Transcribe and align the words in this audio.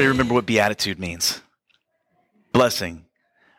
Anybody 0.00 0.16
remember 0.16 0.32
what 0.32 0.46
beatitude 0.46 0.98
means? 0.98 1.42
Blessing 2.54 3.04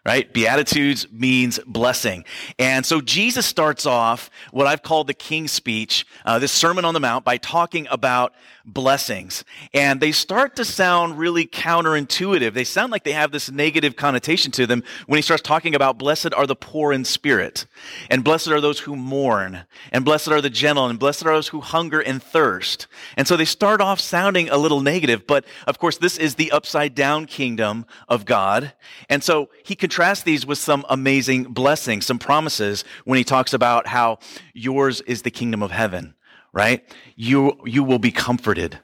right? 0.03 0.33
Beatitudes 0.33 1.05
means 1.11 1.59
blessing. 1.67 2.25
And 2.57 2.83
so 2.83 3.01
Jesus 3.01 3.45
starts 3.45 3.85
off 3.85 4.31
what 4.51 4.65
I've 4.65 4.81
called 4.81 5.05
the 5.05 5.13
King's 5.13 5.51
Speech, 5.51 6.07
uh, 6.25 6.39
this 6.39 6.51
Sermon 6.51 6.85
on 6.85 6.95
the 6.95 6.99
Mount, 6.99 7.23
by 7.23 7.37
talking 7.37 7.87
about 7.91 8.33
blessings. 8.65 9.43
And 9.73 9.99
they 9.99 10.11
start 10.11 10.55
to 10.57 10.65
sound 10.65 11.17
really 11.17 11.45
counterintuitive. 11.45 12.53
They 12.53 12.63
sound 12.63 12.91
like 12.91 13.03
they 13.03 13.13
have 13.13 13.31
this 13.31 13.51
negative 13.51 13.95
connotation 13.95 14.51
to 14.53 14.67
them 14.67 14.83
when 15.07 15.17
he 15.17 15.21
starts 15.21 15.41
talking 15.41 15.75
about 15.75 15.97
blessed 15.97 16.33
are 16.33 16.47
the 16.47 16.55
poor 16.55 16.93
in 16.93 17.05
spirit, 17.05 17.65
and 18.09 18.23
blessed 18.23 18.49
are 18.49 18.61
those 18.61 18.79
who 18.79 18.95
mourn, 18.95 19.63
and 19.91 20.05
blessed 20.05 20.29
are 20.29 20.41
the 20.41 20.49
gentle, 20.49 20.87
and 20.87 20.99
blessed 20.99 21.25
are 21.25 21.33
those 21.33 21.49
who 21.49 21.61
hunger 21.61 21.99
and 21.99 22.21
thirst. 22.21 22.87
And 23.17 23.27
so 23.27 23.37
they 23.37 23.45
start 23.45 23.81
off 23.81 23.99
sounding 23.99 24.49
a 24.49 24.57
little 24.57 24.81
negative, 24.81 25.25
but 25.27 25.45
of 25.67 25.79
course, 25.79 25.97
this 25.97 26.17
is 26.17 26.35
the 26.35 26.51
upside 26.51 26.95
down 26.95 27.25
kingdom 27.25 27.85
of 28.07 28.25
God. 28.25 28.73
And 29.09 29.23
so 29.23 29.49
he 29.63 29.75
contrasts 29.75 30.23
these 30.23 30.45
with 30.45 30.57
some 30.57 30.85
amazing 30.89 31.43
blessings, 31.43 32.05
some 32.05 32.19
promises 32.19 32.83
when 33.05 33.17
he 33.17 33.23
talks 33.23 33.53
about 33.53 33.87
how 33.87 34.19
yours 34.53 35.01
is 35.01 35.21
the 35.21 35.31
kingdom 35.31 35.63
of 35.63 35.71
heaven 35.71 36.15
right? 36.53 36.83
You, 37.15 37.57
you 37.65 37.83
will 37.83 37.99
be 37.99 38.11
comforted. 38.11 38.79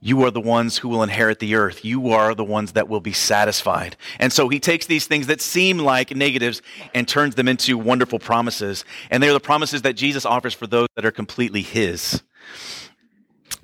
You 0.00 0.24
are 0.24 0.30
the 0.30 0.40
ones 0.40 0.78
who 0.78 0.88
will 0.88 1.02
inherit 1.02 1.40
the 1.40 1.56
earth. 1.56 1.84
You 1.84 2.10
are 2.10 2.34
the 2.34 2.44
ones 2.44 2.72
that 2.72 2.88
will 2.88 3.00
be 3.00 3.12
satisfied. 3.12 3.96
And 4.20 4.32
so 4.32 4.48
he 4.48 4.60
takes 4.60 4.86
these 4.86 5.06
things 5.06 5.26
that 5.26 5.40
seem 5.40 5.78
like 5.78 6.14
negatives 6.14 6.62
and 6.94 7.08
turns 7.08 7.34
them 7.34 7.48
into 7.48 7.76
wonderful 7.76 8.20
promises. 8.20 8.84
And 9.10 9.20
they're 9.20 9.32
the 9.32 9.40
promises 9.40 9.82
that 9.82 9.94
Jesus 9.94 10.24
offers 10.24 10.54
for 10.54 10.68
those 10.68 10.86
that 10.94 11.04
are 11.04 11.10
completely 11.10 11.62
his. 11.62 12.22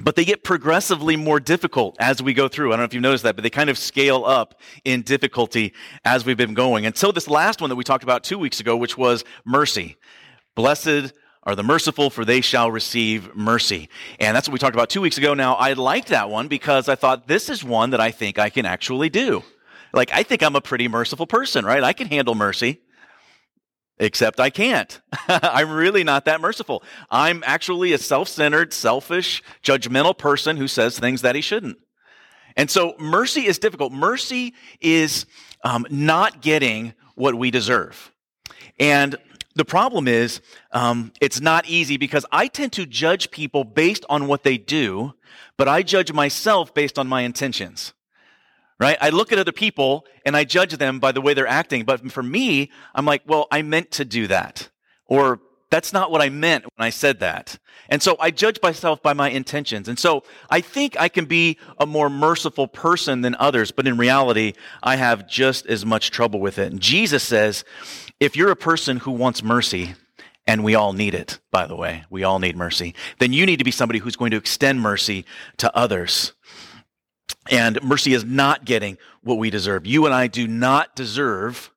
But 0.00 0.16
they 0.16 0.24
get 0.24 0.42
progressively 0.42 1.14
more 1.14 1.39
difficult 1.39 1.96
as 2.00 2.20
we 2.20 2.34
go 2.34 2.48
through. 2.48 2.70
I 2.70 2.72
don't 2.72 2.80
know 2.80 2.84
if 2.84 2.94
you've 2.94 3.02
noticed 3.02 3.22
that, 3.22 3.36
but 3.36 3.44
they 3.44 3.50
kind 3.50 3.70
of 3.70 3.78
scale 3.78 4.24
up 4.24 4.61
in 4.84 5.02
difficulty 5.02 5.72
as 6.05 6.27
we've 6.27 6.36
been 6.36 6.55
going. 6.55 6.84
Until 6.84 7.11
so 7.11 7.12
this 7.12 7.28
last 7.28 7.61
one 7.61 7.70
that 7.70 7.77
we 7.77 7.84
talked 7.84 8.02
about 8.02 8.24
two 8.24 8.39
weeks 8.39 8.58
ago, 8.58 8.77
which 8.77 8.98
was 8.98 9.24
mercy. 9.44 9.96
Blessed 10.56 11.12
are 11.44 11.54
the 11.54 11.62
merciful, 11.62 12.10
for 12.10 12.24
they 12.24 12.40
shall 12.40 12.70
receive 12.70 13.34
mercy. 13.34 13.88
And 14.18 14.34
that's 14.34 14.48
what 14.48 14.54
we 14.54 14.58
talked 14.58 14.74
about 14.74 14.88
two 14.88 15.00
weeks 15.00 15.18
ago. 15.18 15.34
Now, 15.34 15.54
I 15.54 15.74
liked 15.74 16.08
that 16.08 16.30
one 16.30 16.48
because 16.48 16.88
I 16.88 16.94
thought 16.94 17.28
this 17.28 17.48
is 17.48 17.62
one 17.62 17.90
that 17.90 18.00
I 18.00 18.10
think 18.10 18.38
I 18.38 18.50
can 18.50 18.66
actually 18.66 19.10
do. 19.10 19.42
Like, 19.92 20.12
I 20.12 20.22
think 20.22 20.42
I'm 20.42 20.56
a 20.56 20.60
pretty 20.60 20.88
merciful 20.88 21.26
person, 21.26 21.64
right? 21.64 21.82
I 21.82 21.92
can 21.92 22.08
handle 22.08 22.34
mercy. 22.34 22.80
Except 23.98 24.40
I 24.40 24.50
can't. 24.50 25.00
I'm 25.28 25.70
really 25.70 26.02
not 26.02 26.24
that 26.24 26.40
merciful. 26.40 26.82
I'm 27.10 27.44
actually 27.46 27.92
a 27.92 27.98
self 27.98 28.28
centered, 28.28 28.72
selfish, 28.72 29.40
judgmental 29.62 30.18
person 30.18 30.56
who 30.56 30.66
says 30.66 30.98
things 30.98 31.22
that 31.22 31.36
he 31.36 31.40
shouldn't. 31.40 31.78
And 32.56 32.70
so 32.70 32.94
mercy 32.98 33.46
is 33.46 33.58
difficult. 33.58 33.92
Mercy 33.92 34.54
is 34.80 35.26
um, 35.62 35.86
not 35.90 36.40
getting 36.40 36.94
what 37.14 37.36
we 37.36 37.50
deserve. 37.50 38.12
And 38.80 39.16
the 39.55 39.64
problem 39.64 40.08
is, 40.08 40.41
um, 40.72 41.12
it's 41.20 41.41
not 41.41 41.66
easy 41.66 41.97
because 41.97 42.27
I 42.33 42.48
tend 42.48 42.72
to 42.72 42.86
judge 42.86 43.30
people 43.30 43.64
based 43.64 44.05
on 44.08 44.27
what 44.27 44.42
they 44.42 44.58
do, 44.58 45.14
but 45.56 45.69
I 45.69 45.83
judge 45.83 46.12
myself 46.12 46.74
based 46.74 46.98
on 46.98 47.06
my 47.06 47.22
intentions. 47.22 47.94
Right? 48.80 48.98
I 49.00 49.11
look 49.11 49.33
at 49.33 49.38
other 49.38 49.52
people 49.52 50.05
and 50.27 50.36
I 50.36 50.42
judge 50.42 50.77
them 50.77 50.98
by 50.98 51.12
the 51.12 51.20
way 51.20 51.33
they're 51.33 51.46
acting. 51.46 51.84
But 51.84 52.11
for 52.11 52.22
me, 52.22 52.72
I'm 52.94 53.06
like, 53.06 53.22
well, 53.24 53.46
I 53.52 53.62
meant 53.62 53.92
to 53.92 54.05
do 54.05 54.27
that. 54.27 54.69
Or 55.06 55.41
that's 55.70 55.92
not 55.92 56.11
what 56.11 56.20
I 56.20 56.28
meant 56.28 56.64
when 56.64 56.86
I 56.86 56.91
said 56.91 57.20
that. 57.20 57.58
And 57.89 58.02
so 58.02 58.16
I 58.20 58.30
judge 58.30 58.58
myself 58.62 59.02
by 59.02 59.12
my 59.12 59.30
intentions. 59.30 59.89
And 59.89 59.98
so 59.98 60.23
I 60.51 60.61
think 60.61 60.96
I 60.98 61.08
can 61.08 61.24
be 61.24 61.58
a 61.78 61.86
more 61.86 62.08
merciful 62.08 62.68
person 62.68 63.20
than 63.20 63.34
others, 63.36 63.70
but 63.70 63.86
in 63.86 63.96
reality, 63.96 64.55
I 64.83 64.96
have 64.96 65.28
just 65.28 65.67
as 65.67 65.84
much 65.84 66.11
trouble 66.11 66.40
with 66.40 66.58
it. 66.58 66.73
And 66.73 66.80
Jesus 66.80 67.23
says, 67.23 67.64
if 68.24 68.36
you're 68.36 68.51
a 68.51 68.57
person 68.57 68.96
who 68.98 69.11
wants 69.12 69.42
mercy, 69.42 69.95
and 70.46 70.62
we 70.62 70.74
all 70.74 70.92
need 70.92 71.14
it, 71.14 71.39
by 71.51 71.67
the 71.67 71.77
way, 71.77 72.05
we 72.11 72.23
all 72.23 72.39
need 72.39 72.57
mercy, 72.57 72.95
then 73.18 73.33
you 73.33 73.46
need 73.46 73.58
to 73.58 73.64
be 73.64 73.70
somebody 73.70 73.98
who's 73.98 74.17
going 74.17 74.30
to 74.30 74.36
extend 74.36 74.80
mercy 74.80 75.24
to 75.58 75.74
others. 75.77 76.33
And 77.51 77.83
mercy 77.83 78.14
is 78.14 78.24
not 78.24 78.64
getting 78.64 78.98
what 79.23 79.39
we 79.39 79.51
deserve. 79.51 79.86
You 79.86 80.07
and 80.07 80.14
I 80.14 80.27
do 80.27 80.46
not 80.46 80.95
deserve 80.95 81.70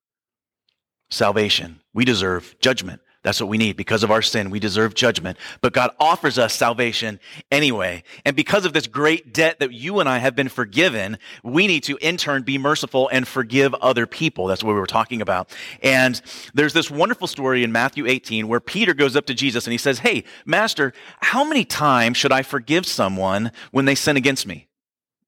salvation. 1.09 1.79
We 1.93 2.03
deserve 2.05 2.55
judgment. 2.59 3.01
That's 3.27 3.41
what 3.41 3.49
we 3.49 3.57
need. 3.57 3.75
Because 3.75 4.03
of 4.03 4.11
our 4.11 4.21
sin, 4.21 4.49
we 4.51 4.57
deserve 4.57 4.93
judgment. 4.93 5.37
But 5.59 5.73
God 5.73 5.91
offers 5.99 6.39
us 6.39 6.53
salvation 6.53 7.19
anyway. 7.51 8.03
And 8.23 8.37
because 8.37 8.63
of 8.63 8.71
this 8.71 8.87
great 8.87 9.33
debt 9.33 9.59
that 9.59 9.73
you 9.73 9.99
and 9.99 10.07
I 10.07 10.19
have 10.19 10.33
been 10.33 10.47
forgiven, 10.47 11.17
we 11.43 11.67
need 11.67 11.83
to 11.83 11.97
in 11.97 12.15
turn 12.15 12.43
be 12.43 12.57
merciful 12.57 13.09
and 13.11 13.27
forgive 13.27 13.73
other 13.73 14.07
people. 14.07 14.47
That's 14.47 14.63
what 14.63 14.75
we 14.75 14.79
were 14.79 14.87
talking 14.87 15.21
about. 15.21 15.53
And 15.83 16.21
there's 16.53 16.71
this 16.71 16.89
wonderful 16.89 17.27
story 17.27 17.65
in 17.65 17.73
Matthew 17.73 18.07
18 18.07 18.47
where 18.47 18.61
Peter 18.61 18.93
goes 18.93 19.17
up 19.17 19.25
to 19.25 19.33
Jesus 19.33 19.67
and 19.67 19.73
he 19.73 19.77
says, 19.77 19.99
Hey, 19.99 20.23
Master, 20.45 20.93
how 21.19 21.43
many 21.43 21.65
times 21.65 22.15
should 22.15 22.31
I 22.31 22.43
forgive 22.43 22.85
someone 22.85 23.51
when 23.71 23.83
they 23.83 23.95
sin 23.95 24.15
against 24.15 24.47
me? 24.47 24.69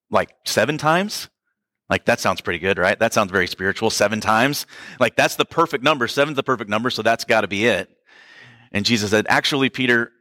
Like 0.09 0.29
seven 0.45 0.77
times? 0.77 1.27
Like 1.89 2.05
that 2.05 2.19
sounds 2.19 2.41
pretty 2.41 2.59
good, 2.59 2.77
right? 2.77 2.97
That 2.99 3.13
sounds 3.13 3.31
very 3.31 3.47
spiritual. 3.47 3.89
Seven 3.89 4.21
times. 4.21 4.65
Like 4.99 5.15
that's 5.15 5.35
the 5.35 5.45
perfect 5.45 5.83
number. 5.83 6.07
Seven's 6.07 6.35
the 6.35 6.43
perfect 6.43 6.69
number, 6.69 6.89
so 6.89 7.01
that's 7.01 7.25
got 7.25 7.41
to 7.41 7.47
be 7.47 7.65
it. 7.65 7.89
And 8.71 8.85
Jesus 8.85 9.09
said, 9.11 9.25
actually, 9.29 9.69
Peter, 9.69 10.11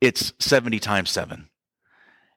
it's 0.00 0.32
70 0.38 0.78
times 0.78 1.10
seven. 1.10 1.48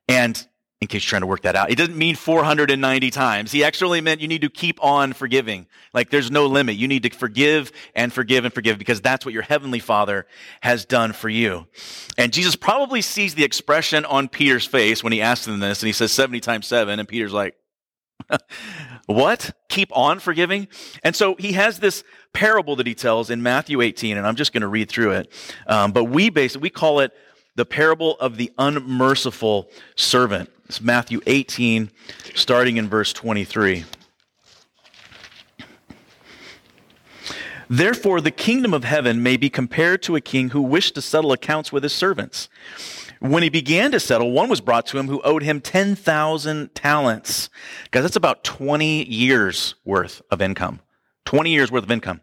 And 0.07 0.45
in 0.81 0.87
case 0.87 1.03
you're 1.03 1.09
trying 1.09 1.21
to 1.21 1.27
work 1.27 1.43
that 1.43 1.55
out, 1.55 1.69
it 1.69 1.77
doesn't 1.77 1.95
mean 1.95 2.15
490 2.15 3.11
times. 3.11 3.51
He 3.51 3.63
actually 3.63 4.01
meant 4.01 4.19
you 4.19 4.27
need 4.27 4.41
to 4.41 4.49
keep 4.49 4.83
on 4.83 5.13
forgiving. 5.13 5.67
Like 5.93 6.09
there's 6.09 6.31
no 6.31 6.47
limit. 6.47 6.75
You 6.75 6.87
need 6.87 7.03
to 7.03 7.11
forgive 7.11 7.71
and 7.95 8.11
forgive 8.11 8.43
and 8.43 8.53
forgive 8.53 8.77
because 8.79 8.99
that's 8.99 9.23
what 9.23 9.33
your 9.33 9.43
heavenly 9.43 9.79
father 9.79 10.25
has 10.61 10.83
done 10.83 11.13
for 11.13 11.29
you. 11.29 11.67
And 12.17 12.33
Jesus 12.33 12.55
probably 12.55 13.01
sees 13.01 13.35
the 13.35 13.43
expression 13.43 14.03
on 14.05 14.27
Peter's 14.27 14.65
face 14.65 15.03
when 15.03 15.13
he 15.13 15.21
asks 15.21 15.47
him 15.47 15.59
this 15.59 15.81
and 15.81 15.87
he 15.87 15.93
says 15.93 16.11
70 16.11 16.39
times 16.41 16.67
seven. 16.67 16.99
And 16.99 17.07
Peter's 17.07 17.31
like, 17.31 17.55
what? 19.05 19.51
Keep 19.69 19.95
on 19.95 20.19
forgiving? 20.19 20.67
And 21.03 21.15
so 21.15 21.35
he 21.35 21.53
has 21.53 21.79
this 21.79 22.03
parable 22.33 22.75
that 22.77 22.87
he 22.87 22.95
tells 22.95 23.29
in 23.29 23.43
Matthew 23.43 23.81
18, 23.81 24.17
and 24.17 24.25
I'm 24.25 24.35
just 24.35 24.53
going 24.53 24.61
to 24.61 24.67
read 24.67 24.89
through 24.89 25.11
it. 25.11 25.31
Um, 25.67 25.91
but 25.91 26.05
we 26.05 26.29
basically, 26.29 26.63
we 26.63 26.69
call 26.69 26.99
it 26.99 27.11
the 27.55 27.65
parable 27.65 28.15
of 28.19 28.37
the 28.37 28.51
unmerciful 28.57 29.69
servant. 29.95 30.49
It's 30.65 30.81
Matthew 30.81 31.19
18, 31.27 31.91
starting 32.33 32.77
in 32.77 32.87
verse 32.87 33.11
23. 33.11 33.85
Therefore, 37.69 38.19
the 38.19 38.31
kingdom 38.31 38.73
of 38.73 38.83
heaven 38.83 39.23
may 39.23 39.37
be 39.37 39.49
compared 39.49 40.01
to 40.03 40.17
a 40.17 40.21
king 40.21 40.49
who 40.49 40.61
wished 40.61 40.95
to 40.95 41.01
settle 41.01 41.31
accounts 41.31 41.71
with 41.71 41.83
his 41.83 41.93
servants. 41.93 42.49
When 43.21 43.43
he 43.43 43.49
began 43.49 43.91
to 43.91 43.99
settle, 43.99 44.31
one 44.31 44.49
was 44.49 44.61
brought 44.61 44.87
to 44.87 44.97
him 44.97 45.07
who 45.07 45.21
owed 45.21 45.43
him 45.43 45.61
10,000 45.61 46.73
talents. 46.73 47.51
Guys, 47.91 48.01
that's 48.01 48.15
about 48.15 48.43
20 48.43 49.07
years 49.07 49.75
worth 49.85 50.23
of 50.31 50.41
income. 50.41 50.79
20 51.25 51.51
years 51.51 51.71
worth 51.71 51.83
of 51.83 51.91
income. 51.91 52.21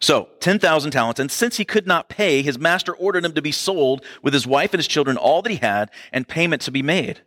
So, 0.00 0.28
10,000 0.38 0.92
talents. 0.92 1.18
And 1.18 1.28
since 1.28 1.56
he 1.56 1.64
could 1.64 1.88
not 1.88 2.08
pay, 2.08 2.42
his 2.42 2.56
master 2.56 2.94
ordered 2.94 3.24
him 3.24 3.32
to 3.32 3.42
be 3.42 3.50
sold 3.50 4.04
with 4.22 4.32
his 4.32 4.46
wife 4.46 4.72
and 4.72 4.78
his 4.78 4.86
children, 4.86 5.16
all 5.16 5.42
that 5.42 5.50
he 5.50 5.56
had, 5.56 5.90
and 6.12 6.28
payment 6.28 6.62
to 6.62 6.70
be 6.70 6.84
made. 6.84 7.22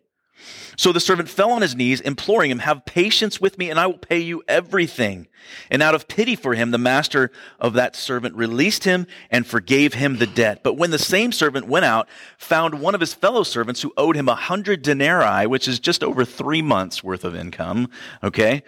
So 0.78 0.92
the 0.92 1.00
servant 1.00 1.30
fell 1.30 1.52
on 1.52 1.62
his 1.62 1.76
knees, 1.76 2.02
imploring 2.02 2.52
him, 2.52 2.60
Have 2.60 2.86
patience 2.86 3.40
with 3.40 3.58
me, 3.58 3.70
and 3.70 3.80
I 3.80 3.88
will 3.88 3.98
pay 3.98 4.20
you 4.20 4.44
everything. 4.48 5.28
And 5.70 5.82
out 5.82 5.96
of 5.96 6.08
pity 6.08 6.36
for 6.36 6.54
him, 6.54 6.72
the 6.72 6.78
master 6.78 7.32
of 7.60 7.74
that 7.74 7.96
servant 7.96 8.36
released 8.36 8.84
him 8.84 9.08
and 9.30 9.46
forgave 9.46 9.94
him 9.94 10.18
the 10.18 10.28
debt. 10.28 10.64
But 10.64 10.76
when 10.76 10.92
the 10.92 11.00
same 11.00 11.32
servant 11.32 11.68
went 11.68 11.86
out, 11.86 12.08
found 12.38 12.82
one 12.82 12.96
of 12.96 13.02
his 13.02 13.14
fellow 13.14 13.44
servants 13.44 13.82
who 13.82 13.94
owed 13.98 14.16
him 14.16 14.30
a 14.30 14.36
hundred 14.36 14.82
denarii, 14.82 15.48
which 15.48 15.68
is 15.68 15.80
just 15.80 16.04
over 16.04 16.26
three 16.26 16.62
months 16.62 17.04
worth 17.04 17.24
of 17.24 17.36
income, 17.36 17.90
okay? 18.24 18.64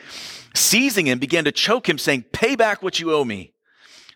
Seizing 0.53 1.07
him, 1.07 1.19
began 1.19 1.45
to 1.45 1.51
choke 1.51 1.87
him, 1.87 1.97
saying, 1.97 2.25
Pay 2.31 2.55
back 2.55 2.83
what 2.83 2.99
you 2.99 3.13
owe 3.13 3.25
me. 3.25 3.53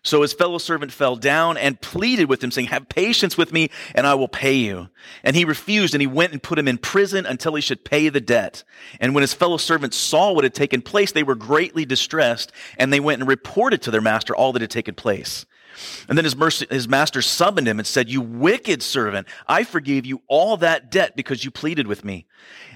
So 0.02 0.22
his 0.22 0.32
fellow 0.32 0.58
servant 0.58 0.92
fell 0.92 1.16
down 1.16 1.56
and 1.56 1.80
pleaded 1.80 2.28
with 2.28 2.42
him, 2.42 2.50
saying, 2.50 2.68
Have 2.68 2.88
patience 2.88 3.36
with 3.36 3.52
me, 3.52 3.70
and 3.94 4.06
I 4.06 4.14
will 4.14 4.28
pay 4.28 4.54
you. 4.54 4.88
And 5.22 5.34
he 5.34 5.44
refused, 5.44 5.94
and 5.94 6.00
he 6.00 6.06
went 6.06 6.32
and 6.32 6.42
put 6.42 6.58
him 6.58 6.68
in 6.68 6.78
prison 6.78 7.26
until 7.26 7.54
he 7.54 7.62
should 7.62 7.84
pay 7.84 8.08
the 8.08 8.20
debt. 8.20 8.64
And 9.00 9.14
when 9.14 9.22
his 9.22 9.34
fellow 9.34 9.56
servants 9.56 9.96
saw 9.96 10.32
what 10.32 10.44
had 10.44 10.54
taken 10.54 10.82
place, 10.82 11.12
they 11.12 11.22
were 11.22 11.34
greatly 11.34 11.84
distressed, 11.84 12.52
and 12.76 12.92
they 12.92 13.00
went 13.00 13.20
and 13.20 13.28
reported 13.28 13.82
to 13.82 13.90
their 13.90 14.00
master 14.00 14.34
all 14.34 14.52
that 14.52 14.62
had 14.62 14.70
taken 14.70 14.94
place. 14.94 15.46
And 16.08 16.16
then 16.16 16.24
his, 16.24 16.36
mercy, 16.36 16.66
his 16.70 16.88
master 16.88 17.22
summoned 17.22 17.68
him 17.68 17.78
and 17.78 17.86
said, 17.86 18.08
You 18.08 18.20
wicked 18.20 18.82
servant, 18.82 19.26
I 19.46 19.64
forgave 19.64 20.06
you 20.06 20.22
all 20.26 20.56
that 20.58 20.90
debt 20.90 21.16
because 21.16 21.44
you 21.44 21.50
pleaded 21.50 21.86
with 21.86 22.04
me. 22.04 22.26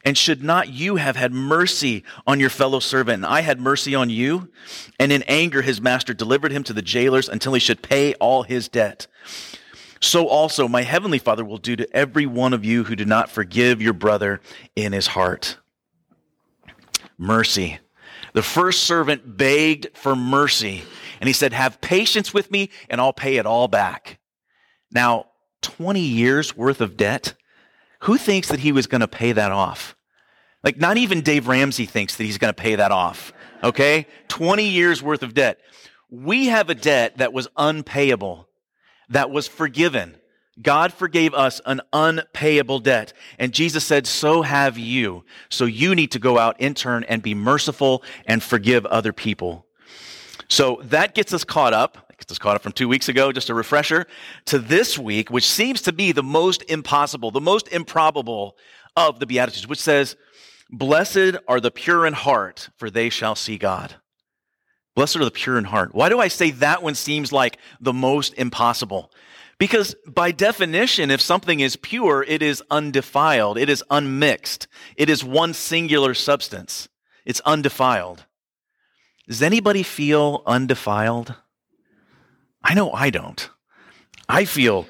And 0.04 0.18
should 0.18 0.42
not 0.42 0.68
you 0.68 0.96
have 0.96 1.16
had 1.16 1.32
mercy 1.32 2.04
on 2.26 2.40
your 2.40 2.50
fellow 2.50 2.80
servant? 2.80 3.24
And 3.24 3.26
I 3.26 3.40
had 3.40 3.60
mercy 3.60 3.94
on 3.94 4.10
you. 4.10 4.50
And 4.98 5.12
in 5.12 5.22
anger, 5.24 5.62
his 5.62 5.80
master 5.80 6.12
delivered 6.12 6.52
him 6.52 6.64
to 6.64 6.72
the 6.72 6.82
jailers 6.82 7.28
until 7.28 7.54
he 7.54 7.60
should 7.60 7.82
pay 7.82 8.14
all 8.14 8.42
his 8.42 8.68
debt. 8.68 9.06
So 10.00 10.26
also 10.26 10.66
my 10.66 10.82
heavenly 10.82 11.18
father 11.18 11.44
will 11.44 11.58
do 11.58 11.76
to 11.76 11.96
every 11.96 12.26
one 12.26 12.52
of 12.52 12.64
you 12.64 12.84
who 12.84 12.96
do 12.96 13.04
not 13.04 13.30
forgive 13.30 13.80
your 13.80 13.92
brother 13.92 14.40
in 14.74 14.92
his 14.92 15.06
heart. 15.06 15.58
mercy. 17.16 17.78
The 18.32 18.42
first 18.42 18.82
servant 18.82 19.36
begged 19.36 19.96
for 19.96 20.16
mercy 20.16 20.82
and 21.22 21.28
he 21.28 21.32
said, 21.32 21.52
Have 21.52 21.80
patience 21.80 22.34
with 22.34 22.50
me 22.50 22.68
and 22.90 23.00
I'll 23.00 23.12
pay 23.12 23.36
it 23.36 23.46
all 23.46 23.68
back. 23.68 24.18
Now, 24.90 25.26
20 25.60 26.00
years 26.00 26.56
worth 26.56 26.80
of 26.80 26.96
debt? 26.96 27.34
Who 28.00 28.18
thinks 28.18 28.48
that 28.48 28.58
he 28.58 28.72
was 28.72 28.88
going 28.88 29.02
to 29.02 29.08
pay 29.08 29.30
that 29.30 29.52
off? 29.52 29.94
Like, 30.64 30.78
not 30.78 30.96
even 30.96 31.20
Dave 31.20 31.46
Ramsey 31.46 31.86
thinks 31.86 32.16
that 32.16 32.24
he's 32.24 32.38
going 32.38 32.52
to 32.52 32.60
pay 32.60 32.74
that 32.74 32.90
off. 32.90 33.32
Okay? 33.62 34.08
20 34.26 34.64
years 34.64 35.00
worth 35.00 35.22
of 35.22 35.32
debt. 35.32 35.60
We 36.10 36.46
have 36.46 36.68
a 36.70 36.74
debt 36.74 37.18
that 37.18 37.32
was 37.32 37.46
unpayable, 37.56 38.48
that 39.08 39.30
was 39.30 39.46
forgiven. 39.46 40.16
God 40.60 40.92
forgave 40.92 41.34
us 41.34 41.60
an 41.66 41.82
unpayable 41.92 42.80
debt. 42.80 43.12
And 43.38 43.54
Jesus 43.54 43.84
said, 43.84 44.08
so 44.08 44.42
have 44.42 44.76
you. 44.76 45.24
So 45.50 45.66
you 45.66 45.94
need 45.94 46.10
to 46.10 46.18
go 46.18 46.36
out 46.36 46.60
in 46.60 46.74
turn 46.74 47.04
and 47.04 47.22
be 47.22 47.32
merciful 47.32 48.02
and 48.26 48.42
forgive 48.42 48.84
other 48.86 49.12
people. 49.12 49.66
So 50.52 50.82
that 50.84 51.14
gets 51.14 51.32
us 51.32 51.44
caught 51.44 51.72
up. 51.72 52.10
Gets 52.18 52.32
us 52.32 52.38
caught 52.38 52.56
up 52.56 52.62
from 52.62 52.72
two 52.72 52.86
weeks 52.86 53.08
ago, 53.08 53.32
just 53.32 53.48
a 53.48 53.54
refresher, 53.54 54.06
to 54.44 54.58
this 54.58 54.98
week, 54.98 55.30
which 55.30 55.48
seems 55.48 55.80
to 55.80 55.94
be 55.94 56.12
the 56.12 56.22
most 56.22 56.62
impossible, 56.68 57.30
the 57.30 57.40
most 57.40 57.68
improbable 57.68 58.58
of 58.94 59.18
the 59.18 59.24
Beatitudes, 59.24 59.66
which 59.66 59.80
says, 59.80 60.14
Blessed 60.70 61.36
are 61.48 61.58
the 61.58 61.70
pure 61.70 62.04
in 62.04 62.12
heart, 62.12 62.68
for 62.76 62.90
they 62.90 63.08
shall 63.08 63.34
see 63.34 63.56
God. 63.56 63.94
Blessed 64.94 65.16
are 65.16 65.24
the 65.24 65.30
pure 65.30 65.56
in 65.56 65.64
heart. 65.64 65.94
Why 65.94 66.10
do 66.10 66.20
I 66.20 66.28
say 66.28 66.50
that 66.50 66.82
one 66.82 66.96
seems 66.96 67.32
like 67.32 67.56
the 67.80 67.94
most 67.94 68.34
impossible? 68.34 69.10
Because 69.56 69.96
by 70.06 70.32
definition, 70.32 71.10
if 71.10 71.22
something 71.22 71.60
is 71.60 71.76
pure, 71.76 72.22
it 72.28 72.42
is 72.42 72.62
undefiled, 72.70 73.56
it 73.56 73.70
is 73.70 73.82
unmixed, 73.88 74.68
it 74.98 75.08
is 75.08 75.24
one 75.24 75.54
singular 75.54 76.12
substance, 76.12 76.90
it's 77.24 77.40
undefiled. 77.40 78.26
Does 79.32 79.40
anybody 79.40 79.82
feel 79.82 80.42
undefiled? 80.44 81.36
I 82.62 82.74
know 82.74 82.92
I 82.92 83.08
don't. 83.08 83.48
I 84.28 84.44
feel 84.44 84.86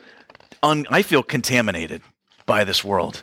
un, 0.64 0.84
I 0.90 1.02
feel 1.02 1.22
contaminated 1.22 2.02
by 2.44 2.64
this 2.64 2.82
world. 2.82 3.22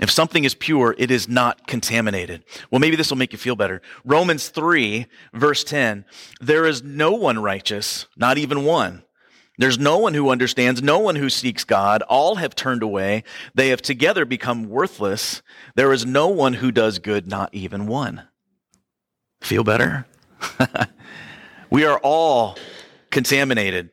If 0.00 0.10
something 0.10 0.42
is 0.42 0.54
pure, 0.54 0.94
it 0.96 1.10
is 1.10 1.28
not 1.28 1.66
contaminated. 1.66 2.44
Well, 2.70 2.78
maybe 2.78 2.96
this 2.96 3.10
will 3.10 3.18
make 3.18 3.32
you 3.32 3.38
feel 3.38 3.56
better. 3.56 3.82
Romans 4.06 4.48
3, 4.48 5.04
verse 5.34 5.64
10 5.64 6.06
There 6.40 6.64
is 6.64 6.82
no 6.82 7.12
one 7.12 7.40
righteous, 7.40 8.06
not 8.16 8.38
even 8.38 8.64
one. 8.64 9.02
There's 9.58 9.78
no 9.78 9.98
one 9.98 10.14
who 10.14 10.30
understands, 10.30 10.82
no 10.82 10.98
one 10.98 11.16
who 11.16 11.28
seeks 11.28 11.64
God. 11.64 12.00
All 12.08 12.36
have 12.36 12.54
turned 12.54 12.82
away. 12.82 13.24
They 13.54 13.68
have 13.68 13.82
together 13.82 14.24
become 14.24 14.70
worthless. 14.70 15.42
There 15.74 15.92
is 15.92 16.06
no 16.06 16.28
one 16.28 16.54
who 16.54 16.72
does 16.72 17.00
good, 17.00 17.28
not 17.28 17.52
even 17.52 17.86
one. 17.86 18.28
Feel 19.42 19.62
better? 19.62 20.06
we 21.70 21.84
are 21.84 21.98
all 21.98 22.56
contaminated. 23.10 23.90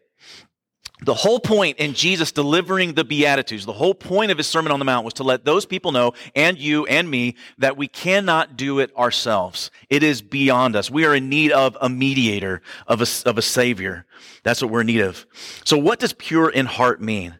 The 1.03 1.15
whole 1.15 1.39
point 1.39 1.79
in 1.79 1.95
Jesus 1.95 2.31
delivering 2.31 2.93
the 2.93 3.03
Beatitudes, 3.03 3.65
the 3.65 3.73
whole 3.73 3.95
point 3.95 4.31
of 4.31 4.37
his 4.37 4.45
Sermon 4.45 4.71
on 4.71 4.77
the 4.77 4.85
Mount 4.85 5.03
was 5.03 5.15
to 5.15 5.23
let 5.23 5.45
those 5.45 5.65
people 5.65 5.91
know, 5.91 6.13
and 6.35 6.59
you 6.59 6.85
and 6.85 7.09
me, 7.09 7.35
that 7.57 7.75
we 7.75 7.87
cannot 7.87 8.55
do 8.55 8.77
it 8.77 8.95
ourselves. 8.95 9.71
It 9.89 10.03
is 10.03 10.21
beyond 10.21 10.75
us. 10.75 10.91
We 10.91 11.05
are 11.05 11.15
in 11.15 11.27
need 11.27 11.53
of 11.53 11.75
a 11.81 11.89
mediator, 11.89 12.61
of 12.85 13.01
a, 13.01 13.07
of 13.27 13.39
a 13.39 13.41
Savior. 13.41 14.05
That's 14.43 14.61
what 14.61 14.69
we're 14.69 14.81
in 14.81 14.87
need 14.87 15.01
of. 15.01 15.25
So, 15.63 15.75
what 15.75 15.97
does 15.97 16.13
pure 16.13 16.49
in 16.49 16.67
heart 16.67 17.01
mean? 17.01 17.39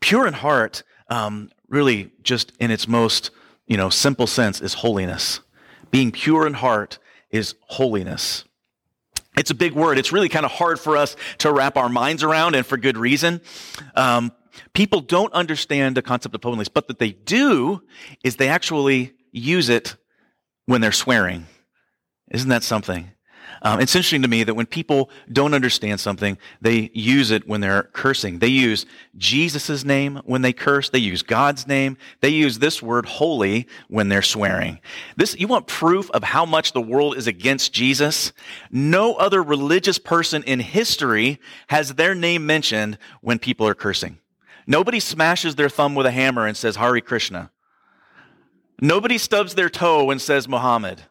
Pure 0.00 0.26
in 0.26 0.34
heart, 0.34 0.82
um, 1.08 1.50
really, 1.68 2.10
just 2.24 2.52
in 2.58 2.72
its 2.72 2.88
most 2.88 3.30
you 3.68 3.76
know 3.76 3.88
simple 3.88 4.26
sense, 4.26 4.60
is 4.60 4.74
holiness. 4.74 5.38
Being 5.92 6.10
pure 6.10 6.44
in 6.44 6.54
heart 6.54 6.98
is 7.30 7.54
holiness. 7.62 8.44
It's 9.36 9.50
a 9.50 9.54
big 9.54 9.72
word. 9.72 9.98
It's 9.98 10.12
really 10.12 10.28
kind 10.28 10.44
of 10.44 10.50
hard 10.50 10.78
for 10.78 10.96
us 10.96 11.16
to 11.38 11.52
wrap 11.52 11.76
our 11.76 11.88
minds 11.88 12.22
around, 12.22 12.54
and 12.54 12.66
for 12.66 12.76
good 12.76 12.98
reason. 12.98 13.40
Um, 13.94 14.32
people 14.74 15.00
don't 15.00 15.32
understand 15.32 15.96
the 15.96 16.02
concept 16.02 16.34
of 16.34 16.42
holiness, 16.42 16.68
but 16.68 16.88
that 16.88 16.98
they 16.98 17.12
do 17.12 17.82
is 18.24 18.36
they 18.36 18.48
actually 18.48 19.12
use 19.32 19.68
it 19.68 19.96
when 20.66 20.80
they're 20.80 20.92
swearing. 20.92 21.46
Isn't 22.30 22.50
that 22.50 22.62
something? 22.62 23.12
Um, 23.62 23.80
it's 23.80 23.94
interesting 23.94 24.22
to 24.22 24.28
me 24.28 24.42
that 24.44 24.54
when 24.54 24.66
people 24.66 25.10
don't 25.30 25.52
understand 25.52 26.00
something, 26.00 26.38
they 26.60 26.90
use 26.94 27.30
it 27.30 27.46
when 27.46 27.60
they're 27.60 27.84
cursing. 27.92 28.38
They 28.38 28.48
use 28.48 28.86
Jesus' 29.18 29.84
name 29.84 30.20
when 30.24 30.42
they 30.42 30.52
curse. 30.52 30.88
They 30.88 30.98
use 30.98 31.22
God's 31.22 31.66
name. 31.66 31.98
They 32.20 32.30
use 32.30 32.58
this 32.58 32.82
word 32.82 33.04
holy 33.04 33.66
when 33.88 34.08
they're 34.08 34.22
swearing. 34.22 34.80
This, 35.16 35.38
you 35.38 35.46
want 35.46 35.66
proof 35.66 36.10
of 36.12 36.24
how 36.24 36.46
much 36.46 36.72
the 36.72 36.80
world 36.80 37.16
is 37.16 37.26
against 37.26 37.72
Jesus? 37.72 38.32
No 38.70 39.14
other 39.14 39.42
religious 39.42 39.98
person 39.98 40.42
in 40.44 40.60
history 40.60 41.38
has 41.68 41.94
their 41.94 42.14
name 42.14 42.46
mentioned 42.46 42.96
when 43.20 43.38
people 43.38 43.68
are 43.68 43.74
cursing. 43.74 44.18
Nobody 44.66 45.00
smashes 45.00 45.56
their 45.56 45.68
thumb 45.68 45.94
with 45.94 46.06
a 46.06 46.10
hammer 46.10 46.46
and 46.46 46.56
says 46.56 46.76
Hare 46.76 47.00
Krishna. 47.00 47.50
Nobody 48.80 49.18
stubs 49.18 49.54
their 49.54 49.68
toe 49.68 50.10
and 50.10 50.20
says 50.20 50.48
Muhammad. 50.48 51.02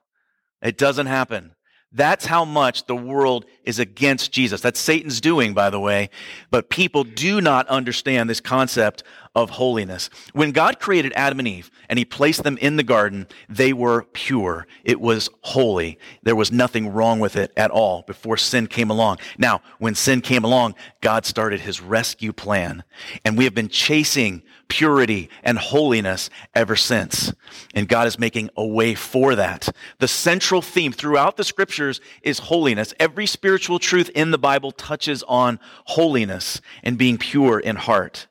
It 0.62 0.78
doesn't 0.78 1.06
happen. 1.06 1.54
That's 1.92 2.26
how 2.26 2.46
much 2.46 2.86
the 2.86 2.96
world 2.96 3.46
is 3.64 3.80
against 3.80 4.32
Jesus. 4.32 4.62
That's 4.62 4.80
Satan's 4.80 5.20
doing, 5.20 5.54
by 5.54 5.72
the 5.72 5.80
way. 5.80 6.12
But 6.52 6.70
people 6.70 7.04
do 7.04 7.42
not 7.42 7.68
understand 7.68 8.30
this 8.30 8.40
concept 8.40 9.04
of 9.42 9.52
holiness. 9.52 10.10
When 10.34 10.52
God 10.52 10.80
created 10.80 11.14
Adam 11.16 11.40
and 11.40 11.48
Eve 11.48 11.72
and 11.90 11.98
he 11.98 12.06
placed 12.06 12.44
them 12.44 12.58
in 12.58 12.76
the 12.76 12.84
garden, 12.84 13.28
they 13.48 13.74
were 13.74 14.04
pure. 14.14 14.68
It 14.84 15.00
was 15.00 15.30
holy. 15.42 15.98
There 16.24 16.36
was 16.36 16.52
nothing 16.52 16.94
wrong 16.94 17.20
with 17.20 17.36
it 17.36 17.52
at 17.58 17.72
all 17.72 18.04
before 18.04 18.38
sin 18.38 18.68
came 18.68 18.90
along. 18.90 19.18
Now, 19.38 19.62
when 19.80 19.96
sin 19.96 20.22
came 20.22 20.44
along, 20.44 20.76
God 21.02 21.26
started 21.26 21.62
his 21.62 21.82
rescue 21.82 22.34
plan. 22.34 22.84
And 23.26 23.38
we 23.38 23.44
have 23.46 23.56
been 23.56 23.70
chasing 23.70 24.44
purity 24.70 25.30
and 25.44 25.58
holiness 25.58 26.30
ever 26.56 26.76
since. 26.76 27.34
And 27.74 27.90
God 27.90 28.08
is 28.08 28.18
making 28.18 28.52
a 28.56 28.66
way 28.66 28.96
for 28.96 29.36
that. 29.36 29.68
The 29.98 30.08
central 30.08 30.62
theme 30.62 30.94
throughout 30.94 31.36
the 31.36 31.44
scriptures 31.44 32.00
is 32.22 32.40
holiness. 32.40 32.94
Every 33.00 33.26
spiritual 33.26 33.80
truth 33.80 34.10
in 34.16 34.32
the 34.32 34.38
Bible 34.38 34.72
touches 34.72 35.24
on 35.24 35.60
holiness 35.86 36.62
and 36.84 36.98
being 36.98 37.18
pure 37.18 37.60
in 37.60 37.76
heart. 37.76 38.28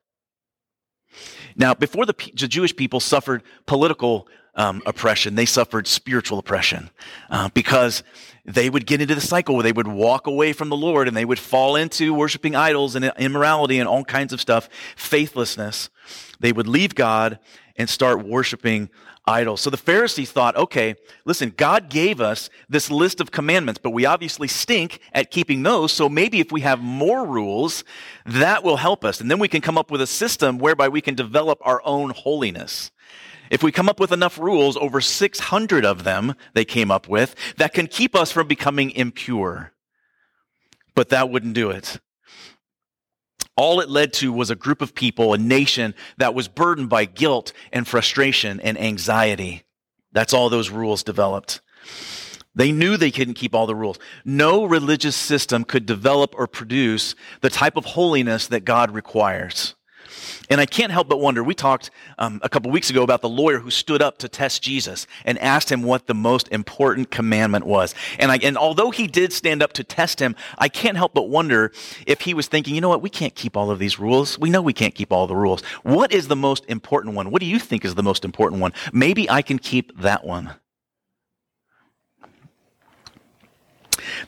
Now, 1.58 1.74
before 1.74 2.06
the, 2.06 2.14
the 2.34 2.48
Jewish 2.48 2.74
people 2.74 3.00
suffered 3.00 3.42
political 3.66 4.28
um, 4.54 4.80
oppression, 4.86 5.34
they 5.34 5.44
suffered 5.44 5.86
spiritual 5.86 6.38
oppression 6.38 6.90
uh, 7.30 7.50
because 7.52 8.02
they 8.44 8.70
would 8.70 8.86
get 8.86 9.00
into 9.02 9.14
the 9.14 9.20
cycle 9.20 9.54
where 9.56 9.64
they 9.64 9.72
would 9.72 9.88
walk 9.88 10.26
away 10.26 10.52
from 10.52 10.68
the 10.68 10.76
Lord 10.76 11.08
and 11.08 11.16
they 11.16 11.24
would 11.24 11.38
fall 11.38 11.76
into 11.76 12.14
worshiping 12.14 12.54
idols 12.54 12.94
and 12.94 13.12
immorality 13.18 13.78
and 13.78 13.88
all 13.88 14.04
kinds 14.04 14.32
of 14.32 14.40
stuff, 14.40 14.68
faithlessness. 14.96 15.90
They 16.40 16.52
would 16.52 16.66
leave 16.66 16.94
God 16.94 17.40
and 17.76 17.90
start 17.90 18.24
worshiping 18.24 18.88
idols. 19.28 19.60
So 19.60 19.70
the 19.70 19.76
Pharisees 19.76 20.32
thought, 20.32 20.56
okay, 20.56 20.96
listen, 21.24 21.52
God 21.56 21.90
gave 21.90 22.20
us 22.20 22.48
this 22.68 22.90
list 22.90 23.20
of 23.20 23.30
commandments, 23.30 23.80
but 23.82 23.90
we 23.90 24.06
obviously 24.06 24.48
stink 24.48 25.00
at 25.12 25.30
keeping 25.30 25.62
those. 25.62 25.92
So 25.92 26.08
maybe 26.08 26.40
if 26.40 26.50
we 26.50 26.62
have 26.62 26.80
more 26.80 27.26
rules, 27.26 27.84
that 28.24 28.64
will 28.64 28.78
help 28.78 29.04
us. 29.04 29.20
And 29.20 29.30
then 29.30 29.38
we 29.38 29.48
can 29.48 29.60
come 29.60 29.78
up 29.78 29.90
with 29.90 30.00
a 30.00 30.06
system 30.06 30.58
whereby 30.58 30.88
we 30.88 31.00
can 31.00 31.14
develop 31.14 31.58
our 31.62 31.82
own 31.84 32.10
holiness. 32.10 32.90
If 33.50 33.62
we 33.62 33.72
come 33.72 33.88
up 33.88 34.00
with 34.00 34.12
enough 34.12 34.38
rules, 34.38 34.76
over 34.76 35.00
600 35.00 35.84
of 35.84 36.04
them 36.04 36.34
they 36.54 36.64
came 36.64 36.90
up 36.90 37.08
with, 37.08 37.34
that 37.56 37.72
can 37.72 37.86
keep 37.86 38.14
us 38.14 38.32
from 38.32 38.46
becoming 38.46 38.90
impure. 38.90 39.72
But 40.94 41.10
that 41.10 41.30
wouldn't 41.30 41.54
do 41.54 41.70
it. 41.70 42.00
All 43.58 43.80
it 43.80 43.90
led 43.90 44.12
to 44.14 44.32
was 44.32 44.50
a 44.50 44.54
group 44.54 44.80
of 44.80 44.94
people, 44.94 45.34
a 45.34 45.38
nation 45.38 45.96
that 46.16 46.32
was 46.32 46.46
burdened 46.46 46.88
by 46.88 47.06
guilt 47.06 47.52
and 47.72 47.88
frustration 47.88 48.60
and 48.60 48.78
anxiety. 48.78 49.64
That's 50.12 50.32
all 50.32 50.48
those 50.48 50.70
rules 50.70 51.02
developed. 51.02 51.60
They 52.54 52.70
knew 52.70 52.96
they 52.96 53.10
couldn't 53.10 53.34
keep 53.34 53.56
all 53.56 53.66
the 53.66 53.74
rules. 53.74 53.98
No 54.24 54.64
religious 54.64 55.16
system 55.16 55.64
could 55.64 55.86
develop 55.86 56.36
or 56.38 56.46
produce 56.46 57.16
the 57.40 57.50
type 57.50 57.76
of 57.76 57.84
holiness 57.84 58.46
that 58.46 58.64
God 58.64 58.92
requires. 58.92 59.74
And 60.50 60.60
I 60.60 60.66
can't 60.66 60.92
help 60.92 61.08
but 61.08 61.20
wonder. 61.20 61.42
We 61.42 61.54
talked 61.54 61.90
um, 62.18 62.40
a 62.42 62.48
couple 62.48 62.70
weeks 62.70 62.90
ago 62.90 63.02
about 63.02 63.20
the 63.20 63.28
lawyer 63.28 63.58
who 63.58 63.70
stood 63.70 64.02
up 64.02 64.18
to 64.18 64.28
test 64.28 64.62
Jesus 64.62 65.06
and 65.24 65.38
asked 65.38 65.70
him 65.70 65.82
what 65.82 66.06
the 66.06 66.14
most 66.14 66.48
important 66.48 67.10
commandment 67.10 67.66
was. 67.66 67.94
And, 68.18 68.30
I, 68.30 68.38
and 68.38 68.56
although 68.56 68.90
he 68.90 69.06
did 69.06 69.32
stand 69.32 69.62
up 69.62 69.72
to 69.74 69.84
test 69.84 70.20
him, 70.20 70.36
I 70.58 70.68
can't 70.68 70.96
help 70.96 71.14
but 71.14 71.28
wonder 71.28 71.72
if 72.06 72.22
he 72.22 72.34
was 72.34 72.46
thinking, 72.46 72.74
you 72.74 72.80
know 72.80 72.88
what, 72.88 73.02
we 73.02 73.10
can't 73.10 73.34
keep 73.34 73.56
all 73.56 73.70
of 73.70 73.78
these 73.78 73.98
rules. 73.98 74.38
We 74.38 74.50
know 74.50 74.62
we 74.62 74.72
can't 74.72 74.94
keep 74.94 75.12
all 75.12 75.26
the 75.26 75.36
rules. 75.36 75.62
What 75.82 76.12
is 76.12 76.28
the 76.28 76.36
most 76.36 76.64
important 76.68 77.14
one? 77.14 77.30
What 77.30 77.40
do 77.40 77.46
you 77.46 77.58
think 77.58 77.84
is 77.84 77.94
the 77.94 78.02
most 78.02 78.24
important 78.24 78.60
one? 78.60 78.72
Maybe 78.92 79.28
I 79.28 79.42
can 79.42 79.58
keep 79.58 79.98
that 80.00 80.24
one. 80.24 80.54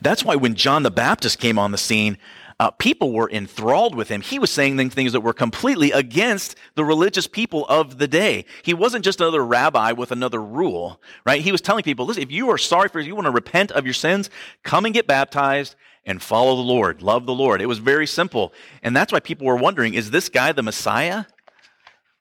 That's 0.01 0.25
why 0.25 0.37
when 0.37 0.55
John 0.55 0.83
the 0.83 0.91
Baptist 0.91 1.39
came 1.39 1.59
on 1.59 1.73
the 1.73 1.79
scene, 1.79 2.19
uh, 2.61 2.71
people 2.73 3.11
were 3.13 3.31
enthralled 3.31 3.95
with 3.95 4.11
him. 4.11 4.21
He 4.21 4.39
was 4.39 4.51
saying 4.51 4.91
things 4.91 5.13
that 5.13 5.23
were 5.23 5.33
completely 5.33 5.93
against 5.93 6.57
the 6.75 6.85
religious 6.85 7.27
people 7.27 7.65
of 7.71 7.97
the 7.97 8.07
day. 8.07 8.45
He 8.63 8.75
wasn't 8.75 9.03
just 9.03 9.19
another 9.19 9.43
rabbi 9.43 9.93
with 9.93 10.13
another 10.13 10.43
rule, 10.43 11.01
right? 11.25 11.41
He 11.41 11.53
was 11.53 11.63
telling 11.63 11.85
people, 11.85 12.05
listen, 12.05 12.23
if 12.23 12.31
you 12.31 12.51
are 12.51 12.59
sorry 12.59 12.91
for, 12.91 13.01
you 13.01 13.15
want 13.15 13.25
to 13.25 13.31
repent 13.31 13.73
of 13.73 13.87
your 13.87 13.95
sins, 13.95 14.29
come 14.63 14.85
and 14.85 14.93
get 14.93 15.07
baptized 15.07 15.75
and 16.05 16.21
follow 16.21 16.55
the 16.55 16.61
Lord, 16.61 17.01
love 17.01 17.25
the 17.25 17.33
Lord. 17.33 17.63
It 17.63 17.67
was 17.67 17.79
very 17.79 18.07
simple. 18.07 18.53
And 18.83 18.95
that's 18.95 19.11
why 19.11 19.21
people 19.21 19.47
were 19.47 19.57
wondering, 19.57 19.95
is 19.95 20.11
this 20.11 20.29
guy 20.29 20.53
the 20.53 20.63
Messiah? 20.63 21.25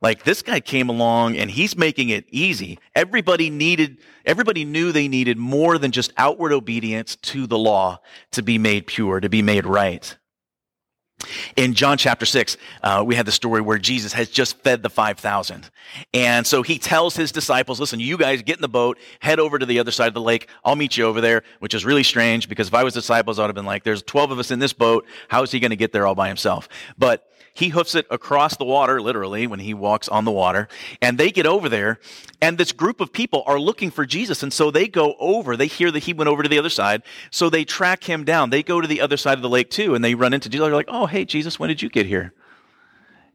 Like 0.01 0.23
this 0.23 0.41
guy 0.41 0.61
came 0.61 0.87
along 0.87 1.35
and 1.35 1.51
he's 1.51 1.75
making 1.75 2.07
it 2.07 2.23
easy. 2.29 2.79
Everybody 2.95 3.49
needed, 3.49 3.97
everybody 4.25 4.63
knew 4.63 4.93
they 4.93 5.09
needed 5.09 5.37
more 5.37 5.77
than 5.77 5.91
just 5.91 6.13
outward 6.15 6.53
obedience 6.53 7.17
to 7.17 7.45
the 7.45 7.57
law 7.57 7.99
to 8.31 8.41
be 8.41 8.57
made 8.57 8.87
pure, 8.87 9.19
to 9.19 9.27
be 9.27 9.41
made 9.41 9.65
right. 9.65 10.15
In 11.55 11.73
John 11.73 11.97
chapter 11.97 12.25
6, 12.25 12.57
uh, 12.83 13.03
we 13.05 13.15
had 13.15 13.25
the 13.25 13.31
story 13.31 13.61
where 13.61 13.77
Jesus 13.77 14.13
has 14.13 14.29
just 14.29 14.57
fed 14.59 14.83
the 14.83 14.89
5,000. 14.89 15.69
And 16.13 16.47
so 16.47 16.63
he 16.63 16.79
tells 16.79 17.15
his 17.15 17.31
disciples, 17.31 17.79
listen, 17.79 17.99
you 17.99 18.17
guys 18.17 18.41
get 18.41 18.57
in 18.57 18.61
the 18.61 18.69
boat, 18.69 18.97
head 19.19 19.39
over 19.39 19.59
to 19.59 19.65
the 19.65 19.79
other 19.79 19.91
side 19.91 20.07
of 20.07 20.13
the 20.13 20.21
lake. 20.21 20.47
I'll 20.63 20.75
meet 20.75 20.97
you 20.97 21.05
over 21.05 21.21
there, 21.21 21.43
which 21.59 21.73
is 21.73 21.85
really 21.85 22.03
strange 22.03 22.47
because 22.47 22.67
if 22.67 22.73
I 22.73 22.83
was 22.83 22.93
disciples, 22.93 23.39
I 23.39 23.43
would 23.43 23.49
have 23.49 23.55
been 23.55 23.65
like, 23.65 23.83
there's 23.83 24.03
12 24.03 24.31
of 24.31 24.39
us 24.39 24.51
in 24.51 24.59
this 24.59 24.73
boat. 24.73 25.05
How 25.27 25.43
is 25.43 25.51
he 25.51 25.59
going 25.59 25.71
to 25.71 25.75
get 25.75 25.91
there 25.91 26.07
all 26.07 26.15
by 26.15 26.27
himself? 26.27 26.69
But 26.97 27.28
he 27.53 27.69
hoofs 27.69 27.95
it 27.95 28.05
across 28.09 28.57
the 28.57 28.65
water, 28.65 29.01
literally, 29.01 29.47
when 29.47 29.59
he 29.59 29.73
walks 29.73 30.07
on 30.07 30.25
the 30.25 30.31
water. 30.31 30.67
And 31.01 31.17
they 31.17 31.31
get 31.31 31.45
over 31.45 31.69
there, 31.69 31.99
and 32.41 32.57
this 32.57 32.71
group 32.71 33.01
of 33.01 33.11
people 33.11 33.43
are 33.45 33.59
looking 33.59 33.91
for 33.91 34.05
Jesus. 34.05 34.43
And 34.43 34.53
so 34.53 34.71
they 34.71 34.87
go 34.87 35.15
over. 35.19 35.57
They 35.57 35.67
hear 35.67 35.91
that 35.91 36.03
he 36.03 36.13
went 36.13 36.29
over 36.29 36.43
to 36.43 36.49
the 36.49 36.59
other 36.59 36.69
side. 36.69 37.03
So 37.31 37.49
they 37.49 37.65
track 37.65 38.03
him 38.03 38.23
down. 38.23 38.49
They 38.49 38.63
go 38.63 38.81
to 38.81 38.87
the 38.87 39.01
other 39.01 39.17
side 39.17 39.37
of 39.37 39.41
the 39.41 39.49
lake, 39.49 39.69
too, 39.69 39.95
and 39.95 40.03
they 40.03 40.15
run 40.15 40.33
into 40.33 40.49
Jesus. 40.49 40.65
They're 40.65 40.73
like, 40.73 40.89
oh, 40.89 41.05
hey, 41.05 41.25
Jesus, 41.25 41.59
when 41.59 41.69
did 41.69 41.81
you 41.81 41.89
get 41.89 42.05
here? 42.05 42.33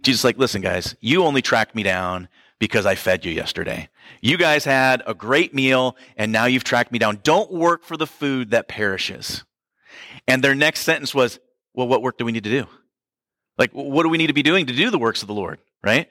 Jesus 0.02 0.24
like, 0.24 0.38
listen, 0.38 0.60
guys, 0.60 0.94
you 1.00 1.24
only 1.24 1.42
tracked 1.42 1.74
me 1.74 1.82
down 1.82 2.28
because 2.58 2.86
I 2.86 2.94
fed 2.94 3.24
you 3.24 3.32
yesterday. 3.32 3.88
You 4.20 4.36
guys 4.36 4.64
had 4.64 5.02
a 5.06 5.14
great 5.14 5.54
meal, 5.54 5.96
and 6.16 6.30
now 6.30 6.44
you've 6.44 6.64
tracked 6.64 6.92
me 6.92 6.98
down. 6.98 7.20
Don't 7.22 7.50
work 7.50 7.84
for 7.84 7.96
the 7.96 8.06
food 8.06 8.50
that 8.50 8.68
perishes. 8.68 9.44
And 10.28 10.42
their 10.42 10.54
next 10.54 10.80
sentence 10.80 11.14
was, 11.14 11.40
well, 11.74 11.88
what 11.88 12.02
work 12.02 12.18
do 12.18 12.24
we 12.24 12.32
need 12.32 12.44
to 12.44 12.50
do? 12.50 12.66
Like, 13.58 13.70
what 13.72 14.02
do 14.02 14.08
we 14.08 14.18
need 14.18 14.26
to 14.28 14.32
be 14.32 14.42
doing 14.42 14.66
to 14.66 14.72
do 14.72 14.90
the 14.90 14.98
works 14.98 15.22
of 15.22 15.28
the 15.28 15.34
Lord, 15.34 15.58
right? 15.82 16.08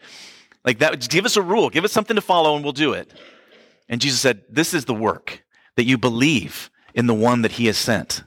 Like 0.64 0.80
that, 0.80 1.10
give 1.10 1.26
us 1.26 1.36
a 1.36 1.42
rule, 1.42 1.70
give 1.70 1.84
us 1.84 1.92
something 1.92 2.16
to 2.16 2.22
follow, 2.22 2.56
and 2.56 2.64
we'll 2.64 2.74
do 2.74 2.94
it. 2.94 3.12
And 3.90 4.00
Jesus 4.00 4.22
said, 4.22 4.44
This 4.50 4.74
is 4.74 4.86
the 4.86 4.94
work 4.94 5.44
that 5.76 5.84
you 5.84 5.98
believe 5.98 6.70
in 6.94 7.08
the 7.08 7.14
one 7.14 7.42
that 7.42 7.54
he 7.54 7.66
has 7.66 7.78
sent. 7.78 8.24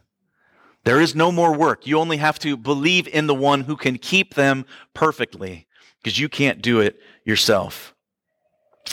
There 0.84 1.00
is 1.00 1.14
no 1.14 1.32
more 1.32 1.52
work. 1.52 1.86
You 1.86 1.98
only 1.98 2.18
have 2.18 2.38
to 2.40 2.56
believe 2.56 3.08
in 3.08 3.26
the 3.26 3.34
one 3.34 3.62
who 3.62 3.76
can 3.76 3.98
keep 3.98 4.34
them 4.34 4.66
perfectly 4.94 5.66
because 6.02 6.18
you 6.18 6.28
can't 6.28 6.62
do 6.62 6.80
it 6.80 7.00
yourself. 7.24 7.94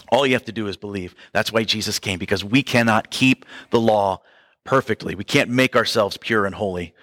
All 0.09 0.25
you 0.25 0.33
have 0.33 0.45
to 0.45 0.51
do 0.51 0.67
is 0.67 0.77
believe. 0.77 1.13
That's 1.33 1.51
why 1.51 1.63
Jesus 1.63 1.99
came 1.99 2.17
because 2.17 2.43
we 2.43 2.63
cannot 2.63 3.11
keep 3.11 3.45
the 3.69 3.79
law 3.79 4.21
perfectly. 4.63 5.15
We 5.15 5.23
can't 5.23 5.49
make 5.49 5.75
ourselves 5.75 6.17
pure 6.17 6.45
and 6.45 6.55
holy. 6.55 6.93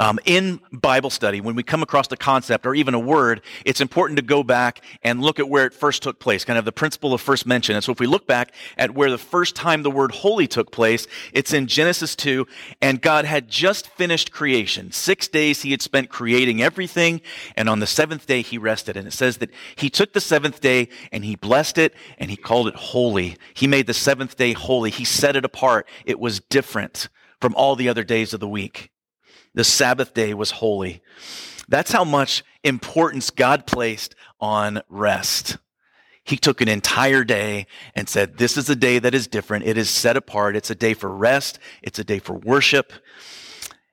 Um, 0.00 0.20
in 0.24 0.60
Bible 0.70 1.10
study, 1.10 1.40
when 1.40 1.56
we 1.56 1.64
come 1.64 1.82
across 1.82 2.10
a 2.12 2.16
concept 2.16 2.66
or 2.66 2.74
even 2.74 2.94
a 2.94 3.00
word, 3.00 3.42
it's 3.64 3.80
important 3.80 4.18
to 4.18 4.24
go 4.24 4.44
back 4.44 4.84
and 5.02 5.20
look 5.20 5.40
at 5.40 5.48
where 5.48 5.66
it 5.66 5.74
first 5.74 6.04
took 6.04 6.20
place, 6.20 6.44
kind 6.44 6.58
of 6.58 6.64
the 6.64 6.72
principle 6.72 7.12
of 7.12 7.20
first 7.20 7.46
mention. 7.46 7.74
And 7.74 7.82
so 7.82 7.90
if 7.90 7.98
we 7.98 8.06
look 8.06 8.26
back 8.26 8.52
at 8.76 8.94
where 8.94 9.10
the 9.10 9.18
first 9.18 9.56
time 9.56 9.82
the 9.82 9.90
word 9.90 10.12
holy 10.12 10.46
took 10.46 10.70
place, 10.70 11.08
it's 11.32 11.52
in 11.52 11.66
Genesis 11.66 12.14
2, 12.14 12.46
and 12.80 13.02
God 13.02 13.24
had 13.24 13.48
just 13.48 13.88
finished 13.88 14.30
creation. 14.30 14.92
Six 14.92 15.26
days 15.26 15.62
he 15.62 15.72
had 15.72 15.82
spent 15.82 16.10
creating 16.10 16.62
everything, 16.62 17.20
and 17.56 17.68
on 17.68 17.80
the 17.80 17.86
seventh 17.86 18.26
day 18.26 18.42
he 18.42 18.56
rested. 18.56 18.96
And 18.96 19.08
it 19.08 19.12
says 19.12 19.38
that 19.38 19.50
he 19.74 19.90
took 19.90 20.12
the 20.12 20.20
seventh 20.20 20.60
day 20.60 20.88
and 21.10 21.24
he 21.24 21.34
blessed 21.34 21.76
it 21.76 21.92
and 22.18 22.30
he 22.30 22.36
called 22.36 22.68
it 22.68 22.76
holy. 22.76 23.36
He 23.52 23.66
made 23.66 23.88
the 23.88 23.94
seventh 23.94 24.36
day 24.36 24.52
holy. 24.52 24.90
He 24.90 25.04
set 25.04 25.34
it 25.34 25.44
apart. 25.44 25.88
It 26.04 26.20
was 26.20 26.38
different 26.38 26.97
from 27.40 27.54
all 27.54 27.76
the 27.76 27.88
other 27.88 28.04
days 28.04 28.32
of 28.32 28.40
the 28.40 28.48
week. 28.48 28.90
The 29.54 29.64
Sabbath 29.64 30.14
day 30.14 30.34
was 30.34 30.52
holy. 30.52 31.02
That's 31.68 31.92
how 31.92 32.04
much 32.04 32.44
importance 32.64 33.30
God 33.30 33.66
placed 33.66 34.14
on 34.40 34.82
rest. 34.88 35.58
He 36.24 36.36
took 36.36 36.60
an 36.60 36.68
entire 36.68 37.24
day 37.24 37.66
and 37.94 38.08
said, 38.08 38.36
This 38.36 38.56
is 38.56 38.68
a 38.68 38.76
day 38.76 38.98
that 38.98 39.14
is 39.14 39.26
different. 39.26 39.66
It 39.66 39.78
is 39.78 39.88
set 39.88 40.16
apart. 40.16 40.56
It's 40.56 40.70
a 40.70 40.74
day 40.74 40.94
for 40.94 41.08
rest. 41.08 41.58
It's 41.82 41.98
a 41.98 42.04
day 42.04 42.18
for 42.18 42.34
worship. 42.34 42.92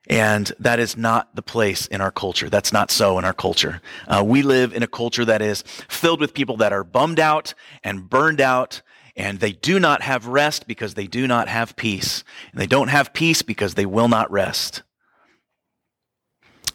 And 0.08 0.52
that 0.60 0.78
is 0.78 0.96
not 0.96 1.34
the 1.34 1.42
place 1.42 1.86
in 1.86 2.00
our 2.00 2.12
culture. 2.12 2.48
That's 2.48 2.72
not 2.72 2.90
so 2.90 3.18
in 3.18 3.24
our 3.24 3.32
culture. 3.32 3.80
Uh, 4.06 4.22
we 4.24 4.42
live 4.42 4.72
in 4.72 4.82
a 4.82 4.86
culture 4.86 5.24
that 5.24 5.42
is 5.42 5.62
filled 5.88 6.20
with 6.20 6.34
people 6.34 6.58
that 6.58 6.72
are 6.72 6.84
bummed 6.84 7.18
out 7.18 7.54
and 7.82 8.08
burned 8.08 8.40
out, 8.40 8.82
and 9.16 9.40
they 9.40 9.52
do 9.52 9.80
not 9.80 10.02
have 10.02 10.26
rest 10.26 10.66
because 10.66 10.94
they 10.94 11.06
do 11.06 11.26
not 11.26 11.48
have 11.48 11.74
peace. 11.74 12.22
And 12.52 12.60
they 12.60 12.66
don't 12.66 12.88
have 12.88 13.14
peace 13.14 13.42
because 13.42 13.74
they 13.74 13.86
will 13.86 14.08
not 14.08 14.30
rest. 14.30 14.82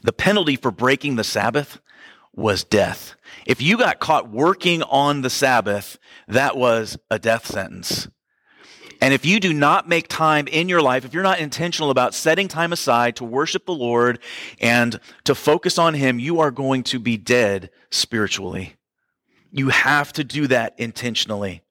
The 0.01 0.13
penalty 0.13 0.55
for 0.55 0.71
breaking 0.71 1.15
the 1.15 1.23
Sabbath 1.23 1.79
was 2.33 2.63
death. 2.63 3.15
If 3.45 3.61
you 3.61 3.77
got 3.77 3.99
caught 3.99 4.29
working 4.29 4.81
on 4.83 5.21
the 5.21 5.29
Sabbath, 5.29 5.99
that 6.27 6.57
was 6.57 6.97
a 7.11 7.19
death 7.19 7.45
sentence. 7.45 8.07
And 8.99 9.13
if 9.13 9.25
you 9.25 9.39
do 9.39 9.53
not 9.53 9.89
make 9.89 10.07
time 10.07 10.47
in 10.47 10.69
your 10.69 10.81
life, 10.81 11.05
if 11.05 11.13
you're 11.13 11.23
not 11.23 11.39
intentional 11.39 11.89
about 11.89 12.13
setting 12.13 12.47
time 12.47 12.71
aside 12.71 13.15
to 13.17 13.23
worship 13.23 13.65
the 13.65 13.73
Lord 13.73 14.19
and 14.59 14.99
to 15.25 15.35
focus 15.35 15.77
on 15.77 15.93
Him, 15.95 16.19
you 16.19 16.39
are 16.39 16.51
going 16.51 16.83
to 16.83 16.99
be 16.99 17.17
dead 17.17 17.71
spiritually. 17.89 18.75
You 19.51 19.69
have 19.69 20.13
to 20.13 20.23
do 20.23 20.47
that 20.47 20.75
intentionally 20.77 21.61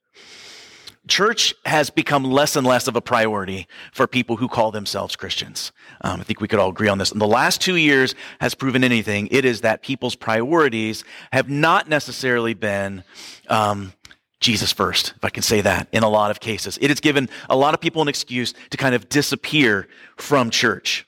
church 1.09 1.55
has 1.65 1.91
become 1.91 2.25
less 2.25 2.57
and 2.57 2.67
less 2.67 2.87
of 2.87 2.97
a 2.97 3.01
priority 3.01 3.67
for 3.93 4.07
people 4.07 4.37
who 4.37 4.49
call 4.49 4.71
themselves 4.71 5.17
Christians. 5.17 5.73
Um, 6.03 6.21
I 6.21 6.25
think 6.25 6.41
we 6.41 6.49
could 6.49 6.59
all 6.59 6.71
agree 6.71 6.89
on 6.89 6.99
this. 6.99 7.11
In 7.13 7.19
the 7.19 7.27
last 7.27 7.61
two 7.61 7.77
years 7.77 8.15
has 8.41 8.55
proven 8.55 8.85
anything, 8.85 9.29
it 9.31 9.45
is 9.45 9.63
that 9.63 9.83
people's 9.83 10.15
priorities 10.15 11.05
have 11.33 11.49
not 11.49 11.89
necessarily 11.89 12.55
been 12.55 13.03
um, 13.49 13.93
Jesus 14.41 14.73
first, 14.73 15.15
if 15.17 15.25
I 15.25 15.31
can 15.31 15.43
say 15.43 15.61
that, 15.61 15.89
in 15.93 16.03
a 16.03 16.09
lot 16.09 16.31
of 16.31 16.41
cases. 16.41 16.79
It 16.81 16.89
has 16.89 17.01
given 17.01 17.29
a 17.49 17.57
lot 17.57 17.75
of 17.75 17.81
people 17.81 18.01
an 18.03 18.09
excuse 18.09 18.55
to 18.71 18.77
kind 18.77 18.95
of 18.95 19.09
disappear 19.09 19.89
from 20.17 20.51
church. 20.51 21.07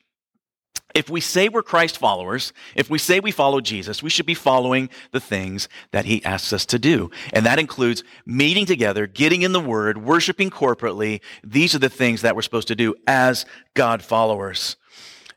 If 0.95 1.09
we 1.09 1.21
say 1.21 1.49
we're 1.49 1.63
Christ 1.63 1.99
followers, 1.99 2.53
if 2.75 2.91
we 2.91 2.99
say 2.99 3.21
we 3.21 3.31
follow 3.31 3.61
Jesus, 3.61 4.03
we 4.03 4.11
should 4.11 4.27
be 4.27 4.35
following 4.35 4.91
the 5.11 5.21
things 5.21 5.69
that 5.91 6.05
he 6.05 6.25
asks 6.25 6.53
us 6.53 6.67
to 6.67 6.79
do. 6.79 7.11
And 7.33 7.47
that 7.47 7.59
includes 7.59 8.05
meeting 8.27 8.67
together, 8.67 9.07
getting 9.07 9.43
in 9.43 9.53
the 9.53 9.61
word, 9.61 9.99
worshiping 9.99 10.51
corporately. 10.51 11.21
These 11.43 11.75
are 11.75 11.79
the 11.79 11.89
things 11.89 12.23
that 12.23 12.37
we're 12.37 12.43
supposed 12.43 12.69
to 12.69 12.77
do 12.77 12.95
as 13.07 13.47
God 13.75 14.03
followers. 14.03 14.77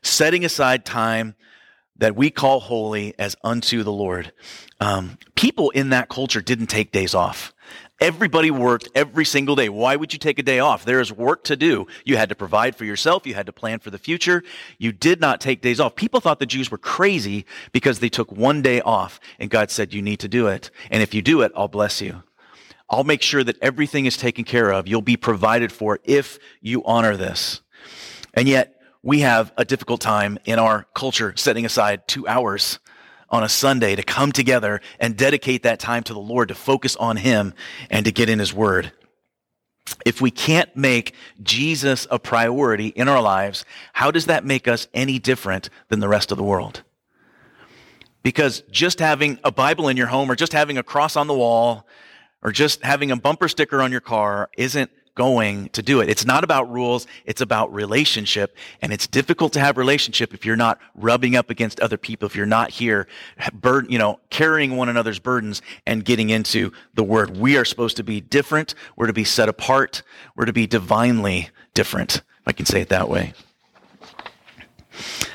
Setting 0.02 0.44
aside 0.44 0.84
time 0.84 1.34
that 1.98 2.14
we 2.14 2.30
call 2.30 2.60
holy 2.60 3.14
as 3.18 3.36
unto 3.42 3.82
the 3.82 3.92
Lord. 3.92 4.32
Um, 4.80 5.18
people 5.34 5.70
in 5.70 5.90
that 5.90 6.08
culture 6.08 6.42
didn't 6.42 6.66
take 6.66 6.92
days 6.92 7.14
off. 7.14 7.54
Everybody 7.98 8.50
worked 8.50 8.90
every 8.94 9.24
single 9.24 9.56
day. 9.56 9.70
Why 9.70 9.96
would 9.96 10.12
you 10.12 10.18
take 10.18 10.38
a 10.38 10.42
day 10.42 10.58
off? 10.58 10.84
There 10.84 11.00
is 11.00 11.10
work 11.10 11.44
to 11.44 11.56
do. 11.56 11.86
You 12.04 12.18
had 12.18 12.28
to 12.28 12.34
provide 12.34 12.76
for 12.76 12.84
yourself. 12.84 13.26
You 13.26 13.32
had 13.32 13.46
to 13.46 13.52
plan 13.52 13.78
for 13.78 13.90
the 13.90 13.98
future. 13.98 14.42
You 14.76 14.92
did 14.92 15.18
not 15.18 15.40
take 15.40 15.62
days 15.62 15.80
off. 15.80 15.96
People 15.96 16.20
thought 16.20 16.38
the 16.38 16.44
Jews 16.44 16.70
were 16.70 16.76
crazy 16.78 17.46
because 17.72 18.00
they 18.00 18.10
took 18.10 18.30
one 18.30 18.60
day 18.60 18.82
off 18.82 19.18
and 19.38 19.48
God 19.48 19.70
said, 19.70 19.94
you 19.94 20.02
need 20.02 20.20
to 20.20 20.28
do 20.28 20.46
it. 20.46 20.70
And 20.90 21.02
if 21.02 21.14
you 21.14 21.22
do 21.22 21.40
it, 21.40 21.52
I'll 21.56 21.68
bless 21.68 22.02
you. 22.02 22.22
I'll 22.90 23.04
make 23.04 23.22
sure 23.22 23.42
that 23.42 23.58
everything 23.62 24.04
is 24.04 24.18
taken 24.18 24.44
care 24.44 24.70
of. 24.70 24.86
You'll 24.86 25.00
be 25.00 25.16
provided 25.16 25.72
for 25.72 25.98
if 26.04 26.38
you 26.60 26.84
honor 26.84 27.16
this. 27.16 27.62
And 28.34 28.46
yet 28.46 28.78
we 29.02 29.20
have 29.20 29.52
a 29.56 29.64
difficult 29.64 30.02
time 30.02 30.38
in 30.44 30.58
our 30.58 30.86
culture 30.94 31.32
setting 31.36 31.64
aside 31.64 32.06
two 32.06 32.28
hours 32.28 32.78
on 33.28 33.42
a 33.42 33.48
Sunday 33.48 33.96
to 33.96 34.02
come 34.02 34.32
together 34.32 34.80
and 35.00 35.16
dedicate 35.16 35.62
that 35.62 35.80
time 35.80 36.02
to 36.04 36.12
the 36.12 36.20
Lord, 36.20 36.48
to 36.48 36.54
focus 36.54 36.96
on 36.96 37.16
Him 37.16 37.54
and 37.90 38.04
to 38.04 38.12
get 38.12 38.28
in 38.28 38.38
His 38.38 38.54
Word. 38.54 38.92
If 40.04 40.20
we 40.20 40.30
can't 40.30 40.74
make 40.76 41.14
Jesus 41.42 42.06
a 42.10 42.18
priority 42.18 42.88
in 42.88 43.08
our 43.08 43.22
lives, 43.22 43.64
how 43.92 44.10
does 44.10 44.26
that 44.26 44.44
make 44.44 44.66
us 44.66 44.88
any 44.94 45.18
different 45.18 45.70
than 45.88 46.00
the 46.00 46.08
rest 46.08 46.32
of 46.32 46.38
the 46.38 46.44
world? 46.44 46.82
Because 48.22 48.62
just 48.70 48.98
having 48.98 49.38
a 49.44 49.52
Bible 49.52 49.88
in 49.88 49.96
your 49.96 50.08
home 50.08 50.30
or 50.30 50.34
just 50.34 50.52
having 50.52 50.78
a 50.78 50.82
cross 50.82 51.14
on 51.14 51.28
the 51.28 51.34
wall 51.34 51.86
or 52.42 52.50
just 52.50 52.82
having 52.82 53.12
a 53.12 53.16
bumper 53.16 53.46
sticker 53.46 53.80
on 53.80 53.92
your 53.92 54.00
car 54.00 54.50
isn't 54.56 54.90
going 55.16 55.70
to 55.70 55.82
do 55.82 56.00
it. 56.00 56.08
It's 56.08 56.24
not 56.24 56.44
about 56.44 56.70
rules. 56.70 57.08
It's 57.24 57.40
about 57.40 57.72
relationship. 57.74 58.56
And 58.80 58.92
it's 58.92 59.08
difficult 59.08 59.52
to 59.54 59.60
have 59.60 59.76
relationship 59.76 60.32
if 60.32 60.46
you're 60.46 60.54
not 60.54 60.78
rubbing 60.94 61.34
up 61.34 61.50
against 61.50 61.80
other 61.80 61.96
people, 61.96 62.26
if 62.26 62.36
you're 62.36 62.46
not 62.46 62.70
here, 62.70 63.08
burden, 63.52 63.90
you 63.90 63.98
know, 63.98 64.20
carrying 64.30 64.76
one 64.76 64.88
another's 64.88 65.18
burdens 65.18 65.62
and 65.86 66.04
getting 66.04 66.30
into 66.30 66.70
the 66.94 67.02
word. 67.02 67.36
We 67.36 67.56
are 67.56 67.64
supposed 67.64 67.96
to 67.96 68.04
be 68.04 68.20
different. 68.20 68.76
We're 68.94 69.08
to 69.08 69.12
be 69.12 69.24
set 69.24 69.48
apart. 69.48 70.02
We're 70.36 70.44
to 70.44 70.52
be 70.52 70.68
divinely 70.68 71.50
different, 71.74 72.16
if 72.16 72.46
I 72.46 72.52
can 72.52 72.66
say 72.66 72.80
it 72.80 72.90
that 72.90 73.08
way. 73.08 73.32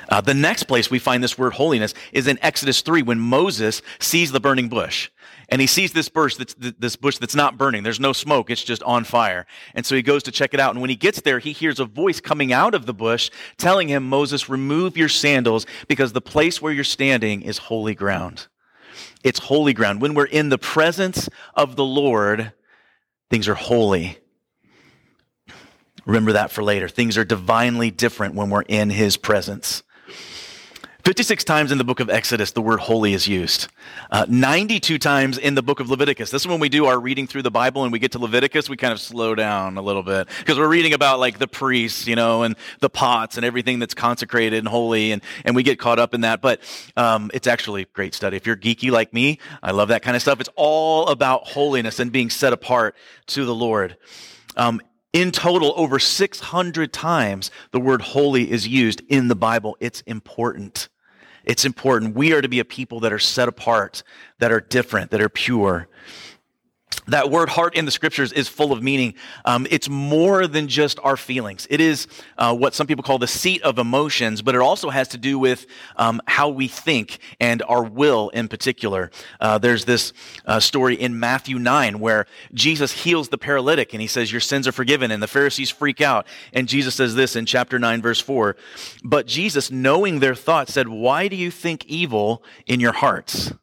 Uh, 0.10 0.22
the 0.22 0.34
next 0.34 0.64
place 0.64 0.92
we 0.92 1.00
find 1.00 1.24
this 1.24 1.38
word 1.38 1.54
holiness 1.54 1.94
is 2.12 2.28
in 2.28 2.38
Exodus 2.42 2.82
3 2.82 3.02
when 3.02 3.20
Moses 3.20 3.82
sees 4.00 4.32
the 4.32 4.40
burning 4.40 4.68
bush. 4.68 5.10
And 5.52 5.60
he 5.60 5.68
sees 5.68 5.92
this 5.92 6.08
bush 6.08 6.38
that's, 6.38 6.54
this 6.54 6.96
bush 6.96 7.18
that's 7.18 7.36
not 7.36 7.58
burning. 7.58 7.84
There's 7.84 8.00
no 8.00 8.14
smoke. 8.14 8.50
It's 8.50 8.64
just 8.64 8.82
on 8.84 9.04
fire. 9.04 9.46
And 9.76 9.86
so 9.86 9.96
he 9.96 10.02
goes 10.02 10.24
to 10.24 10.32
check 10.32 10.54
it 10.54 10.62
out. 10.62 10.72
And 10.72 10.80
when 10.80 10.90
he 10.90 10.96
gets 10.96 11.20
there, 11.22 11.40
he 11.40 11.52
hears 11.52 11.78
a 11.78 11.86
voice 11.86 12.22
coming 12.22 12.54
out 12.54 12.74
of 12.74 12.86
the 12.86 12.94
bush 12.94 13.30
telling 13.58 13.90
him, 13.90 14.08
Moses, 14.08 14.48
remove 14.48 14.96
your 14.96 15.10
sandals 15.10 15.66
because 15.90 16.14
the 16.14 16.22
place 16.22 16.62
where 16.62 16.72
you're 16.72 16.86
standing 16.86 17.42
is 17.42 17.58
holy 17.58 17.94
ground. 17.94 18.48
It's 19.26 19.40
holy 19.40 19.74
ground. 19.74 20.02
When 20.02 20.14
we're 20.14 20.24
in 20.24 20.48
the 20.48 20.58
presence 20.58 21.28
of 21.54 21.76
the 21.76 21.86
Lord, 21.86 22.54
things 23.30 23.50
are 23.50 23.56
holy. 23.56 24.18
Remember 26.06 26.32
that 26.32 26.52
for 26.52 26.64
later. 26.64 26.88
Things 26.88 27.18
are 27.18 27.26
divinely 27.26 27.92
different 27.92 28.36
when 28.36 28.50
we're 28.50 28.64
in 28.64 28.90
his 28.90 29.18
presence. 29.18 29.84
56 31.04 31.44
times 31.46 31.72
in 31.72 31.80
the 31.80 31.84
book 31.84 32.00
of 32.00 32.12
Exodus, 32.12 32.52
the 32.52 32.62
word 32.62 32.80
holy 32.80 33.14
is 33.14 33.28
used. 33.28 33.70
Uh, 34.12 34.26
92 34.30 35.00
times 35.00 35.40
in 35.40 35.56
the 35.56 35.64
book 35.64 35.80
of 35.80 35.90
Leviticus. 35.90 36.30
This 36.30 36.44
is 36.44 36.48
when 36.48 36.60
we 36.60 36.70
do 36.70 36.86
our 36.86 37.00
reading 37.00 37.26
through 37.26 37.42
the 37.42 37.50
Bible 37.50 37.84
and 37.84 37.92
we 37.92 37.98
get 37.98 38.12
to 38.12 38.20
Leviticus, 38.20 38.70
we 38.70 38.78
kind 38.78 38.94
of 38.94 39.00
slow 39.00 39.34
down 39.34 39.78
a 39.78 39.82
little 39.82 40.04
bit 40.04 40.28
because 40.40 40.60
we're 40.60 40.68
reading 40.68 40.94
about 40.94 41.20
like 41.20 41.40
the 41.40 41.48
priests, 41.48 42.06
you 42.06 42.16
know, 42.16 42.44
and 42.44 42.56
the 42.82 42.90
pots 42.90 43.36
and 43.36 43.46
everything 43.46 43.80
that's 43.80 43.96
consecrated 43.96 44.60
and 44.60 44.68
holy 44.68 45.12
and, 45.12 45.24
and 45.44 45.56
we 45.56 45.64
get 45.64 45.80
caught 45.80 45.98
up 45.98 46.14
in 46.14 46.22
that. 46.22 46.40
But, 46.40 46.62
um, 46.96 47.32
it's 47.34 47.48
actually 47.48 47.82
a 47.82 47.88
great 47.94 48.14
study. 48.14 48.38
If 48.38 48.46
you're 48.46 48.56
geeky 48.56 48.92
like 48.92 49.12
me, 49.12 49.40
I 49.64 49.72
love 49.72 49.88
that 49.88 50.04
kind 50.04 50.16
of 50.16 50.22
stuff. 50.22 50.40
It's 50.40 50.50
all 50.56 51.08
about 51.08 51.48
holiness 51.48 52.00
and 52.00 52.12
being 52.12 52.30
set 52.30 52.54
apart 52.54 52.96
to 53.28 53.44
the 53.44 53.56
Lord. 53.56 53.98
Um, 54.56 54.82
in 55.14 55.32
total, 55.32 55.74
over 55.76 56.00
600 56.00 56.94
times 56.94 57.52
the 57.72 57.80
word 57.80 58.02
holy 58.02 58.50
is 58.50 58.68
used 58.68 59.02
in 59.10 59.28
the 59.28 59.36
Bible. 59.36 59.76
It's 59.80 60.02
important. 60.02 60.90
It's 61.52 61.66
important. 61.66 62.16
We 62.16 62.32
are 62.32 62.42
to 62.42 62.48
be 62.48 62.60
a 62.60 62.66
people 62.66 63.02
that 63.02 63.12
are 63.12 63.20
set 63.20 63.50
apart, 63.50 64.04
that 64.40 64.54
are 64.54 64.62
different, 64.62 65.12
that 65.12 65.20
are 65.20 65.28
pure 65.28 65.90
that 67.08 67.30
word 67.30 67.50
heart 67.50 67.76
in 67.76 67.86
the 67.86 67.92
scriptures 67.92 68.32
is 68.32 68.48
full 68.48 68.72
of 68.72 68.84
meaning. 68.84 69.14
Um, 69.46 69.66
it's 69.70 69.90
more 69.90 70.48
than 70.48 70.68
just 70.68 71.00
our 71.04 71.18
feelings. 71.18 71.68
It 71.70 71.82
is 71.82 72.08
uh, 72.38 72.56
what 72.56 72.74
some 72.74 72.88
people 72.88 73.04
call 73.04 73.18
the 73.18 73.28
seat 73.28 73.62
of 73.64 73.80
emotions, 73.80 74.42
but 74.42 74.56
it 74.56 74.62
also 74.62 74.90
has 74.90 75.08
to 75.10 75.18
do 75.18 75.40
with 75.40 75.66
um, 75.96 76.22
how 76.28 76.50
we 76.50 76.68
think 76.68 77.20
and 77.40 77.64
our 77.64 77.84
will 77.84 78.30
in 78.30 78.48
particular. 78.48 79.10
Uh, 79.40 79.58
there's 79.58 79.86
this 79.86 80.14
uh, 80.46 80.60
story 80.60 80.96
in 80.96 81.20
Matthew 81.20 81.58
9 81.58 82.00
where 82.00 82.28
Jesus 82.54 82.92
heals 83.04 83.30
the 83.30 83.38
paralytic 83.38 83.94
and 83.94 84.02
he 84.02 84.08
says, 84.08 84.32
Your 84.32 84.42
sins 84.42 84.68
are 84.68 84.72
forgiven. 84.72 85.12
And 85.12 85.24
the 85.24 85.28
Pharisees 85.28 85.70
freak 85.70 86.02
out. 86.02 86.28
And 86.54 86.68
Jesus 86.68 86.96
says 86.96 87.16
this 87.16 87.36
in 87.36 87.46
chapter 87.46 87.80
9, 87.80 88.02
verse 88.02 88.22
4. 88.22 88.56
But 89.04 89.28
Jesus, 89.28 89.72
knowing 89.72 90.20
their 90.20 90.36
thoughts, 90.36 90.74
said, 90.74 90.88
Why 90.88 91.28
do 91.28 91.36
you 91.36 91.52
think 91.52 91.86
evil 91.86 92.44
in 92.68 92.80
your 92.80 92.94
hearts? 92.94 93.54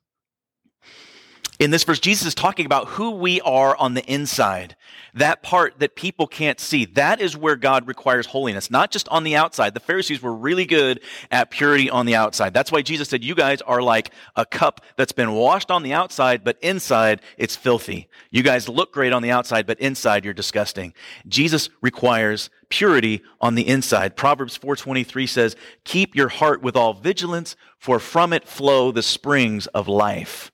In 1.59 1.73
this 1.73 1.83
verse, 1.83 1.99
Jesus 1.99 2.29
is 2.29 2.35
talking 2.37 2.67
about 2.67 2.87
who 2.87 3.11
we 3.11 3.41
are 3.41 3.77
on 3.77 3.95
the 3.95 4.05
inside. 4.05 4.77
That 5.15 5.43
part 5.43 5.81
that 5.81 5.97
people 5.97 6.29
can't 6.29 6.61
see. 6.61 6.85
That 6.85 7.21
is 7.21 7.37
where 7.37 7.57
God 7.57 7.89
requires 7.89 8.27
holiness, 8.27 8.71
not 8.71 8.93
just 8.93 9.09
on 9.09 9.25
the 9.25 9.35
outside. 9.35 9.75
The 9.75 9.81
Pharisees 9.81 10.23
were 10.23 10.35
really 10.35 10.67
good 10.67 11.01
at 11.33 11.51
purity 11.51 11.91
on 11.91 12.07
the 12.07 12.15
outside. 12.15 12.55
That's 12.55 12.71
why 12.71 12.83
Jesus 12.83 13.09
said, 13.09 13.25
you 13.25 13.35
guys 13.35 13.61
are 13.63 13.83
like 13.83 14.13
a 14.37 14.47
cup 14.47 14.83
that's 14.97 15.11
been 15.11 15.33
washed 15.33 15.73
on 15.73 15.83
the 15.83 15.93
outside, 15.93 16.45
but 16.45 16.59
inside 16.63 17.23
it's 17.37 17.57
filthy. 17.57 18.09
You 18.31 18.45
guys 18.45 18.69
look 18.69 18.93
great 18.93 19.13
on 19.13 19.23
the 19.23 19.33
outside, 19.33 19.67
but 19.67 19.81
inside 19.81 20.25
you're 20.25 20.35
disgusting. 20.35 20.95
Jesus 21.27 21.71
requires 21.81 22.51
purity 22.69 23.23
on 23.41 23.57
the 23.57 23.67
inside. 23.67 24.15
Proverbs 24.15 24.57
423 24.57 25.27
says, 25.27 25.57
keep 25.83 26.15
your 26.15 26.29
heart 26.29 26.63
with 26.63 26.77
all 26.77 26.95
vigilance, 26.95 27.57
for 27.79 27.99
from 27.99 28.33
it 28.33 28.47
flow 28.47 28.93
the 28.93 29.03
springs 29.03 29.67
of 29.69 29.89
life. 29.89 30.53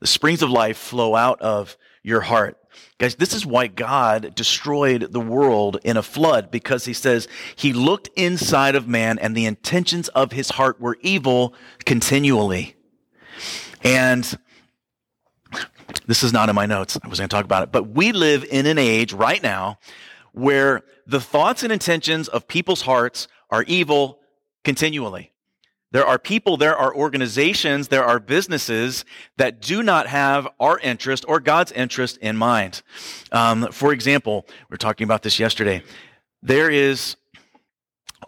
The 0.00 0.06
springs 0.06 0.42
of 0.42 0.50
life 0.50 0.76
flow 0.76 1.14
out 1.14 1.40
of 1.40 1.76
your 2.02 2.20
heart. 2.20 2.58
Guys, 2.98 3.16
this 3.16 3.32
is 3.32 3.44
why 3.46 3.66
God 3.66 4.34
destroyed 4.34 5.12
the 5.12 5.20
world 5.20 5.78
in 5.84 5.96
a 5.96 6.02
flood 6.02 6.50
because 6.50 6.84
he 6.84 6.92
says 6.92 7.28
he 7.56 7.72
looked 7.72 8.08
inside 8.16 8.74
of 8.74 8.88
man 8.88 9.18
and 9.18 9.36
the 9.36 9.46
intentions 9.46 10.08
of 10.08 10.32
his 10.32 10.50
heart 10.50 10.80
were 10.80 10.98
evil 11.00 11.54
continually. 11.84 12.76
And 13.82 14.38
this 16.06 16.22
is 16.22 16.32
not 16.32 16.48
in 16.48 16.54
my 16.54 16.66
notes. 16.66 16.98
I 17.02 17.08
was 17.08 17.18
going 17.18 17.28
to 17.28 17.34
talk 17.34 17.44
about 17.44 17.62
it, 17.62 17.72
but 17.72 17.88
we 17.88 18.12
live 18.12 18.44
in 18.44 18.66
an 18.66 18.78
age 18.78 19.12
right 19.12 19.42
now 19.42 19.78
where 20.32 20.82
the 21.06 21.20
thoughts 21.20 21.62
and 21.62 21.72
intentions 21.72 22.28
of 22.28 22.48
people's 22.48 22.82
hearts 22.82 23.28
are 23.50 23.62
evil 23.64 24.20
continually. 24.64 25.33
There 25.94 26.04
are 26.04 26.18
people, 26.18 26.56
there 26.56 26.76
are 26.76 26.92
organizations, 26.92 27.86
there 27.86 28.02
are 28.02 28.18
businesses 28.18 29.04
that 29.36 29.60
do 29.60 29.80
not 29.80 30.08
have 30.08 30.48
our 30.58 30.76
interest 30.80 31.24
or 31.28 31.38
God's 31.38 31.70
interest 31.70 32.16
in 32.16 32.36
mind. 32.36 32.82
Um, 33.30 33.70
for 33.70 33.92
example, 33.92 34.44
we 34.48 34.54
were 34.70 34.76
talking 34.76 35.04
about 35.04 35.22
this 35.22 35.38
yesterday. 35.38 35.84
There 36.42 36.68
is 36.68 37.14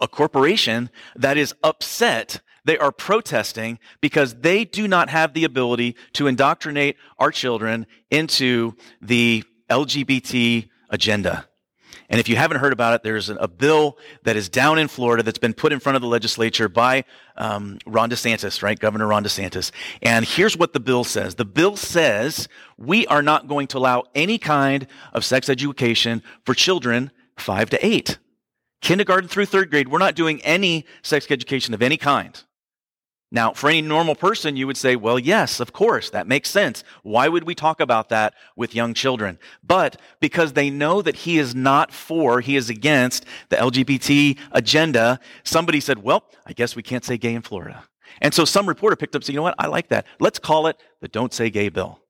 a 0.00 0.06
corporation 0.06 0.90
that 1.16 1.36
is 1.36 1.56
upset. 1.64 2.40
They 2.64 2.78
are 2.78 2.92
protesting 2.92 3.80
because 4.00 4.36
they 4.42 4.64
do 4.64 4.86
not 4.86 5.10
have 5.10 5.34
the 5.34 5.42
ability 5.42 5.96
to 6.12 6.28
indoctrinate 6.28 6.94
our 7.18 7.32
children 7.32 7.88
into 8.12 8.76
the 9.02 9.42
LGBT 9.68 10.68
agenda. 10.88 11.48
And 12.08 12.20
if 12.20 12.28
you 12.28 12.36
haven't 12.36 12.58
heard 12.58 12.72
about 12.72 12.94
it, 12.94 13.02
there's 13.02 13.28
a 13.28 13.48
bill 13.48 13.98
that 14.22 14.36
is 14.36 14.48
down 14.48 14.78
in 14.78 14.88
Florida 14.88 15.22
that's 15.22 15.38
been 15.38 15.54
put 15.54 15.72
in 15.72 15.80
front 15.80 15.96
of 15.96 16.02
the 16.02 16.08
legislature 16.08 16.68
by 16.68 17.04
um, 17.36 17.78
Ron 17.86 18.10
DeSantis, 18.10 18.62
right? 18.62 18.78
Governor 18.78 19.06
Ron 19.08 19.24
DeSantis. 19.24 19.70
And 20.02 20.24
here's 20.24 20.56
what 20.56 20.72
the 20.72 20.80
bill 20.80 21.04
says. 21.04 21.34
The 21.34 21.44
bill 21.44 21.76
says 21.76 22.48
we 22.78 23.06
are 23.08 23.22
not 23.22 23.48
going 23.48 23.66
to 23.68 23.78
allow 23.78 24.04
any 24.14 24.38
kind 24.38 24.86
of 25.12 25.24
sex 25.24 25.48
education 25.48 26.22
for 26.44 26.54
children 26.54 27.10
five 27.36 27.70
to 27.70 27.86
eight. 27.86 28.18
Kindergarten 28.80 29.28
through 29.28 29.46
third 29.46 29.70
grade, 29.70 29.88
we're 29.88 29.98
not 29.98 30.14
doing 30.14 30.40
any 30.42 30.84
sex 31.02 31.26
education 31.30 31.74
of 31.74 31.82
any 31.82 31.96
kind. 31.96 32.42
Now, 33.32 33.52
for 33.52 33.68
any 33.68 33.82
normal 33.82 34.14
person, 34.14 34.56
you 34.56 34.68
would 34.68 34.76
say, 34.76 34.94
well, 34.94 35.18
yes, 35.18 35.58
of 35.58 35.72
course, 35.72 36.10
that 36.10 36.28
makes 36.28 36.48
sense. 36.48 36.84
Why 37.02 37.26
would 37.26 37.42
we 37.42 37.56
talk 37.56 37.80
about 37.80 38.08
that 38.10 38.34
with 38.54 38.74
young 38.74 38.94
children? 38.94 39.38
But 39.64 40.00
because 40.20 40.52
they 40.52 40.70
know 40.70 41.02
that 41.02 41.16
he 41.16 41.38
is 41.38 41.54
not 41.54 41.92
for, 41.92 42.40
he 42.40 42.54
is 42.54 42.70
against 42.70 43.26
the 43.48 43.56
LGBT 43.56 44.38
agenda, 44.52 45.18
somebody 45.42 45.80
said, 45.80 46.02
well, 46.04 46.24
I 46.46 46.52
guess 46.52 46.76
we 46.76 46.84
can't 46.84 47.04
say 47.04 47.18
gay 47.18 47.34
in 47.34 47.42
Florida. 47.42 47.84
And 48.20 48.32
so 48.32 48.44
some 48.44 48.68
reporter 48.68 48.94
picked 48.94 49.16
up, 49.16 49.24
said, 49.24 49.32
you 49.32 49.36
know 49.36 49.42
what? 49.42 49.56
I 49.58 49.66
like 49.66 49.88
that. 49.88 50.06
Let's 50.20 50.38
call 50.38 50.68
it 50.68 50.80
the 51.00 51.08
Don't 51.08 51.34
Say 51.34 51.50
Gay 51.50 51.68
Bill. 51.68 52.00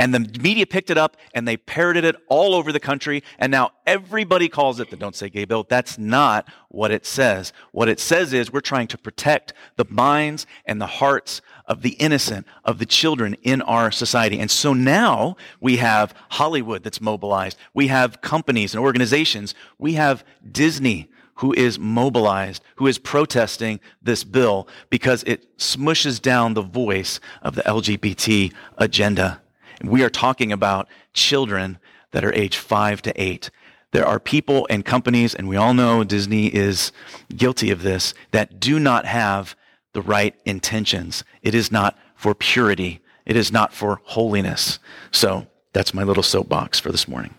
And 0.00 0.14
the 0.14 0.40
media 0.40 0.64
picked 0.64 0.88
it 0.88 0.96
up 0.96 1.18
and 1.34 1.46
they 1.46 1.58
parroted 1.58 2.04
it 2.04 2.16
all 2.28 2.54
over 2.54 2.72
the 2.72 2.80
country. 2.80 3.22
And 3.38 3.52
now 3.52 3.72
everybody 3.86 4.48
calls 4.48 4.80
it 4.80 4.88
the 4.88 4.96
Don't 4.96 5.14
Say 5.14 5.28
Gay 5.28 5.44
Bill. 5.44 5.66
That's 5.68 5.98
not 5.98 6.48
what 6.68 6.90
it 6.90 7.04
says. 7.04 7.52
What 7.72 7.90
it 7.90 8.00
says 8.00 8.32
is 8.32 8.50
we're 8.50 8.62
trying 8.62 8.86
to 8.86 8.96
protect 8.96 9.52
the 9.76 9.84
minds 9.90 10.46
and 10.64 10.80
the 10.80 10.86
hearts 10.86 11.42
of 11.66 11.82
the 11.82 11.90
innocent, 11.90 12.46
of 12.64 12.78
the 12.78 12.86
children 12.86 13.36
in 13.42 13.60
our 13.60 13.90
society. 13.90 14.40
And 14.40 14.50
so 14.50 14.72
now 14.72 15.36
we 15.60 15.76
have 15.76 16.14
Hollywood 16.30 16.82
that's 16.82 17.02
mobilized. 17.02 17.58
We 17.74 17.88
have 17.88 18.22
companies 18.22 18.74
and 18.74 18.82
organizations. 18.82 19.54
We 19.76 19.92
have 19.94 20.24
Disney 20.50 21.10
who 21.34 21.52
is 21.52 21.78
mobilized, 21.78 22.62
who 22.76 22.86
is 22.86 22.98
protesting 22.98 23.80
this 24.00 24.24
bill 24.24 24.66
because 24.88 25.22
it 25.24 25.58
smushes 25.58 26.22
down 26.22 26.54
the 26.54 26.62
voice 26.62 27.20
of 27.42 27.54
the 27.54 27.62
LGBT 27.62 28.50
agenda. 28.78 29.42
We 29.82 30.02
are 30.02 30.10
talking 30.10 30.52
about 30.52 30.88
children 31.12 31.78
that 32.12 32.24
are 32.24 32.32
age 32.34 32.56
five 32.56 33.02
to 33.02 33.12
eight. 33.20 33.50
There 33.92 34.06
are 34.06 34.20
people 34.20 34.66
and 34.70 34.84
companies, 34.84 35.34
and 35.34 35.48
we 35.48 35.56
all 35.56 35.74
know 35.74 36.04
Disney 36.04 36.46
is 36.46 36.92
guilty 37.34 37.70
of 37.70 37.82
this, 37.82 38.14
that 38.30 38.60
do 38.60 38.78
not 38.78 39.04
have 39.06 39.56
the 39.92 40.02
right 40.02 40.34
intentions. 40.44 41.24
It 41.42 41.54
is 41.54 41.72
not 41.72 41.98
for 42.14 42.34
purity. 42.34 43.00
It 43.26 43.36
is 43.36 43.50
not 43.50 43.72
for 43.72 44.00
holiness. 44.04 44.78
So 45.10 45.46
that's 45.72 45.92
my 45.92 46.04
little 46.04 46.22
soapbox 46.22 46.78
for 46.78 46.92
this 46.92 47.08
morning. 47.08 47.34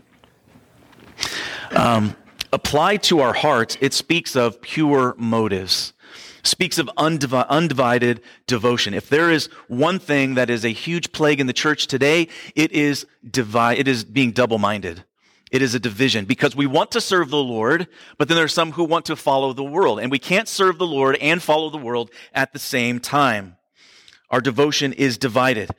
Um, 1.72 2.16
applied 2.52 3.04
to 3.04 3.22
our 3.22 3.34
hearts, 3.34 3.78
it 3.80 3.94
speaks 3.94 4.36
of 4.36 4.62
pure 4.62 5.16
motives 5.18 5.94
speaks 6.44 6.78
of 6.78 6.90
undivi- 6.98 7.48
undivided 7.48 8.22
devotion. 8.48 8.94
If 8.94 9.10
there 9.10 9.32
is 9.32 9.48
one 9.68 10.00
thing 10.00 10.36
that 10.36 10.50
is 10.50 10.66
a 10.66 10.70
huge 10.70 11.12
plague 11.12 11.40
in 11.40 11.48
the 11.48 11.54
church 11.54 11.88
today, 11.88 12.28
it 12.56 12.72
is 12.72 13.06
divide, 13.30 13.78
it 13.80 13.88
is 13.88 14.04
being 14.04 14.32
double-minded. 14.32 15.04
It 15.52 15.62
is 15.62 15.76
a 15.76 15.80
division 15.80 16.26
because 16.26 16.56
we 16.56 16.66
want 16.66 16.92
to 16.92 17.02
serve 17.02 17.30
the 17.30 17.38
Lord, 17.38 17.88
but 18.18 18.30
then 18.30 18.36
there 18.36 18.46
are 18.46 18.50
some 18.50 18.72
who 18.72 18.86
want 18.86 19.06
to 19.06 19.18
follow 19.18 19.52
the 19.52 19.64
world. 19.64 20.00
And 20.00 20.10
we 20.10 20.18
can't 20.18 20.48
serve 20.48 20.78
the 20.78 20.88
Lord 20.88 21.18
and 21.18 21.44
follow 21.44 21.70
the 21.70 21.78
world 21.78 22.10
at 22.34 22.54
the 22.54 22.60
same 22.60 23.00
time. 23.02 23.58
Our 24.32 24.42
devotion 24.42 24.94
is 24.94 25.18
divided. 25.18 25.70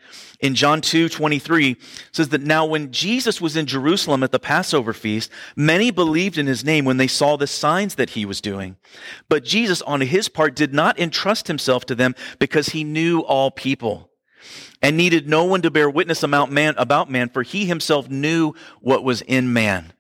In 0.41 0.55
John 0.55 0.83
2 0.83 1.09
23, 1.09 1.77
says 2.13 2.29
that 2.29 2.43
now 2.43 2.67
when 2.67 2.93
Jesus 2.93 3.41
was 3.41 3.57
in 3.57 3.67
Jerusalem 3.67 4.23
at 4.23 4.31
the 4.31 4.39
Passover 4.39 4.93
feast, 4.93 5.31
many 5.57 5.91
believed 5.91 6.37
in 6.37 6.47
his 6.47 6.65
name 6.65 6.85
when 6.85 6.99
they 6.99 7.07
saw 7.07 7.37
the 7.37 7.47
signs 7.47 7.95
that 7.95 8.11
he 8.11 8.27
was 8.27 8.43
doing. 8.43 8.77
But 9.29 9.45
Jesus, 9.45 9.81
on 9.83 10.03
his 10.03 10.29
part, 10.29 10.55
did 10.55 10.75
not 10.75 11.01
entrust 11.01 11.49
himself 11.49 11.87
to 11.87 11.95
them 11.95 12.15
because 12.39 12.69
he 12.69 12.85
knew 12.85 13.21
all 13.21 13.51
people 13.51 14.11
and 14.83 14.97
needed 14.97 15.29
no 15.29 15.45
one 15.45 15.63
to 15.63 15.71
bear 15.71 15.89
witness 15.89 16.23
about 16.23 16.51
man, 16.53 16.75
about 16.77 17.11
man, 17.11 17.31
for 17.31 17.43
he 17.43 17.65
himself 17.65 18.11
knew 18.11 18.53
what 18.81 19.05
was 19.05 19.23
in 19.23 19.53
man. 19.53 19.93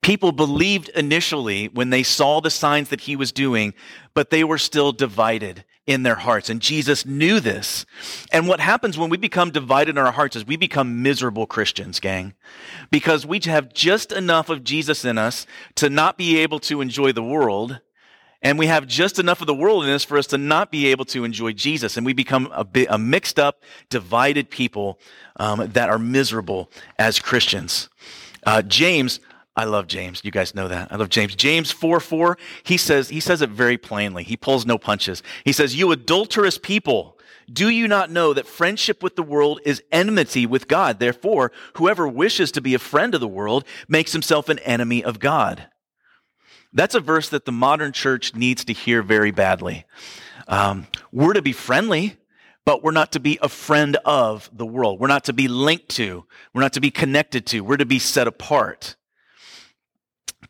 People 0.00 0.32
believed 0.32 0.88
initially 0.88 1.68
when 1.68 1.90
they 1.90 2.02
saw 2.02 2.40
the 2.40 2.50
signs 2.50 2.88
that 2.88 3.02
he 3.02 3.14
was 3.14 3.30
doing, 3.30 3.72
but 4.14 4.30
they 4.30 4.42
were 4.42 4.58
still 4.58 4.90
divided 4.90 5.64
in 5.86 6.04
their 6.04 6.14
hearts. 6.14 6.48
And 6.48 6.60
Jesus 6.60 7.04
knew 7.04 7.40
this. 7.40 7.84
And 8.30 8.46
what 8.46 8.60
happens 8.60 8.96
when 8.96 9.10
we 9.10 9.16
become 9.16 9.50
divided 9.50 9.90
in 9.90 9.98
our 9.98 10.12
hearts 10.12 10.36
is 10.36 10.46
we 10.46 10.56
become 10.56 11.02
miserable 11.02 11.46
Christians, 11.46 11.98
gang, 11.98 12.34
because 12.90 13.26
we 13.26 13.40
have 13.44 13.72
just 13.74 14.12
enough 14.12 14.48
of 14.48 14.62
Jesus 14.62 15.04
in 15.04 15.18
us 15.18 15.46
to 15.76 15.90
not 15.90 16.16
be 16.16 16.38
able 16.38 16.60
to 16.60 16.80
enjoy 16.80 17.12
the 17.12 17.22
world. 17.22 17.80
And 18.44 18.58
we 18.58 18.66
have 18.66 18.86
just 18.86 19.18
enough 19.18 19.40
of 19.40 19.46
the 19.46 19.54
world 19.54 19.84
in 19.84 19.90
us 19.90 20.04
for 20.04 20.18
us 20.18 20.26
to 20.28 20.38
not 20.38 20.70
be 20.70 20.88
able 20.88 21.04
to 21.06 21.24
enjoy 21.24 21.52
Jesus. 21.52 21.96
And 21.96 22.04
we 22.04 22.12
become 22.12 22.48
a, 22.52 22.64
bit, 22.64 22.88
a 22.90 22.98
mixed 22.98 23.38
up, 23.38 23.62
divided 23.88 24.50
people 24.50 24.98
um, 25.36 25.68
that 25.72 25.88
are 25.88 25.98
miserable 25.98 26.70
as 26.98 27.20
Christians. 27.20 27.88
Uh, 28.44 28.62
James 28.62 29.20
I 29.54 29.64
love 29.64 29.86
James. 29.86 30.22
You 30.24 30.30
guys 30.30 30.54
know 30.54 30.68
that. 30.68 30.90
I 30.90 30.96
love 30.96 31.10
James. 31.10 31.34
James 31.34 31.70
4 31.70 32.00
4, 32.00 32.38
he 32.62 32.76
says, 32.76 33.10
he 33.10 33.20
says 33.20 33.42
it 33.42 33.50
very 33.50 33.76
plainly. 33.76 34.24
He 34.24 34.36
pulls 34.36 34.64
no 34.64 34.78
punches. 34.78 35.22
He 35.44 35.52
says, 35.52 35.76
You 35.76 35.92
adulterous 35.92 36.56
people, 36.56 37.18
do 37.52 37.68
you 37.68 37.86
not 37.86 38.10
know 38.10 38.32
that 38.32 38.46
friendship 38.46 39.02
with 39.02 39.16
the 39.16 39.22
world 39.22 39.60
is 39.64 39.82
enmity 39.92 40.46
with 40.46 40.68
God? 40.68 40.98
Therefore, 40.98 41.52
whoever 41.74 42.08
wishes 42.08 42.50
to 42.52 42.62
be 42.62 42.72
a 42.72 42.78
friend 42.78 43.14
of 43.14 43.20
the 43.20 43.28
world 43.28 43.64
makes 43.88 44.12
himself 44.12 44.48
an 44.48 44.58
enemy 44.60 45.04
of 45.04 45.18
God. 45.18 45.68
That's 46.72 46.94
a 46.94 47.00
verse 47.00 47.28
that 47.28 47.44
the 47.44 47.52
modern 47.52 47.92
church 47.92 48.34
needs 48.34 48.64
to 48.64 48.72
hear 48.72 49.02
very 49.02 49.32
badly. 49.32 49.84
Um, 50.48 50.86
we're 51.12 51.34
to 51.34 51.42
be 51.42 51.52
friendly, 51.52 52.16
but 52.64 52.82
we're 52.82 52.92
not 52.92 53.12
to 53.12 53.20
be 53.20 53.38
a 53.42 53.50
friend 53.50 53.98
of 54.06 54.48
the 54.50 54.64
world. 54.64 54.98
We're 54.98 55.08
not 55.08 55.24
to 55.24 55.34
be 55.34 55.48
linked 55.48 55.90
to. 55.90 56.24
We're 56.54 56.62
not 56.62 56.72
to 56.72 56.80
be 56.80 56.90
connected 56.90 57.44
to. 57.48 57.60
We're 57.60 57.76
to 57.76 57.84
be 57.84 57.98
set 57.98 58.26
apart 58.26 58.96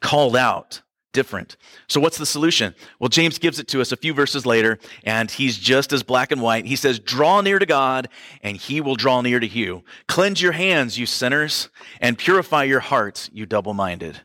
called 0.03 0.37
out 0.37 0.83
different. 1.13 1.57
So 1.89 2.01
what's 2.01 2.19
the 2.19 2.27
solution? 2.27 2.75
Well, 2.99 3.09
James 3.09 3.39
gives 3.39 3.59
it 3.59 3.69
to 3.69 3.81
us 3.81 3.93
a 3.93 3.97
few 3.97 4.15
verses 4.15 4.47
later, 4.47 4.79
and 5.05 5.31
he's 5.31 5.59
just 5.59 5.93
as 5.93 6.03
black 6.03 6.33
and 6.33 6.41
white. 6.41 6.65
He 6.65 6.77
says, 6.77 6.99
Draw 6.99 7.43
near 7.43 7.59
to 7.59 7.67
God, 7.67 8.09
and 8.43 8.57
he 8.57 8.81
will 8.81 8.97
draw 8.97 9.21
near 9.21 9.39
to 9.39 9.47
you. 9.47 9.85
Cleanse 10.09 10.43
your 10.43 10.53
hands, 10.53 10.99
you 10.99 11.07
sinners, 11.07 11.69
and 12.01 12.19
purify 12.19 12.65
your 12.65 12.81
hearts, 12.81 13.31
you 13.33 13.47
double 13.47 13.75
minded. 13.75 14.21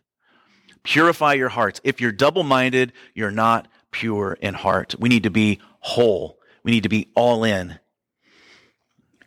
Purify 0.83 1.33
your 1.33 1.49
hearts. 1.49 1.81
If 1.83 1.99
you're 1.99 2.13
double 2.13 2.43
minded, 2.43 2.93
you're 3.13 3.31
not 3.31 3.67
pure 3.91 4.37
in 4.41 4.53
heart. 4.53 4.95
We 4.97 5.09
need 5.09 5.23
to 5.23 5.29
be 5.29 5.59
whole, 5.79 6.39
we 6.63 6.71
need 6.71 6.83
to 6.83 6.89
be 6.89 7.09
all 7.15 7.43
in. 7.43 7.79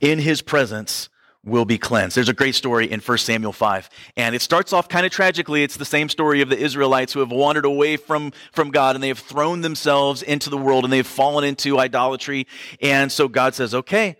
In 0.00 0.18
his 0.18 0.40
presence, 0.40 1.10
will 1.44 1.64
be 1.64 1.78
cleansed. 1.78 2.16
There's 2.16 2.28
a 2.28 2.34
great 2.34 2.54
story 2.54 2.90
in 2.90 3.00
1 3.00 3.18
Samuel 3.18 3.52
5. 3.52 3.88
And 4.16 4.34
it 4.34 4.42
starts 4.42 4.72
off 4.72 4.88
kind 4.88 5.06
of 5.06 5.12
tragically. 5.12 5.62
It's 5.62 5.76
the 5.76 5.84
same 5.84 6.08
story 6.08 6.42
of 6.42 6.50
the 6.50 6.58
Israelites 6.58 7.12
who 7.12 7.20
have 7.20 7.30
wandered 7.30 7.64
away 7.64 7.96
from, 7.96 8.32
from 8.52 8.70
God 8.70 8.94
and 8.94 9.02
they 9.02 9.08
have 9.08 9.18
thrown 9.18 9.62
themselves 9.62 10.22
into 10.22 10.50
the 10.50 10.58
world 10.58 10.84
and 10.84 10.92
they 10.92 10.98
have 10.98 11.06
fallen 11.06 11.44
into 11.44 11.78
idolatry. 11.78 12.46
And 12.82 13.10
so 13.10 13.26
God 13.26 13.54
says, 13.54 13.74
okay, 13.74 14.16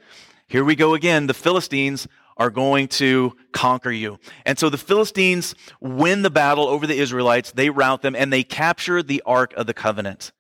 here 0.49 0.65
we 0.65 0.75
go 0.75 0.95
again. 0.95 1.27
The 1.27 1.35
Philistines 1.35 2.09
are 2.39 2.51
going 2.51 2.89
to 2.89 3.37
conquer 3.53 3.91
you. 3.91 4.19
And 4.47 4.59
so 4.59 4.71
the 4.71 4.79
Philistines 4.79 5.55
win 5.79 6.23
the 6.23 6.31
battle 6.31 6.69
over 6.69 6.87
the 6.87 6.99
Israelites. 6.99 7.53
They 7.53 7.69
rout 7.69 8.01
them 8.01 8.17
and 8.17 8.33
they 8.33 8.45
capture 8.45 9.03
the 9.03 9.23
Ark 9.27 9.53
of 9.59 9.67
the 9.67 9.75
Covenant. 9.75 10.33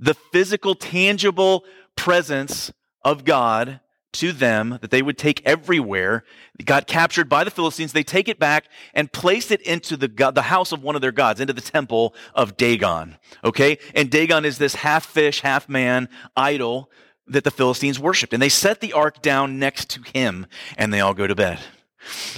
The 0.00 0.14
physical, 0.14 0.74
tangible 0.74 1.64
presence 1.94 2.72
of 3.04 3.24
God 3.24 3.78
to 4.12 4.32
them 4.32 4.78
that 4.80 4.90
they 4.90 5.02
would 5.02 5.18
take 5.18 5.42
everywhere. 5.46 6.24
It 6.58 6.66
got 6.66 6.86
captured 6.86 7.28
by 7.28 7.44
the 7.44 7.50
Philistines. 7.50 7.92
They 7.92 8.02
take 8.02 8.28
it 8.28 8.38
back 8.38 8.64
and 8.94 9.12
place 9.12 9.50
it 9.50 9.60
into 9.62 9.96
the, 9.96 10.08
god, 10.08 10.34
the 10.34 10.42
house 10.42 10.72
of 10.72 10.82
one 10.82 10.96
of 10.96 11.00
their 11.00 11.12
gods, 11.12 11.40
into 11.40 11.52
the 11.52 11.60
temple 11.60 12.14
of 12.34 12.56
Dagon. 12.56 13.16
Okay? 13.44 13.78
And 13.94 14.10
Dagon 14.10 14.44
is 14.44 14.58
this 14.58 14.74
half 14.76 15.06
fish, 15.06 15.40
half 15.40 15.68
man 15.68 16.08
idol 16.36 16.90
that 17.26 17.44
the 17.44 17.50
Philistines 17.50 17.98
worshiped. 17.98 18.32
And 18.32 18.42
they 18.42 18.48
set 18.48 18.80
the 18.80 18.92
ark 18.92 19.22
down 19.22 19.58
next 19.58 19.90
to 19.90 20.02
him 20.14 20.46
and 20.76 20.92
they 20.92 21.00
all 21.00 21.14
go 21.14 21.26
to 21.26 21.34
bed. 21.34 21.60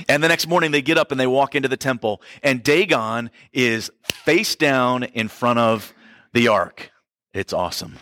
And 0.09 0.23
the 0.23 0.29
next 0.29 0.47
morning 0.47 0.73
they 0.73 0.83
get 0.83 0.99
up 0.99 1.11
and 1.11 1.21
they 1.21 1.27
walk 1.27 1.55
into 1.55 1.69
the 1.69 1.77
temple 1.77 2.21
and 2.43 2.63
Dagon 2.63 3.31
is 3.53 3.91
face 4.05 4.57
down 4.57 5.05
in 5.05 5.29
front 5.29 5.59
of 5.59 5.95
the 6.33 6.49
ark. 6.49 6.91
It's 7.33 7.53
awesome. 7.53 7.99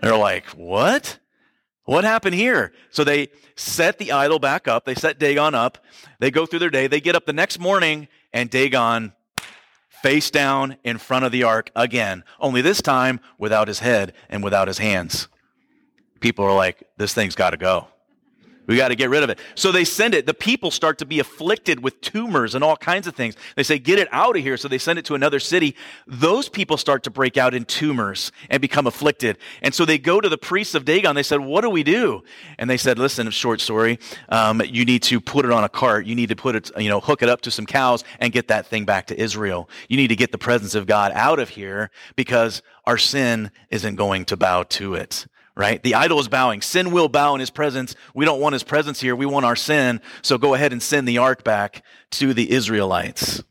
They're 0.00 0.16
like, 0.16 0.46
what? 0.50 1.18
What 1.88 2.04
happened 2.04 2.34
here? 2.34 2.74
So 2.90 3.02
they 3.02 3.30
set 3.56 3.96
the 3.96 4.12
idol 4.12 4.38
back 4.38 4.68
up. 4.68 4.84
They 4.84 4.94
set 4.94 5.18
Dagon 5.18 5.54
up. 5.54 5.78
They 6.18 6.30
go 6.30 6.44
through 6.44 6.58
their 6.58 6.68
day. 6.68 6.86
They 6.86 7.00
get 7.00 7.16
up 7.16 7.24
the 7.24 7.32
next 7.32 7.58
morning 7.58 8.08
and 8.30 8.50
Dagon 8.50 9.14
face 10.02 10.30
down 10.30 10.76
in 10.84 10.98
front 10.98 11.24
of 11.24 11.32
the 11.32 11.44
ark 11.44 11.70
again, 11.74 12.24
only 12.40 12.60
this 12.60 12.82
time 12.82 13.20
without 13.38 13.68
his 13.68 13.78
head 13.78 14.12
and 14.28 14.44
without 14.44 14.68
his 14.68 14.76
hands. 14.76 15.28
People 16.20 16.44
are 16.44 16.54
like, 16.54 16.86
this 16.98 17.14
thing's 17.14 17.34
got 17.34 17.50
to 17.50 17.56
go. 17.56 17.88
We 18.68 18.76
got 18.76 18.88
to 18.88 18.96
get 18.96 19.08
rid 19.08 19.22
of 19.22 19.30
it. 19.30 19.38
So 19.54 19.72
they 19.72 19.84
send 19.84 20.12
it. 20.12 20.26
The 20.26 20.34
people 20.34 20.70
start 20.70 20.98
to 20.98 21.06
be 21.06 21.20
afflicted 21.20 21.82
with 21.82 21.98
tumors 22.02 22.54
and 22.54 22.62
all 22.62 22.76
kinds 22.76 23.06
of 23.06 23.16
things. 23.16 23.34
They 23.56 23.62
say, 23.62 23.78
get 23.78 23.98
it 23.98 24.08
out 24.12 24.36
of 24.36 24.42
here. 24.42 24.58
So 24.58 24.68
they 24.68 24.76
send 24.76 24.98
it 24.98 25.06
to 25.06 25.14
another 25.14 25.40
city. 25.40 25.74
Those 26.06 26.50
people 26.50 26.76
start 26.76 27.02
to 27.04 27.10
break 27.10 27.38
out 27.38 27.54
in 27.54 27.64
tumors 27.64 28.30
and 28.50 28.60
become 28.60 28.86
afflicted. 28.86 29.38
And 29.62 29.72
so 29.72 29.86
they 29.86 29.96
go 29.96 30.20
to 30.20 30.28
the 30.28 30.36
priests 30.36 30.74
of 30.74 30.84
Dagon. 30.84 31.16
They 31.16 31.22
said, 31.22 31.40
what 31.40 31.62
do 31.62 31.70
we 31.70 31.82
do? 31.82 32.22
And 32.58 32.68
they 32.68 32.76
said, 32.76 32.98
listen, 32.98 33.30
short 33.30 33.62
story. 33.62 33.98
Um, 34.28 34.60
you 34.60 34.84
need 34.84 35.02
to 35.04 35.18
put 35.18 35.46
it 35.46 35.50
on 35.50 35.64
a 35.64 35.70
cart. 35.70 36.04
You 36.04 36.14
need 36.14 36.28
to 36.28 36.36
put 36.36 36.54
it, 36.54 36.70
you 36.76 36.90
know, 36.90 37.00
hook 37.00 37.22
it 37.22 37.30
up 37.30 37.40
to 37.42 37.50
some 37.50 37.64
cows 37.64 38.04
and 38.20 38.34
get 38.34 38.48
that 38.48 38.66
thing 38.66 38.84
back 38.84 39.06
to 39.06 39.18
Israel. 39.18 39.70
You 39.88 39.96
need 39.96 40.08
to 40.08 40.16
get 40.16 40.30
the 40.30 40.38
presence 40.38 40.74
of 40.74 40.86
God 40.86 41.10
out 41.14 41.38
of 41.38 41.48
here 41.48 41.90
because 42.16 42.60
our 42.84 42.98
sin 42.98 43.50
isn't 43.70 43.96
going 43.96 44.26
to 44.26 44.36
bow 44.36 44.64
to 44.64 44.94
it 44.94 45.26
right? 45.58 45.82
The 45.82 45.96
idol 45.96 46.20
is 46.20 46.28
bowing. 46.28 46.62
Sin 46.62 46.92
will 46.92 47.08
bow 47.08 47.34
in 47.34 47.40
his 47.40 47.50
presence. 47.50 47.96
We 48.14 48.24
don't 48.24 48.40
want 48.40 48.52
his 48.52 48.62
presence 48.62 49.00
here. 49.00 49.16
We 49.16 49.26
want 49.26 49.44
our 49.44 49.56
sin. 49.56 50.00
So 50.22 50.38
go 50.38 50.54
ahead 50.54 50.72
and 50.72 50.80
send 50.80 51.06
the 51.06 51.18
ark 51.18 51.42
back 51.42 51.84
to 52.12 52.32
the 52.32 52.50
Israelites. 52.52 53.42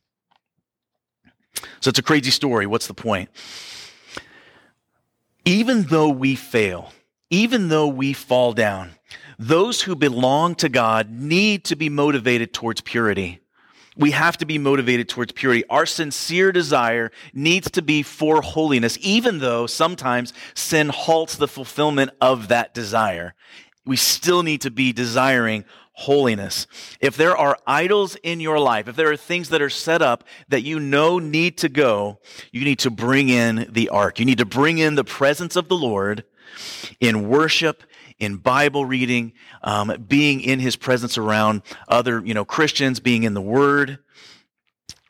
So 1.81 1.89
it's 1.89 1.99
a 1.99 2.03
crazy 2.03 2.31
story. 2.31 2.65
What's 2.65 2.87
the 2.87 2.93
point? 2.93 3.29
Even 5.43 5.83
though 5.83 6.09
we 6.09 6.35
fail, 6.35 6.93
even 7.29 7.67
though 7.67 7.87
we 7.87 8.13
fall 8.13 8.53
down, 8.53 8.91
those 9.37 9.81
who 9.81 9.95
belong 9.95 10.55
to 10.55 10.69
God 10.69 11.11
need 11.11 11.65
to 11.65 11.75
be 11.75 11.89
motivated 11.89 12.53
towards 12.53 12.79
purity 12.79 13.41
we 13.97 14.11
have 14.11 14.37
to 14.37 14.45
be 14.45 14.57
motivated 14.57 15.09
towards 15.09 15.31
purity. 15.31 15.63
Our 15.69 15.85
sincere 15.85 16.51
desire 16.51 17.11
needs 17.33 17.71
to 17.71 17.81
be 17.81 18.03
for 18.03 18.41
holiness, 18.41 18.97
even 19.01 19.39
though 19.39 19.65
sometimes 19.65 20.33
sin 20.53 20.89
halts 20.89 21.35
the 21.35 21.47
fulfillment 21.47 22.11
of 22.21 22.47
that 22.49 22.73
desire. 22.73 23.33
We 23.85 23.97
still 23.97 24.43
need 24.43 24.61
to 24.61 24.71
be 24.71 24.93
desiring 24.93 25.65
holiness. 25.93 26.67
If 26.99 27.17
there 27.17 27.35
are 27.35 27.57
idols 27.65 28.15
in 28.21 28.39
your 28.39 28.59
life, 28.59 28.87
if 28.87 28.95
there 28.95 29.11
are 29.11 29.17
things 29.17 29.49
that 29.49 29.63
are 29.63 29.69
set 29.69 30.03
up 30.03 30.23
that 30.47 30.61
you 30.61 30.79
know 30.79 31.17
need 31.17 31.57
to 31.59 31.69
go, 31.69 32.19
you 32.51 32.63
need 32.63 32.79
to 32.79 32.91
bring 32.91 33.29
in 33.29 33.67
the 33.71 33.89
ark. 33.89 34.19
You 34.19 34.25
need 34.25 34.37
to 34.37 34.45
bring 34.45 34.77
in 34.77 34.93
the 34.93 35.03
presence 35.03 35.55
of 35.55 35.69
the 35.69 35.77
Lord 35.77 36.23
in 36.99 37.27
worship 37.27 37.83
in 38.19 38.37
Bible 38.37 38.85
reading, 38.85 39.33
um, 39.63 40.05
being 40.07 40.41
in 40.41 40.59
his 40.59 40.75
presence 40.75 41.17
around 41.17 41.61
other, 41.87 42.21
you 42.25 42.33
know, 42.33 42.45
Christians, 42.45 42.99
being 42.99 43.23
in 43.23 43.33
the 43.33 43.41
Word. 43.41 43.99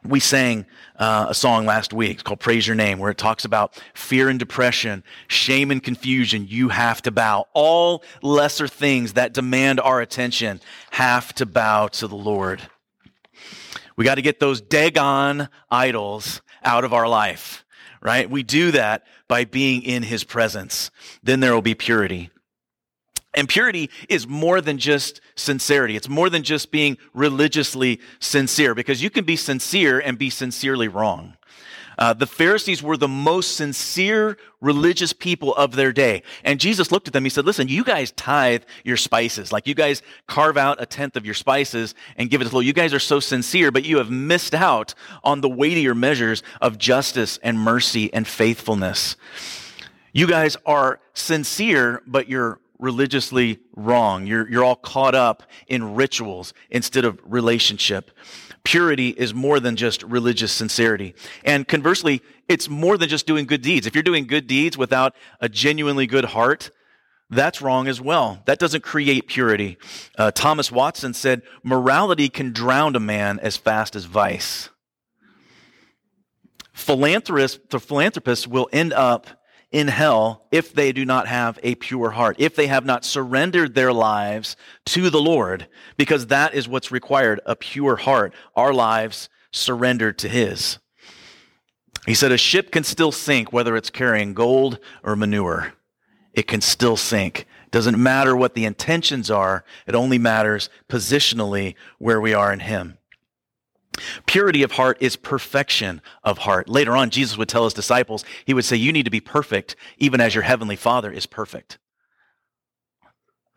We 0.03 0.19
sang 0.19 0.65
uh, 0.97 1.27
a 1.29 1.33
song 1.33 1.65
last 1.65 1.91
week 1.91 2.23
called 2.23 2.39
Praise 2.39 2.65
Your 2.65 2.75
Name, 2.75 2.99
where 2.99 3.11
it 3.11 3.17
talks 3.17 3.45
about 3.45 3.81
fear 3.93 4.29
and 4.29 4.39
depression, 4.39 5.03
shame 5.27 5.71
and 5.71 5.83
confusion. 5.83 6.45
You 6.47 6.69
have 6.69 7.01
to 7.03 7.11
bow. 7.11 7.45
All 7.53 8.03
lesser 8.21 8.67
things 8.67 9.13
that 9.13 9.33
demand 9.33 9.79
our 9.79 9.99
attention 9.99 10.61
have 10.91 11.33
to 11.35 11.45
bow 11.45 11.87
to 11.87 12.07
the 12.07 12.15
Lord. 12.15 12.61
We 13.95 14.05
got 14.05 14.15
to 14.15 14.21
get 14.21 14.39
those 14.39 14.61
Dagon 14.61 15.49
idols 15.69 16.41
out 16.63 16.83
of 16.83 16.93
our 16.93 17.07
life, 17.07 17.65
right? 18.01 18.29
We 18.29 18.43
do 18.43 18.71
that 18.71 19.05
by 19.27 19.45
being 19.45 19.81
in 19.81 20.03
his 20.03 20.23
presence. 20.23 20.91
Then 21.23 21.39
there 21.39 21.53
will 21.53 21.61
be 21.61 21.75
purity. 21.75 22.29
And 23.37 23.47
purity 23.47 23.91
is 24.09 24.27
more 24.27 24.61
than 24.61 24.79
just 24.79 25.21
sincerity. 25.35 25.95
It's 25.95 26.09
more 26.09 26.27
than 26.29 26.41
just 26.41 26.71
being 26.71 26.97
religiously 27.13 28.01
sincere 28.19 28.73
because 28.73 29.01
you 29.03 29.11
can 29.11 29.25
be 29.25 29.35
sincere 29.35 29.99
and 29.99 30.17
be 30.17 30.31
sincerely 30.31 30.87
wrong. 30.87 31.37
Uh, 31.99 32.13
the 32.13 32.25
Pharisees 32.27 32.81
were 32.81 32.97
the 32.97 33.07
most 33.07 33.55
sincere 33.55 34.37
religious 34.59 35.13
people 35.13 35.53
of 35.55 35.75
their 35.75 35.93
day. 35.93 36.23
And 36.43 36.59
Jesus 36.59 36.91
looked 36.91 37.07
at 37.07 37.13
them. 37.13 37.23
He 37.23 37.29
said, 37.29 37.45
listen, 37.45 37.67
you 37.67 37.83
guys 37.83 38.11
tithe 38.11 38.63
your 38.83 38.97
spices. 38.97 39.51
Like 39.51 39.67
you 39.67 39.75
guys 39.75 40.01
carve 40.25 40.57
out 40.57 40.81
a 40.81 40.87
tenth 40.87 41.15
of 41.15 41.25
your 41.25 41.35
spices 41.35 41.93
and 42.15 42.31
give 42.31 42.41
it 42.41 42.45
to 42.45 42.49
the 42.49 42.55
Lord. 42.55 42.65
You 42.65 42.73
guys 42.73 42.93
are 42.93 42.99
so 42.99 43.19
sincere, 43.19 43.71
but 43.71 43.85
you 43.85 43.97
have 43.97 44.09
missed 44.09 44.55
out 44.55 44.95
on 45.23 45.41
the 45.41 45.49
weightier 45.49 45.93
measures 45.95 46.41
of 46.59 46.79
justice 46.79 47.37
and 47.43 47.59
mercy 47.59 48.11
and 48.13 48.27
faithfulness. 48.27 49.15
You 50.11 50.25
guys 50.25 50.57
are 50.65 50.99
sincere, 51.13 52.01
but 52.07 52.27
you're 52.27 52.59
religiously 52.79 53.59
wrong. 53.75 54.25
You're, 54.27 54.49
you're 54.49 54.63
all 54.63 54.75
caught 54.75 55.15
up 55.15 55.43
in 55.67 55.95
rituals 55.95 56.53
instead 56.69 57.05
of 57.05 57.19
relationship 57.23 58.11
purity 58.67 59.11
is 59.11 59.33
more 59.33 59.61
than 59.61 59.77
just 59.77 60.03
religious 60.03 60.51
sincerity. 60.51 61.15
And 61.45 61.65
conversely, 61.65 62.21
it's 62.49 62.67
more 62.67 62.97
than 62.97 63.07
just 63.07 63.25
doing 63.25 63.45
good 63.45 63.61
deeds. 63.61 63.87
If 63.87 63.95
you're 63.95 64.03
doing 64.03 64.27
good 64.27 64.45
deeds 64.45 64.77
without 64.77 65.15
a 65.39 65.47
genuinely 65.47 66.05
good 66.05 66.25
heart, 66.25 66.69
that's 67.29 67.61
wrong 67.61 67.87
as 67.87 68.01
well. 68.01 68.43
That 68.43 68.59
doesn't 68.59 68.83
create 68.83 69.27
purity. 69.27 69.77
Uh, 70.17 70.31
Thomas 70.31 70.69
Watson 70.69 71.13
said, 71.13 71.43
morality 71.63 72.27
can 72.27 72.51
drown 72.51 72.93
a 72.97 72.99
man 72.99 73.39
as 73.39 73.55
fast 73.55 73.95
as 73.95 74.03
vice. 74.03 74.67
Philanthropists, 76.73 77.59
the 77.69 77.79
philanthropists 77.79 78.47
will 78.47 78.67
end 78.73 78.91
up 78.91 79.27
in 79.71 79.87
hell 79.89 80.47
if 80.51 80.73
they 80.73 80.91
do 80.91 81.05
not 81.05 81.27
have 81.27 81.59
a 81.63 81.75
pure 81.75 82.11
heart, 82.11 82.37
if 82.39 82.55
they 82.55 82.67
have 82.67 82.85
not 82.85 83.03
surrendered 83.03 83.75
their 83.75 83.91
lives 83.91 84.55
to 84.85 85.09
the 85.09 85.21
Lord, 85.21 85.67
because 85.97 86.27
that 86.27 86.53
is 86.53 86.67
what's 86.67 86.91
required 86.91 87.41
a 87.45 87.55
pure 87.55 87.97
heart, 87.97 88.33
our 88.55 88.73
lives 88.73 89.29
surrendered 89.51 90.17
to 90.19 90.29
His. 90.29 90.79
He 92.05 92.13
said, 92.13 92.31
A 92.31 92.37
ship 92.37 92.71
can 92.71 92.83
still 92.83 93.11
sink 93.11 93.51
whether 93.51 93.75
it's 93.75 93.89
carrying 93.89 94.33
gold 94.33 94.79
or 95.03 95.15
manure. 95.15 95.73
It 96.33 96.47
can 96.47 96.61
still 96.61 96.95
sink. 96.95 97.45
Doesn't 97.69 98.01
matter 98.01 98.35
what 98.35 98.53
the 98.53 98.63
intentions 98.63 99.29
are, 99.29 99.65
it 99.85 99.95
only 99.95 100.17
matters 100.17 100.69
positionally 100.87 101.75
where 101.97 102.21
we 102.21 102.33
are 102.33 102.53
in 102.53 102.61
Him. 102.61 102.96
Purity 104.25 104.63
of 104.63 104.73
heart 104.73 104.97
is 104.99 105.15
perfection 105.15 106.01
of 106.23 106.39
heart. 106.39 106.69
Later 106.69 106.95
on, 106.95 107.09
Jesus 107.09 107.37
would 107.37 107.49
tell 107.49 107.63
his 107.63 107.73
disciples, 107.73 108.23
he 108.45 108.53
would 108.53 108.65
say, 108.65 108.75
You 108.75 108.93
need 108.93 109.05
to 109.05 109.11
be 109.11 109.19
perfect, 109.19 109.75
even 109.97 110.21
as 110.21 110.35
your 110.35 110.43
heavenly 110.43 110.75
Father 110.75 111.11
is 111.11 111.25
perfect. 111.25 111.77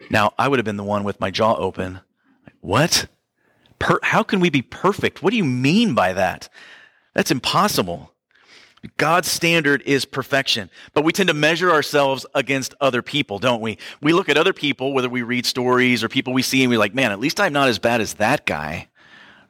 Now, 0.08 0.32
I 0.38 0.48
would 0.48 0.58
have 0.58 0.64
been 0.64 0.76
the 0.76 0.84
one 0.84 1.04
with 1.04 1.20
my 1.20 1.30
jaw 1.30 1.54
open. 1.54 2.00
What? 2.60 3.06
Per- 3.78 4.00
how 4.02 4.22
can 4.22 4.40
we 4.40 4.50
be 4.50 4.62
perfect? 4.62 5.22
What 5.22 5.30
do 5.30 5.36
you 5.36 5.44
mean 5.44 5.94
by 5.94 6.12
that? 6.12 6.48
That's 7.14 7.30
impossible. 7.30 8.12
God's 8.96 9.30
standard 9.30 9.82
is 9.84 10.06
perfection, 10.06 10.70
but 10.94 11.04
we 11.04 11.12
tend 11.12 11.28
to 11.28 11.34
measure 11.34 11.70
ourselves 11.70 12.24
against 12.34 12.74
other 12.80 13.02
people, 13.02 13.38
don't 13.38 13.60
we? 13.60 13.76
We 14.00 14.14
look 14.14 14.30
at 14.30 14.38
other 14.38 14.54
people, 14.54 14.94
whether 14.94 15.08
we 15.10 15.20
read 15.20 15.44
stories 15.44 16.02
or 16.02 16.08
people 16.08 16.32
we 16.32 16.40
see, 16.40 16.62
and 16.62 16.70
we're 16.70 16.78
like, 16.78 16.94
man, 16.94 17.12
at 17.12 17.20
least 17.20 17.40
I'm 17.40 17.52
not 17.52 17.68
as 17.68 17.78
bad 17.78 18.00
as 18.00 18.14
that 18.14 18.46
guy 18.46 18.88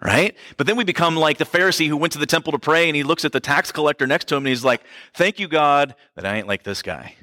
right? 0.01 0.37
But 0.57 0.67
then 0.67 0.77
we 0.77 0.85
become 0.85 1.17
like 1.17 1.39
the 1.39 1.45
Pharisee 1.45 1.89
who 1.89 1.97
went 1.97 2.13
to 2.15 2.19
the 2.19 2.27
temple 2.27 2.53
to 2.53 2.59
pray 2.59 2.89
and 2.89 2.97
he 2.97 3.03
looks 3.03 3.25
at 3.25 3.33
the 3.33 3.41
tax 3.41 3.71
collector 3.71 4.07
next 4.07 4.29
to 4.29 4.37
him 4.37 4.45
and 4.45 4.49
he's 4.49 4.65
like, 4.65 4.83
Thank 5.15 5.39
you, 5.39 5.49
God, 5.49 5.95
that 6.17 6.25
I 6.25 6.37
ain't 6.37 6.47
like 6.47 6.63
this 6.63 6.83
guy, 6.83 7.15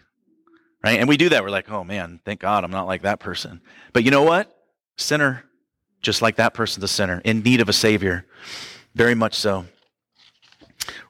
right? 0.84 1.00
And 1.00 1.10
we 1.10 1.18
do 1.18 1.30
that. 1.30 1.44
We're 1.44 1.50
like, 1.50 1.70
Oh 1.70 1.84
man, 1.84 2.20
thank 2.26 2.40
God 2.40 2.64
I'm 2.64 2.72
not 2.72 2.88
like 2.88 3.02
that 3.02 3.20
person. 3.20 3.62
But 3.94 4.04
you 4.04 4.12
know 4.12 4.24
what? 4.24 4.54
Sinner, 4.98 5.44
just 6.02 6.22
like 6.22 6.36
that 6.36 6.54
person's 6.54 6.84
a 6.84 6.88
sinner 6.88 7.22
in 7.24 7.42
need 7.42 7.62
of 7.62 7.70
a 7.70 7.74
Savior. 7.74 8.26
Very 8.96 9.16
much 9.16 9.34
so. 9.34 9.66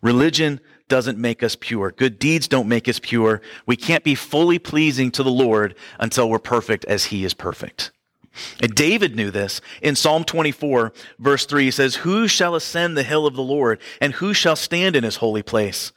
Religion 0.02 0.60
doesn't 0.88 1.18
make 1.18 1.44
us 1.44 1.58
pure. 1.60 1.92
Good 1.92 2.18
deeds 2.18 2.48
don't 2.48 2.68
make 2.68 2.88
us 2.88 3.00
pure. 3.00 3.42
We 3.66 3.76
can't 3.76 4.04
be 4.04 4.16
fully 4.16 4.58
pleasing 4.58 5.12
to 5.12 5.24
the 5.24 5.32
Lord 5.32 5.76
until 6.00 6.30
we're 6.30 6.40
perfect 6.40 6.86
as 6.86 7.06
He 7.06 7.26
is 7.26 7.34
perfect. 7.34 7.92
And 8.62 8.74
David 8.76 9.16
knew 9.16 9.32
this. 9.32 9.62
In 9.82 9.96
Psalm 9.96 10.24
24, 10.24 10.94
verse 11.20 11.46
3, 11.46 11.66
he 11.66 11.72
says, 11.72 11.96
Who 11.96 12.28
shall 12.28 12.56
ascend 12.56 12.98
the 12.98 13.04
hill 13.04 13.26
of 13.26 13.36
the 13.36 13.44
Lord, 13.44 13.80
and 14.02 14.14
who 14.14 14.34
shall 14.34 14.56
stand 14.56 14.96
in 14.96 15.04
his 15.04 15.18
holy 15.18 15.44
place? 15.44 15.92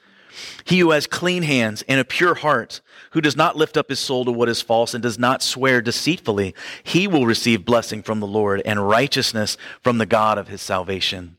He 0.65 0.79
who 0.79 0.91
has 0.91 1.07
clean 1.07 1.43
hands 1.43 1.83
and 1.89 2.01
a 2.01 2.05
pure 2.05 2.37
heart, 2.37 2.81
who 3.13 3.21
does 3.21 3.37
not 3.37 3.57
lift 3.57 3.77
up 3.77 3.89
his 3.89 3.99
soul 3.99 4.25
to 4.25 4.33
what 4.33 4.49
is 4.49 4.63
false 4.63 4.95
and 4.95 5.03
does 5.03 5.19
not 5.19 5.43
swear 5.43 5.81
deceitfully, 5.81 6.55
he 6.83 7.07
will 7.07 7.27
receive 7.27 7.65
blessing 7.65 8.03
from 8.03 8.21
the 8.21 8.27
Lord 8.27 8.63
and 8.65 8.89
righteousness 8.89 9.57
from 9.83 9.99
the 9.99 10.07
God 10.07 10.39
of 10.39 10.49
his 10.49 10.63
salvation. 10.63 11.37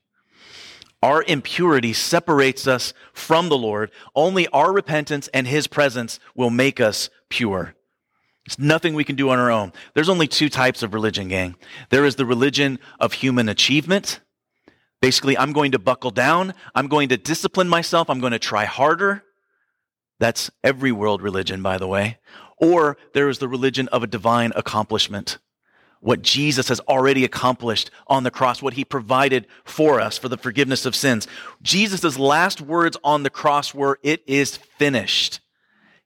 Our 1.03 1.23
impurity 1.23 1.93
separates 1.93 2.67
us 2.67 2.93
from 3.11 3.49
the 3.49 3.57
Lord. 3.57 3.91
Only 4.15 4.47
our 4.49 4.71
repentance 4.71 5.29
and 5.33 5.47
his 5.47 5.65
presence 5.65 6.19
will 6.35 6.51
make 6.51 6.79
us 6.79 7.09
pure. 7.29 7.73
It's 8.45 8.57
nothing 8.57 8.95
we 8.95 9.03
can 9.03 9.15
do 9.15 9.29
on 9.29 9.39
our 9.39 9.51
own. 9.51 9.71
There's 9.93 10.09
only 10.09 10.27
two 10.27 10.49
types 10.49 10.81
of 10.83 10.93
religion, 10.93 11.27
gang. 11.27 11.55
There 11.89 12.05
is 12.05 12.15
the 12.15 12.25
religion 12.25 12.79
of 12.99 13.13
human 13.13 13.49
achievement. 13.49 14.19
Basically, 15.01 15.37
I'm 15.37 15.51
going 15.51 15.71
to 15.71 15.79
buckle 15.79 16.11
down. 16.11 16.53
I'm 16.75 16.87
going 16.87 17.09
to 17.09 17.17
discipline 17.17 17.67
myself. 17.67 18.09
I'm 18.09 18.19
going 18.19 18.33
to 18.33 18.39
try 18.39 18.65
harder. 18.65 19.23
That's 20.19 20.51
every 20.63 20.91
world 20.91 21.21
religion, 21.21 21.63
by 21.63 21.77
the 21.77 21.87
way. 21.87 22.19
Or 22.57 22.97
there 23.13 23.27
is 23.27 23.39
the 23.39 23.47
religion 23.47 23.87
of 23.89 24.03
a 24.03 24.07
divine 24.07 24.53
accomplishment. 24.55 25.39
What 25.99 26.21
Jesus 26.21 26.69
has 26.69 26.79
already 26.81 27.25
accomplished 27.25 27.91
on 28.07 28.23
the 28.23 28.31
cross, 28.31 28.61
what 28.61 28.73
he 28.73 28.85
provided 28.85 29.47
for 29.63 29.99
us 29.99 30.17
for 30.17 30.29
the 30.29 30.37
forgiveness 30.37 30.85
of 30.85 30.95
sins. 30.95 31.27
Jesus' 31.61 32.17
last 32.17 32.61
words 32.61 32.97
on 33.03 33.23
the 33.23 33.29
cross 33.29 33.73
were, 33.73 33.99
It 34.01 34.23
is 34.27 34.57
finished. 34.57 35.40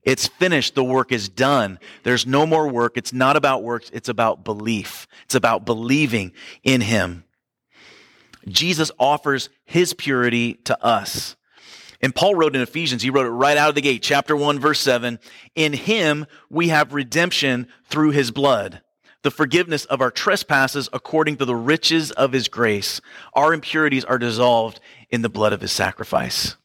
It's 0.06 0.28
finished. 0.28 0.76
The 0.76 0.84
work 0.84 1.12
is 1.12 1.28
done. 1.28 1.80
There's 2.04 2.28
no 2.28 2.46
more 2.46 2.68
work. 2.68 2.96
It's 2.96 3.12
not 3.12 3.36
about 3.36 3.64
works. 3.64 3.90
It's 3.92 4.08
about 4.08 4.46
belief. 4.46 5.08
It's 5.26 5.36
about 5.36 5.66
believing 5.66 6.32
in 6.64 6.82
Him. 6.82 7.24
Jesus 8.48 8.92
offers 9.00 9.50
His 9.66 9.94
purity 9.94 10.54
to 10.66 10.82
us. 10.84 11.36
And 12.02 12.14
Paul 12.14 12.36
wrote 12.36 12.56
in 12.56 12.62
Ephesians, 12.62 13.02
he 13.02 13.10
wrote 13.10 13.26
it 13.26 13.30
right 13.30 13.58
out 13.58 13.70
of 13.70 13.76
the 13.76 13.82
gate, 13.82 14.04
chapter 14.04 14.36
1, 14.36 14.60
verse 14.60 14.80
7. 14.80 15.18
In 15.56 15.74
Him 15.74 16.28
we 16.52 16.68
have 16.68 16.94
redemption 16.94 17.68
through 17.86 18.12
His 18.12 18.30
blood, 18.30 18.82
the 19.24 19.32
forgiveness 19.32 19.86
of 19.86 20.02
our 20.02 20.12
trespasses 20.12 20.88
according 20.94 21.38
to 21.38 21.46
the 21.46 21.56
riches 21.56 22.12
of 22.12 22.32
His 22.32 22.48
grace. 22.48 23.02
Our 23.34 23.54
impurities 23.54 24.06
are 24.06 24.20
dissolved 24.20 24.80
in 25.10 25.24
the 25.24 25.30
blood 25.30 25.52
of 25.52 25.62
His 25.62 25.72
sacrifice. 25.72 26.58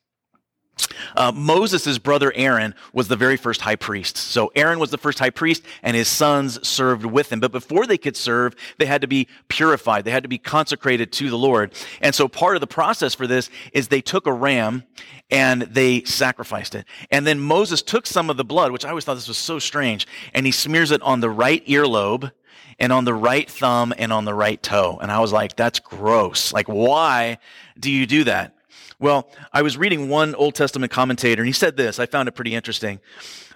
Uh, 1.17 1.33
Moses' 1.35 1.99
brother 1.99 2.33
Aaron 2.35 2.75
was 2.93 3.09
the 3.09 3.17
very 3.17 3.37
first 3.37 3.61
high 3.61 3.77
priest. 3.77 4.17
So 4.17 4.51
Aaron 4.55 4.79
was 4.79 4.91
the 4.91 4.99
first 4.99 5.19
high 5.19 5.31
priest, 5.31 5.63
and 5.83 5.97
his 5.97 6.09
sons 6.09 6.67
served 6.67 7.05
with 7.05 7.33
him. 7.33 7.41
But 7.41 7.53
before 7.53 7.87
they 7.87 7.99
could 7.99 8.17
serve, 8.17 8.55
they 8.79 8.87
had 8.87 9.01
to 9.03 9.07
be 9.07 9.29
purified. 9.49 10.05
They 10.05 10.11
had 10.11 10.23
to 10.23 10.29
be 10.29 10.39
consecrated 10.39 11.13
to 11.13 11.31
the 11.31 11.39
Lord. 11.39 11.75
And 12.01 12.15
so 12.15 12.29
part 12.29 12.57
of 12.57 12.61
the 12.61 12.67
process 12.67 13.15
for 13.15 13.27
this 13.27 13.51
is 13.73 13.89
they 13.89 14.01
took 14.01 14.27
a 14.27 14.33
ram 14.33 14.85
and 15.31 15.63
they 15.63 16.03
sacrificed 16.05 16.75
it. 16.75 16.87
And 17.11 17.27
then 17.27 17.39
Moses 17.39 17.83
took 17.83 18.07
some 18.07 18.31
of 18.31 18.37
the 18.37 18.45
blood, 18.45 18.73
which 18.73 18.85
I 18.85 18.89
always 18.89 19.05
thought 19.05 19.15
this 19.15 19.29
was 19.29 19.39
so 19.39 19.59
strange, 19.59 20.07
and 20.35 20.47
he 20.47 20.53
smears 20.53 20.91
it 20.91 21.03
on 21.03 21.21
the 21.21 21.31
right 21.31 21.65
earlobe 21.67 22.33
and 22.79 22.93
on 22.93 23.05
the 23.05 23.15
right 23.15 23.49
thumb 23.49 23.93
and 23.97 24.13
on 24.13 24.25
the 24.25 24.35
right 24.35 24.61
toe. 24.63 24.99
And 25.01 25.13
I 25.13 25.21
was 25.21 25.33
like, 25.33 25.55
that's 25.55 25.79
gross. 25.79 26.53
Like, 26.53 26.67
why 26.67 27.39
do 27.79 27.91
you 27.91 28.07
do 28.07 28.25
that? 28.25 28.55
Well, 29.01 29.31
I 29.51 29.63
was 29.63 29.79
reading 29.79 30.11
one 30.11 30.35
Old 30.35 30.55
Testament 30.55 30.93
commentator, 30.93 31.41
and 31.41 31.49
he 31.49 31.53
said 31.53 31.77
this. 31.77 31.99
I 31.99 32.05
found 32.05 32.29
it 32.29 32.33
pretty 32.33 32.55
interesting. 32.55 33.01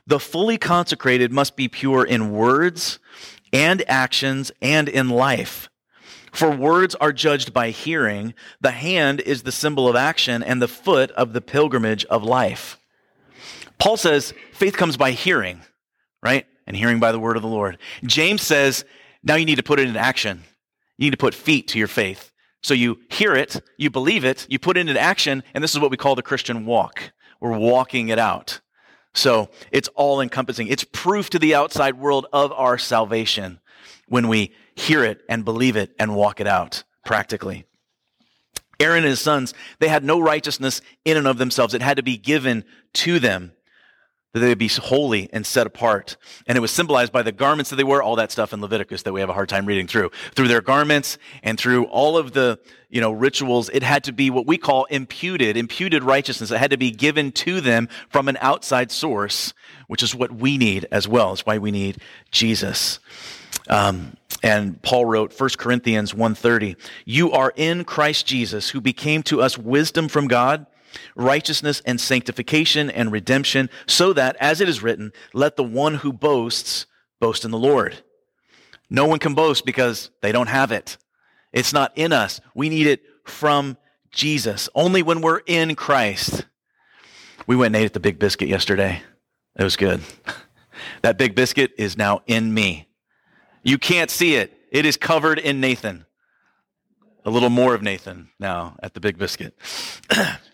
The 0.06 0.18
fully 0.18 0.56
consecrated 0.56 1.32
must 1.32 1.54
be 1.54 1.68
pure 1.68 2.04
in 2.04 2.32
words 2.32 2.98
and 3.52 3.84
actions 3.88 4.50
and 4.62 4.88
in 4.88 5.10
life. 5.10 5.68
For 6.32 6.50
words 6.50 6.94
are 6.96 7.12
judged 7.12 7.52
by 7.52 7.70
hearing, 7.70 8.34
the 8.60 8.72
hand 8.72 9.20
is 9.20 9.42
the 9.42 9.52
symbol 9.52 9.86
of 9.86 9.94
action, 9.94 10.42
and 10.42 10.60
the 10.60 10.68
foot 10.68 11.10
of 11.12 11.32
the 11.32 11.42
pilgrimage 11.42 12.04
of 12.06 12.24
life. 12.24 12.78
Paul 13.78 13.96
says 13.96 14.32
faith 14.52 14.76
comes 14.76 14.96
by 14.96 15.10
hearing, 15.10 15.60
right? 16.22 16.46
And 16.66 16.76
hearing 16.76 17.00
by 17.00 17.12
the 17.12 17.20
word 17.20 17.36
of 17.36 17.42
the 17.42 17.48
Lord. 17.48 17.78
James 18.04 18.42
says 18.42 18.84
now 19.22 19.36
you 19.36 19.44
need 19.44 19.56
to 19.56 19.62
put 19.62 19.78
it 19.78 19.88
in 19.88 19.96
action. 19.96 20.42
You 20.96 21.06
need 21.06 21.10
to 21.10 21.16
put 21.16 21.34
feet 21.34 21.68
to 21.68 21.78
your 21.78 21.88
faith. 21.88 22.32
So 22.64 22.72
you 22.72 22.98
hear 23.10 23.34
it, 23.34 23.62
you 23.76 23.90
believe 23.90 24.24
it, 24.24 24.46
you 24.48 24.58
put 24.58 24.78
it 24.78 24.88
into 24.88 24.98
action, 24.98 25.42
and 25.52 25.62
this 25.62 25.74
is 25.74 25.80
what 25.80 25.90
we 25.90 25.98
call 25.98 26.14
the 26.14 26.22
Christian 26.22 26.64
walk. 26.64 27.12
We're 27.38 27.58
walking 27.58 28.08
it 28.08 28.18
out. 28.18 28.62
So 29.12 29.50
it's 29.70 29.88
all 29.88 30.22
encompassing. 30.22 30.68
It's 30.68 30.82
proof 30.82 31.28
to 31.30 31.38
the 31.38 31.54
outside 31.54 31.98
world 31.98 32.26
of 32.32 32.52
our 32.52 32.78
salvation 32.78 33.60
when 34.08 34.28
we 34.28 34.54
hear 34.74 35.04
it 35.04 35.20
and 35.28 35.44
believe 35.44 35.76
it 35.76 35.94
and 35.98 36.16
walk 36.16 36.40
it 36.40 36.46
out 36.46 36.84
practically. 37.04 37.66
Aaron 38.80 39.04
and 39.04 39.08
his 39.08 39.20
sons, 39.20 39.52
they 39.78 39.88
had 39.88 40.02
no 40.02 40.18
righteousness 40.18 40.80
in 41.04 41.18
and 41.18 41.26
of 41.26 41.36
themselves. 41.36 41.74
It 41.74 41.82
had 41.82 41.98
to 41.98 42.02
be 42.02 42.16
given 42.16 42.64
to 42.94 43.18
them. 43.18 43.52
That 44.34 44.40
they 44.40 44.48
would 44.48 44.58
be 44.58 44.68
holy 44.68 45.30
and 45.32 45.46
set 45.46 45.64
apart. 45.64 46.16
And 46.48 46.58
it 46.58 46.60
was 46.60 46.72
symbolized 46.72 47.12
by 47.12 47.22
the 47.22 47.30
garments 47.30 47.70
that 47.70 47.76
they 47.76 47.84
wore, 47.84 48.02
all 48.02 48.16
that 48.16 48.32
stuff 48.32 48.52
in 48.52 48.60
Leviticus 48.60 49.02
that 49.02 49.12
we 49.12 49.20
have 49.20 49.30
a 49.30 49.32
hard 49.32 49.48
time 49.48 49.64
reading 49.64 49.86
through. 49.86 50.10
Through 50.34 50.48
their 50.48 50.60
garments 50.60 51.18
and 51.44 51.56
through 51.56 51.84
all 51.84 52.18
of 52.18 52.32
the, 52.32 52.58
you 52.90 53.00
know, 53.00 53.12
rituals, 53.12 53.70
it 53.72 53.84
had 53.84 54.02
to 54.04 54.12
be 54.12 54.30
what 54.30 54.44
we 54.44 54.58
call 54.58 54.86
imputed, 54.86 55.56
imputed 55.56 56.02
righteousness. 56.02 56.50
It 56.50 56.58
had 56.58 56.72
to 56.72 56.76
be 56.76 56.90
given 56.90 57.30
to 57.32 57.60
them 57.60 57.88
from 58.10 58.26
an 58.26 58.36
outside 58.40 58.90
source, 58.90 59.54
which 59.86 60.02
is 60.02 60.16
what 60.16 60.32
we 60.32 60.58
need 60.58 60.88
as 60.90 61.06
well. 61.06 61.32
It's 61.32 61.46
why 61.46 61.58
we 61.58 61.70
need 61.70 61.98
Jesus. 62.32 62.98
Um, 63.68 64.16
and 64.42 64.82
Paul 64.82 65.04
wrote 65.04 65.32
1 65.32 65.58
Corinthians 65.58 66.12
1:30, 66.12 66.74
"You 67.04 67.30
are 67.30 67.52
in 67.54 67.84
Christ 67.84 68.26
Jesus, 68.26 68.70
who 68.70 68.80
became 68.80 69.22
to 69.22 69.40
us 69.40 69.56
wisdom 69.56 70.08
from 70.08 70.26
God, 70.26 70.66
righteousness 71.14 71.82
and 71.84 72.00
sanctification 72.00 72.90
and 72.90 73.12
redemption, 73.12 73.70
so 73.86 74.12
that, 74.12 74.36
as 74.40 74.60
it 74.60 74.68
is 74.68 74.82
written, 74.82 75.12
let 75.32 75.56
the 75.56 75.64
one 75.64 75.96
who 75.96 76.12
boasts 76.12 76.86
boast 77.20 77.44
in 77.44 77.50
the 77.50 77.58
Lord. 77.58 78.02
No 78.90 79.06
one 79.06 79.18
can 79.18 79.34
boast 79.34 79.64
because 79.64 80.10
they 80.22 80.32
don't 80.32 80.48
have 80.48 80.72
it. 80.72 80.96
It's 81.52 81.72
not 81.72 81.92
in 81.96 82.12
us. 82.12 82.40
We 82.54 82.68
need 82.68 82.86
it 82.86 83.02
from 83.24 83.76
Jesus. 84.10 84.68
Only 84.74 85.02
when 85.02 85.20
we're 85.20 85.42
in 85.46 85.74
Christ. 85.74 86.46
We 87.46 87.56
went 87.56 87.74
and 87.74 87.82
ate 87.82 87.86
at 87.86 87.92
the 87.92 88.00
Big 88.00 88.18
Biscuit 88.18 88.48
yesterday. 88.48 89.02
It 89.56 89.64
was 89.64 89.76
good. 89.76 90.00
That 91.02 91.18
big 91.18 91.34
biscuit 91.34 91.72
is 91.78 91.96
now 91.96 92.22
in 92.26 92.52
me. 92.52 92.88
You 93.62 93.78
can't 93.78 94.10
see 94.10 94.36
it. 94.36 94.52
It 94.70 94.84
is 94.86 94.96
covered 94.96 95.38
in 95.38 95.60
Nathan. 95.60 96.06
A 97.24 97.30
little 97.30 97.50
more 97.50 97.74
of 97.74 97.82
Nathan 97.82 98.28
now 98.38 98.76
at 98.82 98.94
the 98.94 99.00
Big 99.00 99.16
Biscuit. 99.16 99.56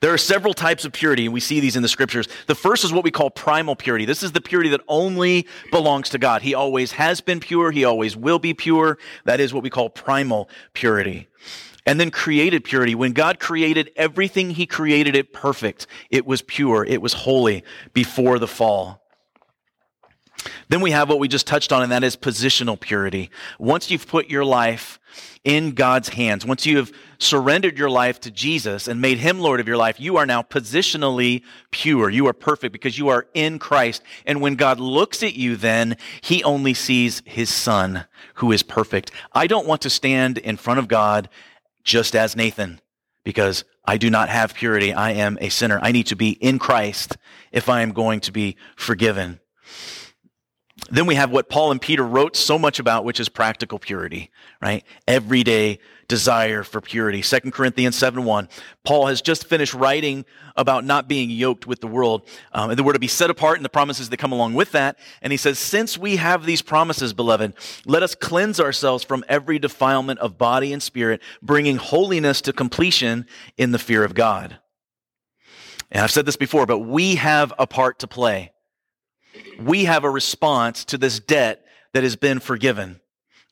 There 0.00 0.14
are 0.14 0.18
several 0.18 0.54
types 0.54 0.86
of 0.86 0.92
purity, 0.92 1.26
and 1.26 1.34
we 1.34 1.40
see 1.40 1.60
these 1.60 1.76
in 1.76 1.82
the 1.82 1.88
scriptures. 1.88 2.26
The 2.46 2.54
first 2.54 2.84
is 2.84 2.92
what 2.92 3.04
we 3.04 3.10
call 3.10 3.30
primal 3.30 3.76
purity. 3.76 4.06
This 4.06 4.22
is 4.22 4.32
the 4.32 4.40
purity 4.40 4.70
that 4.70 4.80
only 4.88 5.46
belongs 5.70 6.08
to 6.10 6.18
God. 6.18 6.40
He 6.40 6.54
always 6.54 6.92
has 6.92 7.20
been 7.20 7.38
pure, 7.38 7.70
He 7.70 7.84
always 7.84 8.16
will 8.16 8.38
be 8.38 8.54
pure. 8.54 8.96
That 9.26 9.40
is 9.40 9.52
what 9.52 9.62
we 9.62 9.68
call 9.68 9.90
primal 9.90 10.48
purity. 10.72 11.28
And 11.84 12.00
then 12.00 12.10
created 12.10 12.64
purity. 12.64 12.94
When 12.94 13.12
God 13.12 13.40
created 13.40 13.90
everything, 13.94 14.50
He 14.50 14.64
created 14.64 15.14
it 15.14 15.34
perfect. 15.34 15.86
It 16.08 16.24
was 16.24 16.40
pure, 16.40 16.82
it 16.86 17.02
was 17.02 17.12
holy 17.12 17.62
before 17.92 18.38
the 18.38 18.48
fall. 18.48 18.99
Then 20.70 20.80
we 20.80 20.92
have 20.92 21.08
what 21.08 21.18
we 21.18 21.26
just 21.26 21.48
touched 21.48 21.72
on, 21.72 21.82
and 21.82 21.90
that 21.90 22.04
is 22.04 22.16
positional 22.16 22.78
purity. 22.78 23.28
Once 23.58 23.90
you've 23.90 24.06
put 24.06 24.30
your 24.30 24.44
life 24.44 25.00
in 25.42 25.72
God's 25.72 26.10
hands. 26.10 26.46
Once 26.46 26.64
you 26.64 26.76
have 26.76 26.92
surrendered 27.18 27.76
your 27.76 27.90
life 27.90 28.20
to 28.20 28.30
Jesus 28.30 28.86
and 28.86 29.00
made 29.00 29.18
him 29.18 29.40
Lord 29.40 29.58
of 29.58 29.66
your 29.66 29.76
life, 29.76 29.98
you 29.98 30.16
are 30.16 30.26
now 30.26 30.42
positionally 30.42 31.42
pure. 31.72 32.08
You 32.08 32.28
are 32.28 32.32
perfect 32.32 32.72
because 32.72 32.98
you 32.98 33.08
are 33.08 33.26
in 33.34 33.58
Christ. 33.58 34.02
And 34.26 34.40
when 34.40 34.54
God 34.54 34.78
looks 34.78 35.24
at 35.24 35.34
you, 35.34 35.56
then 35.56 35.96
he 36.20 36.44
only 36.44 36.72
sees 36.72 37.22
his 37.24 37.48
son 37.48 38.04
who 38.34 38.52
is 38.52 38.62
perfect. 38.62 39.10
I 39.32 39.48
don't 39.48 39.66
want 39.66 39.82
to 39.82 39.90
stand 39.90 40.38
in 40.38 40.56
front 40.56 40.78
of 40.78 40.86
God 40.86 41.28
just 41.82 42.14
as 42.14 42.36
Nathan 42.36 42.80
because 43.24 43.64
I 43.84 43.96
do 43.96 44.08
not 44.08 44.28
have 44.28 44.54
purity. 44.54 44.92
I 44.92 45.12
am 45.12 45.36
a 45.40 45.48
sinner. 45.48 45.80
I 45.82 45.90
need 45.90 46.06
to 46.08 46.16
be 46.16 46.30
in 46.30 46.60
Christ 46.60 47.16
if 47.50 47.68
I 47.68 47.80
am 47.82 47.90
going 47.90 48.20
to 48.20 48.32
be 48.32 48.56
forgiven. 48.76 49.40
Then 50.90 51.06
we 51.06 51.14
have 51.14 51.30
what 51.30 51.48
Paul 51.48 51.70
and 51.70 51.80
Peter 51.80 52.04
wrote 52.04 52.34
so 52.34 52.58
much 52.58 52.80
about, 52.80 53.04
which 53.04 53.20
is 53.20 53.28
practical 53.28 53.78
purity, 53.78 54.30
right? 54.60 54.84
Everyday 55.06 55.78
desire 56.08 56.64
for 56.64 56.80
purity. 56.80 57.22
2 57.22 57.52
Corinthians 57.52 57.96
7 57.96 58.24
1. 58.24 58.48
Paul 58.84 59.06
has 59.06 59.22
just 59.22 59.46
finished 59.46 59.72
writing 59.72 60.24
about 60.56 60.84
not 60.84 61.08
being 61.08 61.30
yoked 61.30 61.66
with 61.66 61.80
the 61.80 61.86
world. 61.86 62.26
Um, 62.52 62.70
and 62.70 62.78
the 62.78 62.82
word 62.82 62.94
to 62.94 62.98
be 62.98 63.06
set 63.06 63.30
apart 63.30 63.56
and 63.58 63.64
the 63.64 63.70
promises 63.70 64.10
that 64.10 64.16
come 64.16 64.32
along 64.32 64.54
with 64.54 64.72
that. 64.72 64.98
And 65.22 65.32
he 65.32 65.36
says, 65.36 65.58
Since 65.60 65.96
we 65.96 66.16
have 66.16 66.44
these 66.44 66.60
promises, 66.60 67.12
beloved, 67.12 67.54
let 67.86 68.02
us 68.02 68.16
cleanse 68.16 68.58
ourselves 68.58 69.04
from 69.04 69.24
every 69.28 69.60
defilement 69.60 70.18
of 70.18 70.36
body 70.36 70.72
and 70.72 70.82
spirit, 70.82 71.22
bringing 71.40 71.76
holiness 71.76 72.40
to 72.42 72.52
completion 72.52 73.26
in 73.56 73.70
the 73.70 73.78
fear 73.78 74.02
of 74.02 74.14
God. 74.14 74.58
And 75.92 76.02
I've 76.02 76.10
said 76.10 76.26
this 76.26 76.36
before, 76.36 76.66
but 76.66 76.80
we 76.80 77.14
have 77.14 77.52
a 77.58 77.66
part 77.66 78.00
to 78.00 78.08
play 78.08 78.52
we 79.60 79.84
have 79.84 80.04
a 80.04 80.10
response 80.10 80.84
to 80.86 80.98
this 80.98 81.20
debt 81.20 81.64
that 81.92 82.02
has 82.02 82.16
been 82.16 82.40
forgiven. 82.40 83.00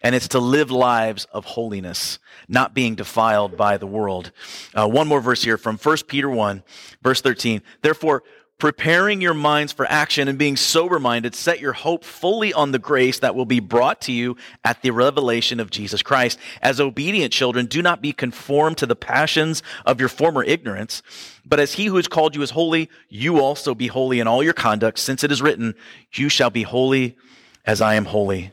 And 0.00 0.14
it's 0.14 0.28
to 0.28 0.38
live 0.38 0.70
lives 0.70 1.24
of 1.32 1.44
holiness, 1.44 2.20
not 2.46 2.72
being 2.72 2.94
defiled 2.94 3.56
by 3.56 3.78
the 3.78 3.86
world. 3.86 4.30
Uh, 4.72 4.86
one 4.86 5.08
more 5.08 5.20
verse 5.20 5.42
here 5.42 5.58
from 5.58 5.76
1 5.76 5.96
Peter 6.06 6.30
1, 6.30 6.62
verse 7.02 7.20
13. 7.20 7.62
Therefore, 7.82 8.22
preparing 8.58 9.20
your 9.20 9.34
minds 9.34 9.72
for 9.72 9.86
action 9.86 10.26
and 10.26 10.36
being 10.36 10.56
sober 10.56 10.98
minded, 10.98 11.32
set 11.34 11.60
your 11.60 11.72
hope 11.72 12.04
fully 12.04 12.52
on 12.52 12.72
the 12.72 12.78
grace 12.78 13.20
that 13.20 13.36
will 13.36 13.46
be 13.46 13.60
brought 13.60 14.00
to 14.00 14.12
you 14.12 14.36
at 14.64 14.82
the 14.82 14.90
revelation 14.90 15.60
of 15.60 15.70
Jesus 15.70 16.02
Christ. 16.02 16.38
As 16.60 16.80
obedient 16.80 17.32
children, 17.32 17.66
do 17.66 17.82
not 17.82 18.02
be 18.02 18.12
conformed 18.12 18.76
to 18.78 18.86
the 18.86 18.96
passions 18.96 19.62
of 19.86 20.00
your 20.00 20.08
former 20.08 20.42
ignorance, 20.42 21.02
but 21.46 21.60
as 21.60 21.74
he 21.74 21.86
who 21.86 21.96
has 21.96 22.08
called 22.08 22.34
you 22.34 22.42
is 22.42 22.50
holy, 22.50 22.90
you 23.08 23.40
also 23.40 23.76
be 23.76 23.86
holy 23.86 24.18
in 24.18 24.26
all 24.26 24.42
your 24.42 24.52
conduct, 24.52 24.98
since 24.98 25.22
it 25.22 25.30
is 25.30 25.40
written, 25.40 25.74
you 26.12 26.28
shall 26.28 26.50
be 26.50 26.64
holy 26.64 27.16
as 27.64 27.80
I 27.80 27.94
am 27.94 28.06
holy. 28.06 28.50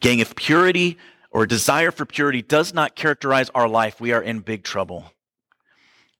Gang, 0.00 0.18
if 0.18 0.36
purity 0.36 0.98
or 1.30 1.46
desire 1.46 1.90
for 1.90 2.04
purity 2.04 2.42
does 2.42 2.74
not 2.74 2.94
characterize 2.94 3.50
our 3.54 3.68
life, 3.68 3.98
we 3.98 4.12
are 4.12 4.22
in 4.22 4.40
big 4.40 4.62
trouble. 4.62 5.10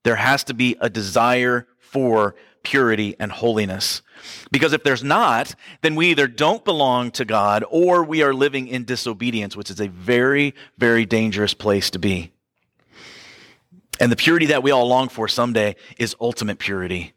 There 0.02 0.16
has 0.16 0.44
to 0.44 0.54
be 0.54 0.76
a 0.80 0.88
desire 0.88 1.66
for 1.78 2.34
purity 2.64 3.14
and 3.20 3.30
holiness. 3.30 4.02
Because 4.50 4.72
if 4.72 4.82
there's 4.82 5.04
not, 5.04 5.54
then 5.82 5.94
we 5.94 6.08
either 6.08 6.26
don't 6.26 6.64
belong 6.64 7.10
to 7.12 7.24
God 7.24 7.64
or 7.68 8.02
we 8.02 8.22
are 8.22 8.34
living 8.34 8.66
in 8.66 8.84
disobedience, 8.84 9.56
which 9.56 9.70
is 9.70 9.80
a 9.80 9.88
very, 9.88 10.54
very 10.78 11.06
dangerous 11.06 11.54
place 11.54 11.90
to 11.90 11.98
be. 11.98 12.32
And 14.00 14.10
the 14.10 14.16
purity 14.16 14.46
that 14.46 14.62
we 14.62 14.70
all 14.70 14.88
long 14.88 15.08
for 15.08 15.28
someday 15.28 15.76
is 15.98 16.16
ultimate 16.20 16.58
purity. 16.58 17.12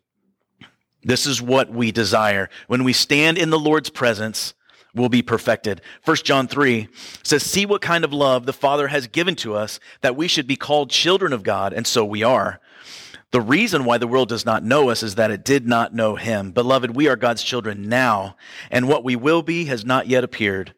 This 1.04 1.26
is 1.26 1.42
what 1.42 1.72
we 1.72 1.92
desire. 1.92 2.50
When 2.68 2.84
we 2.84 2.94
stand 2.94 3.38
in 3.38 3.50
the 3.50 3.60
Lord's 3.60 3.90
presence, 3.90 4.54
we'll 4.94 5.10
be 5.10 5.22
perfected. 5.22 5.82
1 6.06 6.18
John 6.18 6.48
3 6.48 6.88
says, 7.24 7.44
See 7.44 7.66
what 7.66 7.82
kind 7.82 8.04
of 8.04 8.14
love 8.14 8.46
the 8.46 8.54
Father 8.54 8.90
has 8.90 9.08
given 9.08 9.36
to 9.38 9.56
us 9.56 9.80
that 10.02 10.16
we 10.16 10.28
should 10.28 10.48
be 10.48 10.56
called 10.56 10.90
children 10.90 11.34
of 11.34 11.44
God, 11.44 11.74
and 11.74 11.88
so 11.88 12.04
we 12.04 12.24
are. 12.24 12.60
The 13.32 13.42
reason 13.42 13.84
why 13.84 13.98
the 13.98 14.08
world 14.08 14.30
does 14.30 14.46
not 14.46 14.64
know 14.64 14.90
us 14.90 15.04
is 15.04 15.16
that 15.16 15.32
it 15.32 15.44
did 15.44 15.68
not 15.68 15.94
know 15.94 16.16
him. 16.16 16.52
Beloved, 16.52 16.96
we 16.96 17.08
are 17.08 17.18
God's 17.18 17.44
children 17.44 17.90
now, 17.90 18.38
and 18.72 18.88
what 18.88 19.04
we 19.04 19.16
will 19.16 19.42
be 19.42 19.66
has 19.66 19.84
not 19.84 20.08
yet 20.08 20.24
appeared. 20.24 20.74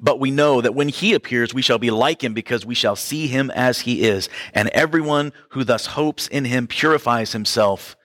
But 0.00 0.20
we 0.20 0.30
know 0.30 0.60
that 0.60 0.74
when 0.74 0.88
he 0.88 1.14
appears, 1.14 1.52
we 1.52 1.62
shall 1.62 1.78
be 1.78 1.90
like 1.90 2.22
him 2.22 2.32
because 2.32 2.64
we 2.64 2.74
shall 2.74 2.96
see 2.96 3.26
him 3.26 3.50
as 3.50 3.80
he 3.80 4.02
is. 4.02 4.28
And 4.54 4.68
everyone 4.68 5.32
who 5.50 5.64
thus 5.64 5.86
hopes 5.86 6.26
in 6.28 6.44
him 6.44 6.66
purifies 6.66 7.32
himself 7.32 7.96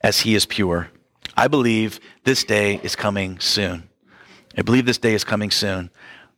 as 0.00 0.20
he 0.20 0.34
is 0.34 0.46
pure. 0.46 0.90
I 1.36 1.46
believe 1.46 2.00
this 2.24 2.42
day 2.42 2.80
is 2.82 2.96
coming 2.96 3.38
soon. 3.38 3.88
I 4.56 4.62
believe 4.62 4.86
this 4.86 4.98
day 4.98 5.14
is 5.14 5.24
coming 5.24 5.50
soon. 5.50 5.90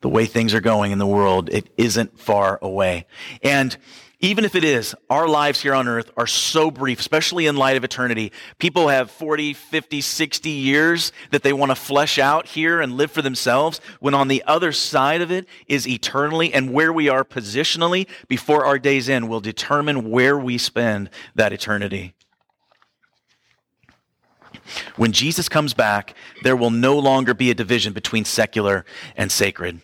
The 0.03 0.09
way 0.09 0.27
things 0.27 0.53
are 0.53 0.61
going 0.61 0.93
in 0.93 0.99
the 0.99 1.07
world, 1.07 1.49
it 1.51 1.71
isn't 1.79 2.19
far 2.19 2.59
away. 2.61 3.07
And 3.43 3.77
even 4.23 4.45
if 4.45 4.55
it 4.55 4.63
is, 4.63 4.95
our 5.11 5.27
lives 5.27 5.61
here 5.61 5.75
on 5.75 5.89
earth 5.89 6.13
are 6.17 6.29
so 6.29 6.71
brief, 6.71 7.01
especially 7.01 7.47
in 7.47 7.57
light 7.57 7.77
of 7.77 7.83
eternity. 7.83 8.31
People 8.61 8.87
have 8.87 9.11
40, 9.11 9.53
50, 9.53 10.01
60 10.01 10.49
years 10.49 11.11
that 11.33 11.43
they 11.43 11.53
want 11.53 11.71
to 11.71 11.75
flesh 11.75 12.21
out 12.21 12.47
here 12.47 12.81
and 12.81 12.97
live 12.97 13.11
for 13.11 13.21
themselves, 13.21 13.81
when 13.99 14.15
on 14.15 14.29
the 14.29 14.45
other 14.47 14.71
side 14.71 15.21
of 15.21 15.33
it 15.33 15.49
is 15.67 15.89
eternally, 15.89 16.55
and 16.55 16.73
where 16.73 16.93
we 16.93 17.09
are 17.09 17.25
positionally 17.25 18.07
before 18.29 18.65
our 18.65 18.79
days 18.79 19.09
end 19.09 19.29
will 19.29 19.41
determine 19.41 20.09
where 20.09 20.39
we 20.39 20.57
spend 20.57 21.11
that 21.35 21.53
eternity. 21.53 22.15
When 24.95 25.11
Jesus 25.11 25.49
comes 25.49 25.75
back, 25.75 26.15
there 26.45 26.55
will 26.55 26.71
no 26.71 26.97
longer 26.97 27.35
be 27.35 27.51
a 27.51 27.55
division 27.55 27.93
between 27.93 28.25
secular 28.25 28.85
and 29.17 29.33
sacred. 29.33 29.83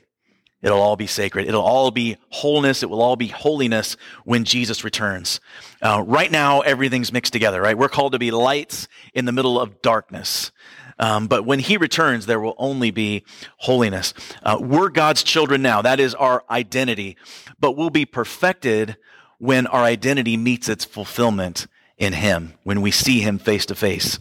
It'll 0.61 0.81
all 0.81 0.97
be 0.97 1.07
sacred. 1.07 1.47
It'll 1.47 1.63
all 1.63 1.91
be 1.91 2.17
wholeness. 2.31 2.83
It 2.83 2.91
will 2.91 3.01
all 3.01 3.17
be 3.17 3.29
holiness 3.29 3.97
when 4.25 4.45
Jesus 4.45 4.83
returns. 4.83 5.41
Uh, 5.81 6.03
right 6.05 6.31
now, 6.31 6.61
everything's 6.61 7.13
mixed 7.13 7.33
together, 7.33 7.63
right? 7.63 7.79
We're 7.79 7.89
called 7.89 8.13
to 8.13 8.19
be 8.19 8.33
lights 8.33 8.89
in 9.15 9.25
the 9.25 9.33
middle 9.33 9.61
of 9.61 9.81
darkness. 9.83 10.51
Um, 10.99 11.29
but 11.29 11.45
when 11.47 11.61
he 11.61 11.77
returns, 11.77 12.27
there 12.27 12.41
will 12.41 12.57
only 12.59 12.91
be 12.91 13.25
holiness. 13.59 14.15
Uh, 14.43 14.59
we're 14.61 14.89
God's 14.89 15.23
children 15.23 15.63
now. 15.63 15.81
That 15.81 16.01
is 16.01 16.15
our 16.15 16.45
identity. 16.51 17.17
But 17.61 17.77
we'll 17.77 17.91
be 17.91 18.05
perfected 18.05 18.97
when 19.39 19.69
our 19.69 19.83
identity 19.83 20.37
meets 20.37 20.69
its 20.69 20.85
fulfillment 20.85 21.69
in 21.99 22.13
him, 22.13 22.55
when 22.65 22.81
we 22.81 22.91
see 22.91 23.21
him 23.21 23.39
face 23.39 23.67
to 23.67 23.75
face. 23.75 24.19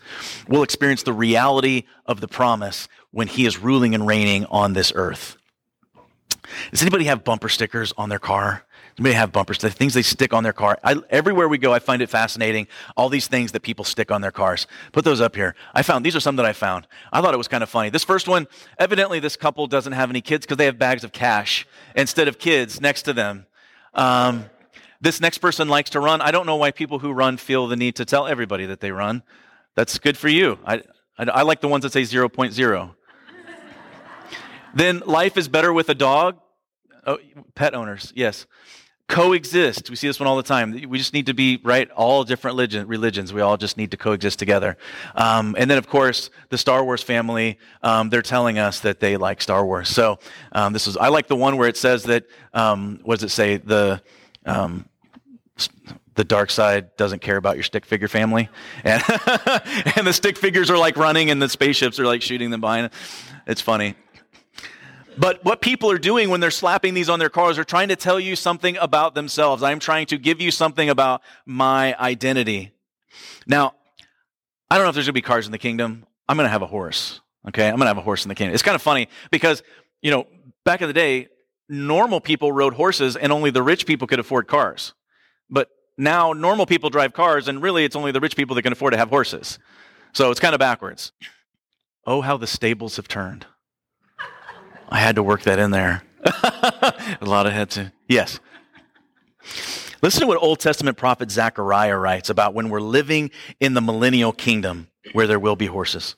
We'll 0.48 0.64
experience 0.64 1.04
the 1.04 1.14
reality 1.14 1.84
of 2.06 2.22
the 2.22 2.28
promise 2.28 2.88
when 3.12 3.28
he 3.28 3.46
is 3.46 3.60
ruling 3.60 3.96
and 3.96 4.06
reigning 4.06 4.46
on 4.46 4.74
this 4.74 4.92
earth. 4.96 5.37
Does 6.72 6.82
anybody 6.82 7.06
have 7.06 7.24
bumper 7.24 7.50
stickers 7.50 7.94
on 7.98 8.10
their 8.10 8.20
car 8.20 8.64
may 9.00 9.14
have 9.14 9.32
bumpers, 9.32 9.60
the 9.60 9.70
things 9.70 9.94
they 9.94 10.02
stick 10.02 10.34
on 10.34 10.44
their 10.44 10.54
car. 10.54 10.80
I, 10.84 10.96
everywhere 11.10 11.48
we 11.48 11.58
go, 11.58 11.74
I 11.74 11.80
find 11.80 12.02
it 12.02 12.10
fascinating. 12.10 12.68
All 12.96 13.10
these 13.10 13.28
things 13.28 13.52
that 13.52 13.62
people 13.62 13.86
stick 13.86 14.12
on 14.12 14.22
their 14.22 14.32
cars. 14.32 14.66
Put 14.92 15.06
those 15.06 15.22
up 15.22 15.36
here. 15.36 15.56
I 15.74 15.84
found, 15.84 16.06
these 16.06 16.16
are 16.16 16.20
some 16.20 16.36
that 16.38 16.46
I 16.46 16.54
found. 16.54 16.88
I 17.12 17.22
thought 17.22 17.34
it 17.34 17.38
was 17.38 17.48
kind 17.48 17.64
of 17.64 17.70
funny. 17.70 17.90
This 17.90 18.04
first 18.04 18.28
one, 18.28 18.48
evidently 18.80 19.20
this 19.20 19.36
couple 19.36 19.68
doesn't 19.68 19.94
have 19.94 20.10
any 20.10 20.22
kids 20.22 20.46
because 20.46 20.58
they 20.58 20.66
have 20.66 20.80
bags 20.80 21.04
of 21.04 21.12
cash 21.12 21.68
instead 21.96 22.28
of 22.28 22.40
kids 22.40 22.82
next 22.82 23.04
to 23.04 23.14
them. 23.14 23.46
Um, 23.94 24.46
this 25.00 25.22
next 25.22 25.40
person 25.40 25.70
likes 25.70 25.92
to 25.92 26.00
run. 26.00 26.22
I 26.22 26.32
don't 26.32 26.48
know 26.48 26.56
why 26.56 26.72
people 26.72 27.00
who 27.00 27.12
run 27.12 27.38
feel 27.38 27.68
the 27.68 27.76
need 27.76 27.96
to 27.98 28.06
tell 28.06 28.26
everybody 28.26 28.66
that 28.66 28.80
they 28.80 28.92
run. 28.92 29.22
That's 29.76 30.00
good 30.00 30.18
for 30.18 30.28
you. 30.28 30.58
I, 30.66 30.82
I, 31.20 31.26
I 31.26 31.42
like 31.44 31.62
the 31.62 31.68
ones 31.68 31.84
that 31.84 31.94
say 31.94 32.02
0.0. 32.02 32.96
then 34.78 35.02
life 35.06 35.38
is 35.38 35.48
better 35.48 35.74
with 35.74 35.90
a 35.90 35.96
dog. 35.96 36.40
Oh, 37.06 37.20
pet 37.56 37.74
owners, 37.74 38.12
yes 38.16 38.46
coexist. 39.08 39.90
We 39.90 39.96
see 39.96 40.08
this 40.08 40.20
one 40.20 40.28
all 40.28 40.36
the 40.36 40.44
time. 40.44 40.72
We 40.90 40.98
just 40.98 41.14
need 41.14 41.28
to 41.28 41.34
be, 41.34 41.60
right, 41.64 41.90
all 41.92 42.24
different 42.24 42.56
religion, 42.56 42.88
religions. 42.88 43.32
We 43.32 43.42
all 43.42 43.58
just 43.58 43.78
need 43.78 43.92
to 43.92 43.98
coexist 43.98 44.38
together. 44.38 44.78
Um, 45.16 45.56
and 45.58 45.72
then, 45.72 45.78
of 45.78 45.88
course, 45.88 46.30
the 46.50 46.58
Star 46.58 46.84
Wars 46.84 47.02
family, 47.02 47.58
um, 47.82 48.10
they're 48.10 48.22
telling 48.22 48.60
us 48.60 48.82
that 48.82 49.00
they 49.00 49.18
like 49.18 49.42
Star 49.42 49.66
Wars. 49.66 49.90
So 49.90 50.20
um, 50.52 50.74
this 50.74 50.88
is, 50.88 50.98
I 50.98 51.08
like 51.08 51.28
the 51.28 51.36
one 51.36 51.58
where 51.58 51.70
it 51.70 51.78
says 51.78 52.04
that, 52.04 52.26
um, 52.54 53.00
what 53.04 53.20
does 53.20 53.32
it 53.32 53.34
say? 53.34 53.58
The, 53.58 54.02
um, 54.46 54.88
the 56.16 56.24
dark 56.24 56.52
side 56.52 56.96
doesn't 56.98 57.22
care 57.22 57.38
about 57.38 57.56
your 57.56 57.64
stick 57.64 57.86
figure 57.86 58.08
family. 58.08 58.50
And, 58.84 59.02
and 59.96 60.06
the 60.06 60.14
stick 60.14 60.38
figures 60.38 60.70
are 60.70 60.78
like 60.78 60.98
running 60.98 61.30
and 61.30 61.42
the 61.42 61.48
spaceships 61.48 62.00
are 62.00 62.06
like 62.06 62.22
shooting 62.22 62.50
them 62.50 62.60
behind. 62.60 62.90
It's 63.46 63.62
funny. 63.62 63.96
But 65.18 65.44
what 65.44 65.62
people 65.62 65.90
are 65.90 65.98
doing 65.98 66.30
when 66.30 66.40
they're 66.40 66.52
slapping 66.52 66.94
these 66.94 67.10
on 67.10 67.20
their 67.20 67.30
cars 67.30 67.58
are 67.58 67.64
trying 67.64 67.88
to 67.88 67.96
tell 67.96 68.20
you 68.20 68.36
something 68.36 68.78
about 68.78 69.16
themselves. 69.16 69.64
I'm 69.64 69.80
trying 69.80 70.06
to 70.08 70.18
give 70.18 70.40
you 70.40 70.52
something 70.52 70.90
about 70.90 71.22
my 71.46 71.96
identity. 72.00 72.72
Now, 73.48 73.74
I 74.70 74.76
don't 74.76 74.86
know 74.86 74.90
if 74.90 74.96
there's 74.96 75.08
going 75.08 75.14
to 75.14 75.14
be 75.14 75.22
cars 75.22 75.46
in 75.46 75.52
the 75.52 75.58
kingdom. 75.58 76.06
I'm 76.30 76.38
going 76.38 76.46
to 76.46 76.52
have 76.52 76.62
a 76.62 76.68
horse. 76.68 77.22
Okay. 77.48 77.68
I'm 77.68 77.76
going 77.76 77.82
to 77.82 77.88
have 77.88 77.98
a 77.98 78.02
horse 78.02 78.26
in 78.26 78.30
the 78.30 78.36
kingdom. 78.36 78.54
It's 78.54 78.64
kind 78.64 78.76
of 78.76 78.82
funny 78.82 79.08
because, 79.32 79.64
you 80.02 80.12
know, 80.12 80.28
back 80.66 80.82
in 80.82 80.88
the 80.88 80.94
day, 80.94 81.30
normal 81.70 82.22
people 82.22 82.52
rode 82.52 82.74
horses 82.74 83.16
and 83.16 83.32
only 83.32 83.50
the 83.50 83.64
rich 83.64 83.86
people 83.86 84.08
could 84.08 84.20
afford 84.20 84.48
cars. 84.48 84.94
But 85.50 85.70
now 85.98 86.34
normal 86.34 86.66
people 86.66 86.90
drive 86.90 87.14
cars 87.14 87.48
and 87.48 87.62
really 87.62 87.86
it's 87.86 87.96
only 87.96 88.12
the 88.12 88.20
rich 88.20 88.36
people 88.36 88.56
that 88.56 88.62
can 88.62 88.74
afford 88.74 88.94
to 88.94 88.98
have 88.98 89.10
horses. 89.10 89.58
So 90.14 90.30
it's 90.30 90.40
kind 90.40 90.54
of 90.54 90.60
backwards. 90.60 91.12
Oh, 92.06 92.22
how 92.22 92.38
the 92.38 92.48
stables 92.48 92.98
have 92.98 93.08
turned. 93.08 93.46
I 94.90 95.00
had 95.00 95.16
to 95.16 95.24
work 95.24 95.44
that 95.44 95.60
in 95.60 95.72
there. 95.72 96.04
a 96.24 97.18
lot 97.22 97.46
of 97.46 97.54
had 97.54 97.70
to. 97.72 97.92
Yes. 98.08 98.40
Listen 100.02 100.22
to 100.22 100.28
what 100.28 100.42
Old 100.42 100.60
Testament 100.60 100.98
prophet 100.98 101.32
Zechariah 101.32 101.98
writes 101.98 102.30
about 102.30 102.54
when 102.54 102.70
we're 102.70 102.82
living 102.82 103.32
in 103.60 103.74
the 103.74 103.82
millennial 103.82 104.32
kingdom 104.32 104.88
where 105.14 105.26
there 105.26 105.40
will 105.40 105.56
be 105.56 105.66
horses. 105.66 106.16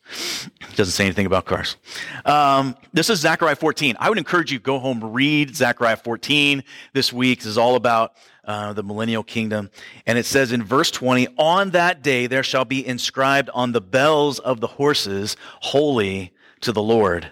Doesn't 0.75 0.91
say 0.91 1.05
anything 1.05 1.25
about 1.25 1.45
cars. 1.45 1.77
Um, 2.25 2.75
this 2.91 3.09
is 3.09 3.19
Zechariah 3.19 3.55
14. 3.55 3.95
I 3.99 4.09
would 4.09 4.17
encourage 4.17 4.51
you 4.51 4.59
go 4.59 4.79
home, 4.79 5.03
read 5.13 5.55
Zechariah 5.55 5.97
14 5.97 6.63
this 6.93 7.13
week. 7.13 7.39
This 7.39 7.47
is 7.47 7.57
all 7.57 7.75
about 7.75 8.13
uh, 8.43 8.73
the 8.73 8.83
millennial 8.83 9.23
kingdom. 9.23 9.69
And 10.05 10.17
it 10.17 10.25
says 10.25 10.51
in 10.51 10.63
verse 10.63 10.91
20, 10.91 11.27
On 11.37 11.69
that 11.71 12.01
day 12.01 12.27
there 12.27 12.43
shall 12.43 12.65
be 12.65 12.85
inscribed 12.85 13.49
on 13.53 13.71
the 13.71 13.81
bells 13.81 14.39
of 14.39 14.59
the 14.59 14.67
horses, 14.67 15.37
Holy 15.61 16.33
to 16.61 16.71
the 16.71 16.81
Lord. 16.81 17.31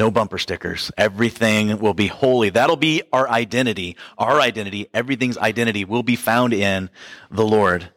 No 0.00 0.10
bumper 0.10 0.38
stickers. 0.38 0.90
Everything 0.96 1.78
will 1.78 1.92
be 1.92 2.06
holy. 2.06 2.48
That'll 2.48 2.74
be 2.74 3.02
our 3.12 3.28
identity. 3.28 3.98
Our 4.16 4.40
identity, 4.40 4.88
everything's 4.94 5.36
identity 5.36 5.84
will 5.84 6.02
be 6.02 6.16
found 6.16 6.54
in 6.54 6.88
the 7.30 7.44
Lord. 7.44 7.90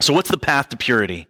So 0.00 0.12
what's 0.12 0.30
the 0.30 0.36
path 0.36 0.68
to 0.68 0.76
purity? 0.76 1.28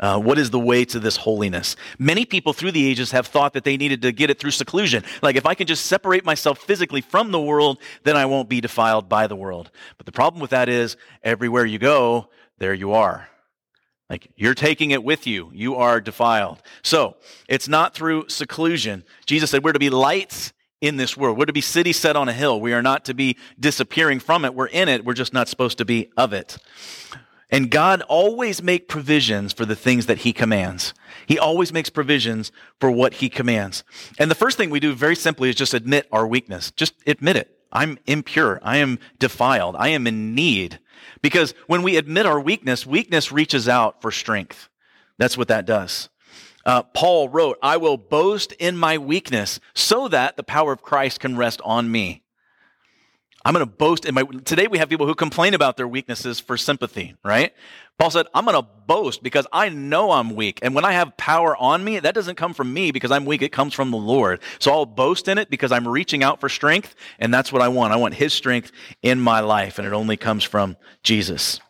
Uh, 0.00 0.18
what 0.18 0.36
is 0.36 0.50
the 0.50 0.58
way 0.58 0.84
to 0.86 0.98
this 0.98 1.14
holiness? 1.14 1.76
Many 1.96 2.24
people 2.24 2.52
through 2.52 2.72
the 2.72 2.84
ages 2.84 3.12
have 3.12 3.28
thought 3.28 3.52
that 3.52 3.62
they 3.62 3.76
needed 3.76 4.02
to 4.02 4.10
get 4.10 4.30
it 4.30 4.40
through 4.40 4.50
seclusion. 4.50 5.04
Like, 5.22 5.36
if 5.36 5.46
I 5.46 5.54
can 5.54 5.68
just 5.68 5.86
separate 5.86 6.24
myself 6.24 6.58
physically 6.58 7.00
from 7.00 7.30
the 7.30 7.40
world, 7.40 7.78
then 8.02 8.16
I 8.16 8.26
won't 8.26 8.48
be 8.48 8.60
defiled 8.60 9.08
by 9.08 9.28
the 9.28 9.36
world. 9.36 9.70
But 9.96 10.06
the 10.06 10.12
problem 10.12 10.40
with 10.40 10.50
that 10.50 10.68
is, 10.68 10.96
everywhere 11.22 11.64
you 11.64 11.78
go, 11.78 12.30
there 12.58 12.74
you 12.74 12.94
are. 12.94 13.28
Like 14.14 14.30
you're 14.36 14.54
taking 14.54 14.92
it 14.92 15.02
with 15.02 15.26
you. 15.26 15.50
You 15.52 15.74
are 15.74 16.00
defiled. 16.00 16.62
So 16.84 17.16
it's 17.48 17.66
not 17.66 17.94
through 17.94 18.28
seclusion. 18.28 19.02
Jesus 19.26 19.50
said 19.50 19.64
we're 19.64 19.72
to 19.72 19.80
be 19.80 19.90
lights 19.90 20.52
in 20.80 20.98
this 20.98 21.16
world. 21.16 21.36
We're 21.36 21.46
to 21.46 21.52
be 21.52 21.60
city 21.60 21.92
set 21.92 22.14
on 22.14 22.28
a 22.28 22.32
hill. 22.32 22.60
We 22.60 22.72
are 22.74 22.80
not 22.80 23.04
to 23.06 23.14
be 23.14 23.36
disappearing 23.58 24.20
from 24.20 24.44
it. 24.44 24.54
We're 24.54 24.68
in 24.68 24.88
it. 24.88 25.04
We're 25.04 25.14
just 25.14 25.32
not 25.32 25.48
supposed 25.48 25.78
to 25.78 25.84
be 25.84 26.12
of 26.16 26.32
it. 26.32 26.58
And 27.50 27.72
God 27.72 28.02
always 28.02 28.62
make 28.62 28.86
provisions 28.86 29.52
for 29.52 29.64
the 29.64 29.74
things 29.74 30.06
that 30.06 30.18
he 30.18 30.32
commands. 30.32 30.94
He 31.26 31.36
always 31.36 31.72
makes 31.72 31.90
provisions 31.90 32.52
for 32.78 32.92
what 32.92 33.14
he 33.14 33.28
commands. 33.28 33.82
And 34.16 34.30
the 34.30 34.36
first 34.36 34.56
thing 34.56 34.70
we 34.70 34.78
do 34.78 34.92
very 34.94 35.16
simply 35.16 35.48
is 35.48 35.56
just 35.56 35.74
admit 35.74 36.06
our 36.12 36.24
weakness. 36.24 36.70
Just 36.70 36.94
admit 37.04 37.34
it. 37.34 37.50
I'm 37.72 37.98
impure. 38.06 38.60
I 38.62 38.76
am 38.76 39.00
defiled. 39.18 39.74
I 39.76 39.88
am 39.88 40.06
in 40.06 40.36
need. 40.36 40.78
Because 41.22 41.54
when 41.66 41.82
we 41.82 41.96
admit 41.96 42.26
our 42.26 42.40
weakness, 42.40 42.84
weakness 42.86 43.30
reaches 43.30 43.68
out 43.68 44.02
for 44.02 44.10
strength. 44.10 44.68
That's 45.18 45.38
what 45.38 45.48
that 45.48 45.66
does. 45.66 46.08
Uh, 46.66 46.82
Paul 46.82 47.28
wrote, 47.28 47.58
I 47.62 47.76
will 47.76 47.96
boast 47.96 48.52
in 48.52 48.76
my 48.76 48.98
weakness 48.98 49.60
so 49.74 50.08
that 50.08 50.36
the 50.36 50.42
power 50.42 50.72
of 50.72 50.82
Christ 50.82 51.20
can 51.20 51.36
rest 51.36 51.60
on 51.64 51.90
me. 51.90 52.23
I'm 53.44 53.52
going 53.52 53.66
to 53.66 53.70
boast 53.70 54.06
in 54.06 54.14
my. 54.14 54.22
Today 54.44 54.68
we 54.68 54.78
have 54.78 54.88
people 54.88 55.06
who 55.06 55.14
complain 55.14 55.52
about 55.52 55.76
their 55.76 55.86
weaknesses 55.86 56.40
for 56.40 56.56
sympathy, 56.56 57.14
right? 57.22 57.52
Paul 57.98 58.10
said, 58.10 58.26
I'm 58.32 58.46
going 58.46 58.56
to 58.56 58.66
boast 58.86 59.22
because 59.22 59.46
I 59.52 59.68
know 59.68 60.12
I'm 60.12 60.34
weak. 60.34 60.60
And 60.62 60.74
when 60.74 60.84
I 60.84 60.92
have 60.92 61.16
power 61.16 61.54
on 61.56 61.84
me, 61.84 61.98
that 62.00 62.14
doesn't 62.14 62.36
come 62.36 62.54
from 62.54 62.72
me 62.72 62.90
because 62.90 63.10
I'm 63.10 63.24
weak. 63.26 63.42
It 63.42 63.52
comes 63.52 63.74
from 63.74 63.90
the 63.90 63.98
Lord. 63.98 64.40
So 64.58 64.72
I'll 64.72 64.86
boast 64.86 65.28
in 65.28 65.38
it 65.38 65.50
because 65.50 65.72
I'm 65.72 65.86
reaching 65.86 66.22
out 66.22 66.40
for 66.40 66.48
strength. 66.48 66.94
And 67.18 67.32
that's 67.32 67.52
what 67.52 67.60
I 67.60 67.68
want. 67.68 67.92
I 67.92 67.96
want 67.96 68.14
his 68.14 68.32
strength 68.32 68.72
in 69.02 69.20
my 69.20 69.40
life. 69.40 69.78
And 69.78 69.86
it 69.86 69.92
only 69.92 70.16
comes 70.16 70.42
from 70.42 70.76
Jesus. 71.02 71.60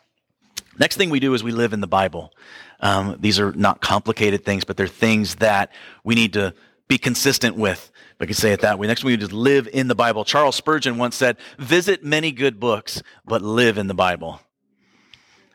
Next 0.78 0.96
thing 0.96 1.10
we 1.10 1.20
do 1.20 1.34
is 1.34 1.42
we 1.42 1.52
live 1.52 1.72
in 1.72 1.80
the 1.80 1.86
Bible. 1.86 2.32
Um, 2.80 3.16
these 3.18 3.38
are 3.40 3.52
not 3.52 3.80
complicated 3.80 4.44
things, 4.44 4.64
but 4.64 4.76
they're 4.76 4.86
things 4.86 5.36
that 5.36 5.72
we 6.04 6.14
need 6.14 6.34
to 6.34 6.54
be 6.88 6.98
consistent 6.98 7.56
with. 7.56 7.90
I 8.20 8.26
could 8.26 8.36
say 8.36 8.52
it 8.52 8.60
that 8.60 8.78
way. 8.78 8.86
Next, 8.86 9.04
we 9.04 9.16
just 9.16 9.32
live 9.32 9.68
in 9.72 9.88
the 9.88 9.94
Bible. 9.94 10.24
Charles 10.24 10.56
Spurgeon 10.56 10.98
once 10.98 11.16
said, 11.16 11.36
visit 11.58 12.04
many 12.04 12.32
good 12.32 12.60
books, 12.60 13.02
but 13.24 13.42
live 13.42 13.76
in 13.76 13.86
the 13.88 13.94
Bible. 13.94 14.40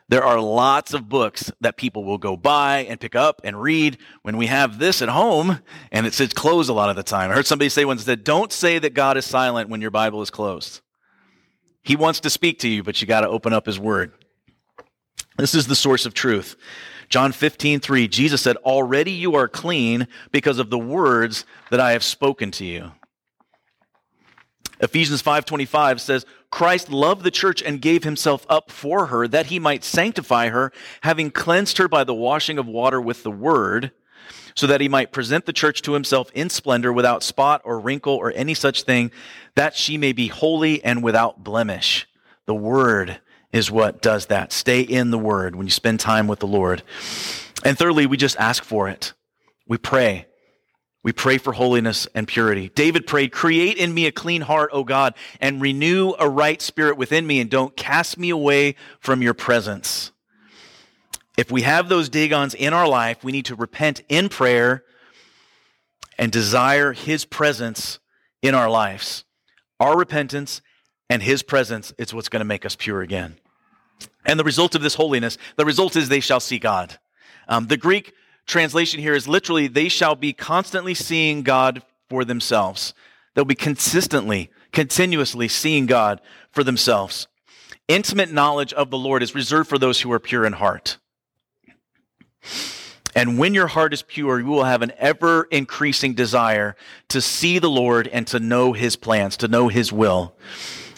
There 0.08 0.24
are 0.24 0.40
lots 0.40 0.92
of 0.92 1.08
books 1.08 1.52
that 1.60 1.76
people 1.76 2.04
will 2.04 2.18
go 2.18 2.36
buy 2.36 2.78
and 2.80 2.98
pick 2.98 3.14
up 3.14 3.40
and 3.44 3.62
read 3.62 3.96
when 4.22 4.36
we 4.36 4.46
have 4.46 4.80
this 4.80 5.02
at 5.02 5.08
home 5.08 5.60
and 5.92 6.04
it 6.04 6.14
sits 6.14 6.34
closed 6.34 6.68
a 6.68 6.72
lot 6.72 6.90
of 6.90 6.96
the 6.96 7.04
time. 7.04 7.30
I 7.30 7.34
heard 7.34 7.46
somebody 7.46 7.68
say 7.68 7.84
once 7.84 8.04
that 8.04 8.24
don't 8.24 8.52
say 8.52 8.80
that 8.80 8.92
God 8.92 9.16
is 9.16 9.24
silent 9.24 9.68
when 9.68 9.80
your 9.80 9.92
Bible 9.92 10.20
is 10.20 10.30
closed. 10.30 10.80
He 11.82 11.94
wants 11.94 12.18
to 12.20 12.30
speak 12.30 12.58
to 12.58 12.68
you, 12.68 12.82
but 12.82 13.00
you 13.00 13.06
got 13.06 13.20
to 13.20 13.28
open 13.28 13.52
up 13.52 13.66
his 13.66 13.78
word. 13.78 14.12
This 15.40 15.54
is 15.54 15.66
the 15.66 15.74
source 15.74 16.04
of 16.04 16.12
truth. 16.12 16.54
John 17.08 17.32
15, 17.32 17.80
3, 17.80 18.08
Jesus 18.08 18.42
said, 18.42 18.56
Already 18.58 19.10
you 19.10 19.36
are 19.36 19.48
clean 19.48 20.06
because 20.32 20.58
of 20.58 20.68
the 20.68 20.78
words 20.78 21.46
that 21.70 21.80
I 21.80 21.92
have 21.92 22.04
spoken 22.04 22.50
to 22.52 22.64
you. 22.66 22.92
Ephesians 24.80 25.22
5:25 25.22 25.98
says, 25.98 26.26
Christ 26.50 26.90
loved 26.90 27.22
the 27.24 27.30
church 27.30 27.62
and 27.62 27.80
gave 27.80 28.04
himself 28.04 28.44
up 28.50 28.70
for 28.70 29.06
her 29.06 29.26
that 29.28 29.46
he 29.46 29.58
might 29.58 29.82
sanctify 29.82 30.50
her, 30.50 30.72
having 31.02 31.30
cleansed 31.30 31.78
her 31.78 31.88
by 31.88 32.04
the 32.04 32.14
washing 32.14 32.58
of 32.58 32.66
water 32.66 33.00
with 33.00 33.22
the 33.22 33.30
word, 33.30 33.92
so 34.54 34.66
that 34.66 34.82
he 34.82 34.88
might 34.88 35.12
present 35.12 35.46
the 35.46 35.52
church 35.54 35.80
to 35.82 35.94
himself 35.94 36.30
in 36.34 36.50
splendor 36.50 36.92
without 36.92 37.22
spot 37.22 37.62
or 37.64 37.80
wrinkle 37.80 38.14
or 38.14 38.30
any 38.34 38.52
such 38.52 38.82
thing, 38.82 39.10
that 39.54 39.74
she 39.74 39.96
may 39.96 40.12
be 40.12 40.28
holy 40.28 40.84
and 40.84 41.02
without 41.02 41.42
blemish. 41.42 42.06
The 42.44 42.54
word 42.54 43.20
is 43.52 43.70
what 43.70 44.00
does 44.00 44.26
that. 44.26 44.52
Stay 44.52 44.80
in 44.80 45.10
the 45.10 45.18
Word 45.18 45.56
when 45.56 45.66
you 45.66 45.70
spend 45.70 46.00
time 46.00 46.26
with 46.26 46.38
the 46.38 46.46
Lord. 46.46 46.82
And 47.64 47.76
thirdly, 47.76 48.06
we 48.06 48.16
just 48.16 48.38
ask 48.38 48.62
for 48.62 48.88
it. 48.88 49.12
We 49.66 49.78
pray. 49.78 50.26
We 51.02 51.12
pray 51.12 51.38
for 51.38 51.54
holiness 51.54 52.06
and 52.14 52.28
purity. 52.28 52.68
David 52.68 53.06
prayed, 53.06 53.32
Create 53.32 53.78
in 53.78 53.94
me 53.94 54.06
a 54.06 54.12
clean 54.12 54.42
heart, 54.42 54.70
O 54.72 54.84
God, 54.84 55.14
and 55.40 55.60
renew 55.60 56.12
a 56.18 56.28
right 56.28 56.60
spirit 56.60 56.98
within 56.98 57.26
me, 57.26 57.40
and 57.40 57.48
don't 57.48 57.76
cast 57.76 58.18
me 58.18 58.30
away 58.30 58.74
from 59.00 59.22
your 59.22 59.32
presence. 59.32 60.12
If 61.38 61.50
we 61.50 61.62
have 61.62 61.88
those 61.88 62.10
Dagons 62.10 62.54
in 62.54 62.74
our 62.74 62.86
life, 62.86 63.24
we 63.24 63.32
need 63.32 63.46
to 63.46 63.54
repent 63.54 64.02
in 64.10 64.28
prayer 64.28 64.84
and 66.18 66.30
desire 66.30 66.92
his 66.92 67.24
presence 67.24 67.98
in 68.42 68.54
our 68.54 68.68
lives. 68.68 69.24
Our 69.78 69.96
repentance 69.96 70.60
and 71.08 71.22
his 71.22 71.42
presence 71.42 71.94
is 71.96 72.12
what's 72.12 72.28
going 72.28 72.40
to 72.40 72.44
make 72.44 72.66
us 72.66 72.76
pure 72.76 73.00
again. 73.00 73.39
And 74.24 74.38
the 74.38 74.44
result 74.44 74.74
of 74.74 74.82
this 74.82 74.94
holiness, 74.94 75.38
the 75.56 75.64
result 75.64 75.96
is 75.96 76.08
they 76.08 76.20
shall 76.20 76.40
see 76.40 76.58
God. 76.58 76.98
Um, 77.48 77.66
the 77.66 77.76
Greek 77.76 78.12
translation 78.46 79.00
here 79.00 79.14
is 79.14 79.26
literally, 79.26 79.66
they 79.66 79.88
shall 79.88 80.14
be 80.14 80.32
constantly 80.32 80.94
seeing 80.94 81.42
God 81.42 81.82
for 82.08 82.24
themselves. 82.24 82.94
They'll 83.34 83.44
be 83.44 83.54
consistently, 83.54 84.50
continuously 84.72 85.48
seeing 85.48 85.86
God 85.86 86.20
for 86.50 86.64
themselves. 86.64 87.28
Intimate 87.88 88.30
knowledge 88.32 88.72
of 88.72 88.90
the 88.90 88.98
Lord 88.98 89.22
is 89.22 89.34
reserved 89.34 89.68
for 89.68 89.78
those 89.78 90.00
who 90.00 90.12
are 90.12 90.20
pure 90.20 90.44
in 90.44 90.52
heart. 90.54 90.98
And 93.14 93.38
when 93.38 93.54
your 93.54 93.66
heart 93.66 93.92
is 93.92 94.02
pure, 94.02 94.38
you 94.38 94.46
will 94.46 94.64
have 94.64 94.82
an 94.82 94.92
ever 94.98 95.48
increasing 95.50 96.14
desire 96.14 96.76
to 97.08 97.20
see 97.20 97.58
the 97.58 97.70
Lord 97.70 98.06
and 98.06 98.26
to 98.28 98.38
know 98.38 98.72
his 98.72 98.94
plans, 98.96 99.36
to 99.38 99.48
know 99.48 99.68
his 99.68 99.92
will. 99.92 100.34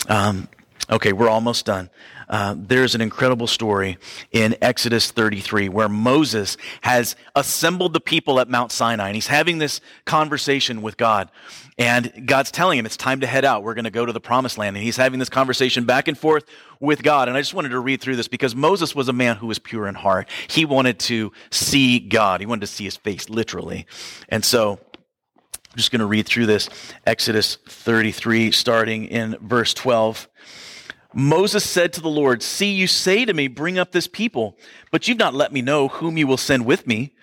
Um, 0.09 0.49
okay, 0.91 1.12
we're 1.12 1.29
almost 1.29 1.64
done. 1.64 1.89
Uh, 2.33 2.55
there's 2.57 2.95
an 2.95 3.03
incredible 3.03 3.47
story 3.47 3.99
in 4.30 4.57
Exodus 4.62 5.11
33 5.11 5.68
where 5.68 5.89
Moses 5.89 6.57
has 6.80 7.14
assembled 7.37 7.93
the 7.93 8.01
people 8.01 8.41
at 8.41 8.49
Mount 8.49 8.72
Sinai 8.72 9.09
and 9.09 9.14
he's 9.14 9.26
having 9.26 9.59
this 9.59 9.83
conversation 10.07 10.80
with 10.80 10.97
God. 10.97 11.30
And 11.76 12.26
God's 12.26 12.51
telling 12.51 12.78
him 12.78 12.87
it's 12.87 12.97
time 12.97 13.20
to 13.20 13.26
head 13.26 13.45
out. 13.45 13.62
We're 13.62 13.74
going 13.74 13.85
to 13.85 13.91
go 13.91 14.07
to 14.07 14.14
the 14.14 14.20
promised 14.20 14.57
land. 14.57 14.76
And 14.76 14.83
he's 14.83 14.97
having 14.97 15.18
this 15.18 15.28
conversation 15.28 15.85
back 15.85 16.09
and 16.09 16.16
forth 16.16 16.45
with 16.80 17.03
God. 17.03 17.28
And 17.28 17.37
I 17.37 17.41
just 17.43 17.53
wanted 17.53 17.68
to 17.68 17.80
read 17.80 18.01
through 18.01 18.16
this 18.16 18.28
because 18.28 18.55
Moses 18.55 18.95
was 18.95 19.11
a 19.11 19.12
man 19.12 19.37
who 19.37 19.47
was 19.47 19.59
pure 19.59 19.87
in 19.87 19.95
heart. 19.95 20.26
He 20.49 20.64
wanted 20.64 20.99
to 21.01 21.33
see 21.51 21.99
God. 21.99 22.41
He 22.41 22.47
wanted 22.47 22.62
to 22.62 22.66
see 22.66 22.85
his 22.85 22.97
face, 22.97 23.28
literally. 23.28 23.87
And 24.30 24.43
so 24.43 24.80
I'm 25.35 25.76
just 25.76 25.91
going 25.91 26.01
to 26.01 26.07
read 26.07 26.26
through 26.26 26.47
this. 26.47 26.70
Exodus 27.05 27.59
33, 27.68 28.53
starting 28.53 29.05
in 29.05 29.37
verse 29.43 29.74
12. 29.74 30.28
Moses 31.15 31.65
said 31.65 31.93
to 31.95 32.01
the 32.01 32.09
Lord, 32.09 32.43
See, 32.43 32.73
you 32.73 32.87
say 32.87 33.25
to 33.25 33.35
me, 33.35 33.49
Bring 33.49 33.79
up 33.79 33.93
this 33.93 34.07
people, 34.07 34.57
but 34.91 35.09
you've 35.09 35.19
not 35.19 35.35
let 35.35 35.53
me 35.53 35.63
know 35.63 35.89
whom 35.89 36.17
you 36.17 36.27
will 36.27 36.37
send 36.37 36.65
with 36.65 36.87
me. 36.87 37.15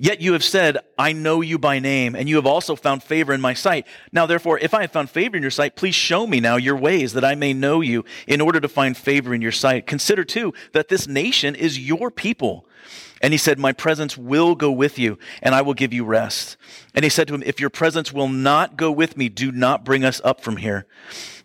Yet 0.00 0.20
you 0.20 0.32
have 0.34 0.44
said, 0.44 0.78
I 0.96 1.12
know 1.12 1.40
you 1.40 1.58
by 1.58 1.80
name, 1.80 2.14
and 2.14 2.28
you 2.28 2.36
have 2.36 2.46
also 2.46 2.76
found 2.76 3.02
favor 3.02 3.32
in 3.32 3.40
my 3.40 3.52
sight. 3.52 3.84
Now, 4.12 4.26
therefore, 4.26 4.58
if 4.60 4.72
I 4.72 4.82
have 4.82 4.92
found 4.92 5.10
favor 5.10 5.36
in 5.36 5.42
your 5.42 5.50
sight, 5.50 5.74
please 5.74 5.96
show 5.96 6.24
me 6.24 6.38
now 6.38 6.56
your 6.56 6.76
ways, 6.76 7.14
that 7.14 7.24
I 7.24 7.34
may 7.34 7.52
know 7.52 7.80
you, 7.80 8.04
in 8.28 8.40
order 8.40 8.60
to 8.60 8.68
find 8.68 8.96
favor 8.96 9.34
in 9.34 9.42
your 9.42 9.52
sight. 9.52 9.88
Consider, 9.88 10.24
too, 10.24 10.54
that 10.72 10.88
this 10.88 11.08
nation 11.08 11.56
is 11.56 11.80
your 11.80 12.12
people. 12.12 12.68
And 13.20 13.34
he 13.34 13.38
said, 13.38 13.58
My 13.58 13.72
presence 13.72 14.16
will 14.16 14.54
go 14.54 14.70
with 14.70 15.00
you, 15.00 15.18
and 15.42 15.52
I 15.52 15.62
will 15.62 15.74
give 15.74 15.92
you 15.92 16.04
rest. 16.04 16.56
And 16.94 17.04
he 17.04 17.08
said 17.08 17.26
to 17.28 17.34
him, 17.34 17.42
If 17.44 17.58
your 17.58 17.70
presence 17.70 18.12
will 18.12 18.28
not 18.28 18.76
go 18.76 18.92
with 18.92 19.16
me, 19.16 19.28
do 19.28 19.50
not 19.50 19.84
bring 19.84 20.04
us 20.04 20.20
up 20.22 20.40
from 20.40 20.58
here. 20.58 20.86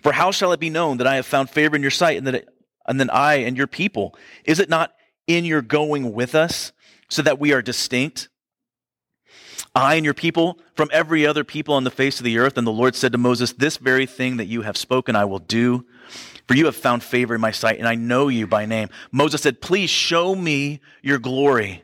For 0.04 0.12
how 0.12 0.32
shall 0.32 0.51
it 0.51 0.60
be 0.60 0.70
known 0.70 0.97
that 0.97 1.08
I 1.08 1.16
have 1.16 1.26
found 1.26 1.49
favor 1.49 1.76
in 1.76 1.82
your 1.82 1.91
sight, 1.91 2.18
and 2.18 2.28
that, 2.28 2.36
it, 2.36 2.49
and 2.86 2.99
then 2.99 3.10
I 3.10 3.36
and 3.36 3.58
your 3.58 3.68
people? 3.68 4.16
Is 4.43 4.60
it 4.60 4.70
not 4.70 4.93
in 5.26 5.45
your 5.45 5.62
going 5.62 6.14
with 6.14 6.36
us, 6.36 6.74
so 7.10 7.22
that 7.22 7.39
we 7.39 7.54
are 7.54 7.62
distinct? 7.62 8.28
I 9.76 9.95
and 9.95 10.06
your 10.06 10.14
people 10.14 10.60
from 10.76 10.89
every 10.91 11.26
other 11.26 11.43
people 11.43 11.74
on 11.74 11.84
the 11.84 11.89
face 11.89 12.20
of 12.20 12.26
the 12.26 12.38
earth. 12.38 12.58
And 12.58 12.68
the 12.68 12.72
Lord 12.72 12.95
said 12.95 13.14
to 13.14 13.18
Moses, 13.18 13.54
This 13.54 13.78
very 13.78 14.06
thing 14.06 14.38
that 14.38 14.45
you 14.45 14.62
have 14.62 14.78
spoken, 14.78 15.16
I 15.16 15.26
will 15.26 15.39
do. 15.39 15.86
For 16.47 16.56
you 16.56 16.66
have 16.66 16.76
found 16.76 17.01
favor 17.01 17.34
in 17.34 17.41
my 17.41 17.51
sight, 17.51 17.80
and 17.80 17.88
I 17.88 17.95
know 17.95 18.28
you 18.28 18.45
by 18.45 18.66
name. 18.66 18.89
Moses 19.12 19.41
said, 19.41 19.62
Please 19.62 19.89
show 19.89 20.36
me 20.36 20.82
your 21.01 21.18
glory. 21.18 21.84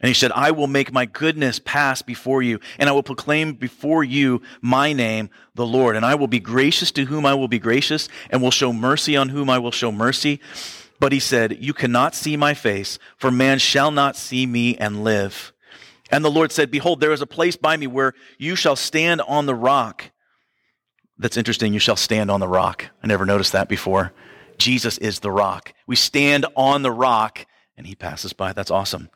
And 0.00 0.08
he 0.08 0.14
said, 0.14 0.32
I 0.32 0.50
will 0.50 0.66
make 0.66 0.92
my 0.92 1.04
goodness 1.04 1.60
pass 1.62 2.00
before 2.00 2.42
you, 2.42 2.58
and 2.78 2.88
I 2.88 2.92
will 2.92 3.02
proclaim 3.02 3.52
before 3.52 4.02
you 4.02 4.40
my 4.62 4.94
name, 4.94 5.28
the 5.54 5.66
Lord. 5.66 5.94
And 5.94 6.06
I 6.06 6.14
will 6.14 6.26
be 6.26 6.40
gracious 6.40 6.90
to 6.92 7.04
whom 7.04 7.26
I 7.26 7.34
will 7.34 7.48
be 7.48 7.58
gracious, 7.58 8.08
and 8.30 8.40
will 8.40 8.50
show 8.50 8.72
mercy 8.72 9.16
on 9.16 9.28
whom 9.28 9.50
I 9.50 9.58
will 9.58 9.72
show 9.72 9.92
mercy. 9.92 10.40
But 11.00 11.12
he 11.12 11.20
said, 11.20 11.58
You 11.60 11.74
cannot 11.74 12.14
see 12.14 12.36
my 12.36 12.54
face, 12.54 12.98
for 13.16 13.30
man 13.30 13.58
shall 13.58 13.90
not 13.90 14.16
see 14.16 14.46
me 14.46 14.76
and 14.76 15.04
live. 15.04 15.52
And 16.10 16.24
the 16.24 16.30
Lord 16.30 16.50
said, 16.50 16.70
Behold, 16.70 17.00
there 17.00 17.12
is 17.12 17.22
a 17.22 17.26
place 17.26 17.56
by 17.56 17.76
me 17.76 17.86
where 17.86 18.14
you 18.38 18.56
shall 18.56 18.76
stand 18.76 19.20
on 19.22 19.46
the 19.46 19.54
rock. 19.54 20.10
That's 21.18 21.36
interesting. 21.36 21.74
You 21.74 21.78
shall 21.78 21.96
stand 21.96 22.30
on 22.30 22.40
the 22.40 22.48
rock. 22.48 22.86
I 23.02 23.06
never 23.06 23.26
noticed 23.26 23.52
that 23.52 23.68
before. 23.68 24.12
Jesus 24.56 24.96
is 24.98 25.20
the 25.20 25.30
rock. 25.30 25.74
We 25.86 25.96
stand 25.96 26.46
on 26.56 26.82
the 26.82 26.90
rock 26.90 27.46
and 27.76 27.86
he 27.86 27.94
passes 27.94 28.32
by. 28.32 28.52
That's 28.52 28.70
awesome. 28.70 29.10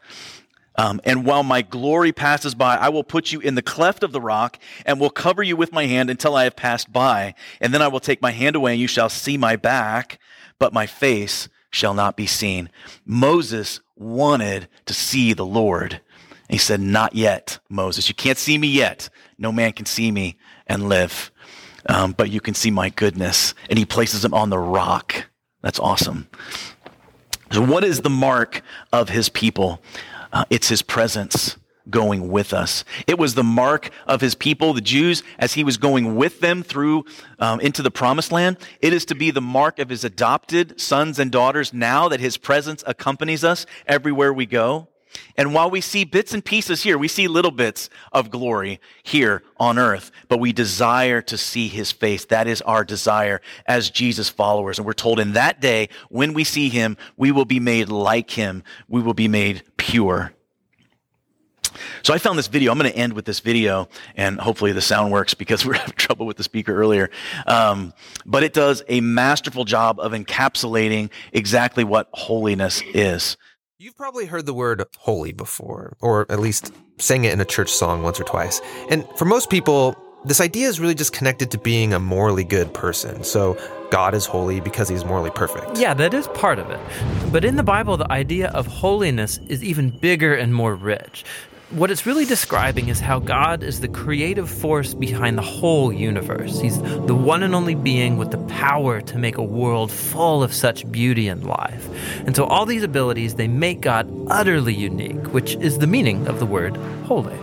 Um, 0.77 1.01
and 1.05 1.25
while 1.25 1.43
my 1.43 1.63
glory 1.63 2.13
passes 2.13 2.55
by, 2.55 2.77
I 2.77 2.89
will 2.89 3.05
put 3.05 3.33
you 3.33 3.41
in 3.41 3.55
the 3.55 3.63
cleft 3.63 4.03
of 4.03 4.13
the 4.13 4.21
rock 4.21 4.59
and 4.85 4.99
will 4.99 5.11
cover 5.11 5.43
you 5.43 5.57
with 5.57 5.73
my 5.73 5.87
hand 5.87 6.11
until 6.11 6.35
I 6.35 6.45
have 6.45 6.57
passed 6.57 6.93
by. 6.93 7.35
And 7.61 7.73
then 7.73 7.83
I 7.83 7.89
will 7.89 8.01
take 8.01 8.21
my 8.21 8.33
hand 8.33 8.57
away 8.57 8.73
and 8.73 8.81
you 8.81 8.89
shall 8.89 9.09
see 9.09 9.37
my 9.37 9.57
back, 9.57 10.19
but 10.59 10.73
my 10.73 10.87
face 10.87 11.49
shall 11.71 11.95
not 11.95 12.17
be 12.17 12.27
seen. 12.27 12.71
Moses 13.05 13.81
wanted 13.97 14.69
to 14.87 14.95
see 14.95 15.33
the 15.33 15.47
Lord. 15.47 16.01
And 16.49 16.55
he 16.55 16.59
said, 16.59 16.81
Not 16.81 17.15
yet, 17.15 17.59
Moses. 17.69 18.09
You 18.09 18.15
can't 18.15 18.39
see 18.39 18.59
me 18.59 18.69
yet. 18.69 19.09
No 19.39 19.53
man 19.53 19.73
can 19.73 19.87
see 19.87 20.11
me 20.11 20.39
and 20.67 20.89
live. 20.89 21.31
Um, 21.87 22.13
but 22.13 22.31
you 22.31 22.41
can 22.41 22.55
see 22.55 22.71
my 22.71 22.89
goodness. 22.89 23.55
And 23.69 23.79
he 23.79 23.85
places 23.85 24.25
him 24.25 24.35
on 24.35 24.51
the 24.51 24.59
rock. 24.59 25.27
That's 25.63 25.79
awesome. 25.79 26.29
So, 27.53 27.65
what 27.65 27.85
is 27.85 28.01
the 28.01 28.11
mark 28.11 28.63
of 28.93 29.09
his 29.09 29.29
people? 29.29 29.81
Uh, 30.35 30.45
it's 30.51 30.69
his 30.69 30.83
presence 30.83 31.57
going 31.89 32.29
with 32.29 32.53
us. 32.53 32.85
It 33.07 33.19
was 33.19 33.35
the 33.35 33.45
mark 33.45 33.91
of 34.07 34.21
his 34.21 34.35
people, 34.35 34.73
the 34.73 34.81
Jews, 34.81 35.23
as 35.39 35.53
he 35.55 35.63
was 35.63 35.77
going 35.77 36.17
with 36.17 36.41
them 36.41 36.65
through 36.65 37.05
um, 37.39 37.61
into 37.61 37.83
the 37.83 37.91
promised 37.91 38.33
land. 38.33 38.57
It 38.81 38.93
is 38.93 39.05
to 39.07 39.15
be 39.15 39.31
the 39.31 39.41
mark 39.41 39.79
of 39.79 39.91
his 39.91 40.03
adopted 40.03 40.81
sons 40.81 41.21
and 41.21 41.31
daughters 41.31 41.73
now 41.73 42.09
that 42.09 42.19
his 42.19 42.37
presence 42.37 42.83
accompanies 42.87 43.45
us 43.45 43.65
everywhere 43.87 44.33
we 44.33 44.45
go. 44.45 44.89
And 45.37 45.53
while 45.53 45.71
we 45.71 45.81
see 45.81 46.05
bits 46.05 46.33
and 46.33 46.45
pieces 46.45 46.83
here, 46.83 46.97
we 46.97 47.09
see 47.09 47.27
little 47.27 47.51
bits 47.51 47.91
of 48.13 48.31
glory 48.31 48.81
here 49.03 49.43
on 49.59 49.79
earth, 49.79 50.11
but 50.29 50.39
we 50.39 50.53
desire 50.53 51.21
to 51.23 51.37
see 51.37 51.69
his 51.69 51.91
face. 51.91 52.25
That 52.27 52.47
is 52.47 52.63
our 52.63 52.85
desire 52.85 53.41
as 53.67 53.91
Jesus 53.91 54.29
followers. 54.29 54.79
And 54.79 54.87
we're 54.87 54.93
told 54.93 55.19
in 55.19 55.33
that 55.33 55.61
day, 55.61 55.89
when 56.09 56.35
we 56.35 56.45
see 56.45 56.69
him, 56.69 56.97
we 57.17 57.33
will 57.33 57.45
be 57.45 57.61
made 57.61 57.89
like 57.89 58.31
him. 58.31 58.63
We 58.89 59.03
will 59.03 59.15
be 59.15 59.29
made 59.29 59.63
pure. 59.77 60.33
So 62.03 62.15
I 62.15 62.19
found 62.19 62.39
this 62.39 62.47
video. 62.47 62.71
I'm 62.71 62.79
going 62.79 62.91
to 62.91 62.97
end 62.97 63.15
with 63.15 63.25
this 63.25 63.41
video, 63.41 63.89
and 64.17 64.39
hopefully 64.39 64.73
the 64.73 64.81
sound 64.81 65.13
works 65.13 65.35
because 65.35 65.65
we 65.67 65.73
are 65.73 65.79
having 65.79 65.95
trouble 65.95 66.27
with 66.27 66.37
the 66.37 66.45
speaker 66.45 66.75
earlier. 66.75 67.11
Um, 67.47 67.93
but 68.25 68.43
it 68.43 68.53
does 68.53 68.83
a 68.89 69.01
masterful 69.01 69.65
job 69.65 69.99
of 70.01 70.13
encapsulating 70.13 71.11
exactly 71.33 71.85
what 71.85 72.09
holiness 72.13 72.83
is. 72.93 73.37
You've 73.81 73.97
probably 73.97 74.27
heard 74.27 74.47
the 74.47 74.55
word 74.55 74.85
holy 74.99 75.33
before, 75.33 75.97
or 76.01 76.31
at 76.31 76.39
least 76.39 76.73
sang 76.99 77.25
it 77.25 77.33
in 77.33 77.41
a 77.41 77.45
church 77.45 77.73
song 77.73 78.05
once 78.05 78.21
or 78.21 78.23
twice. 78.23 78.61
And 78.89 79.05
for 79.17 79.25
most 79.25 79.51
people, 79.51 79.97
this 80.25 80.41
idea 80.41 80.69
is 80.69 80.79
really 80.79 80.95
just 80.95 81.13
connected 81.13 81.51
to 81.51 81.59
being 81.59 81.93
a 81.93 81.99
morally 81.99 82.45
good 82.45 82.73
person. 82.73 83.25
So 83.25 83.59
God 83.91 84.15
is 84.15 84.27
holy 84.27 84.61
because 84.61 84.89
he's 84.89 85.05
morally 85.05 85.31
perfect. 85.31 85.77
Yeah, 85.77 85.93
that 85.93 86.15
is 86.15 86.29
part 86.29 86.61
of 86.61 86.71
it. 86.71 86.79
But 87.33 87.45
in 87.45 87.57
the 87.57 87.65
Bible, 87.65 87.97
the 87.97 88.11
idea 88.13 88.51
of 88.51 88.69
holiness 88.69 89.39
is 89.49 89.65
even 89.65 89.91
bigger 89.91 90.37
and 90.37 90.55
more 90.55 90.77
rich 90.77 91.25
what 91.75 91.91
it's 91.91 92.07
really 92.07 92.25
describing 92.25 92.89
is 92.89 93.01
how 93.01 93.19
God 93.19 93.65
is 93.65 93.81
the 93.81 93.89
creative 93.89 94.49
force 94.49 94.95
behind 94.95 95.37
the 95.37 95.43
whole 95.43 95.93
universe. 95.93 96.61
He's 96.61 96.81
the 96.81 97.15
one 97.15 97.43
and 97.43 97.53
only 97.53 97.75
being 97.75 98.17
with 98.17 98.31
the 98.31 98.39
power 98.39 99.01
to 99.01 99.19
make 99.19 99.39
a 99.39 99.43
world 99.43 99.91
full 99.91 100.45
of 100.45 100.55
such 100.55 100.91
beauty 100.93 101.27
and 101.27 101.45
life. 101.45 101.89
And 102.27 102.37
so 102.37 102.45
all 102.45 102.65
these 102.65 102.85
abilities, 102.85 103.35
they 103.35 103.49
make 103.49 103.81
God 103.81 104.09
utterly 104.29 104.73
unique, 104.73 105.33
which 105.33 105.57
is 105.57 105.79
the 105.79 105.89
meaning 105.89 106.29
of 106.29 106.39
the 106.39 106.47
word 106.47 106.77
holy. 107.07 107.37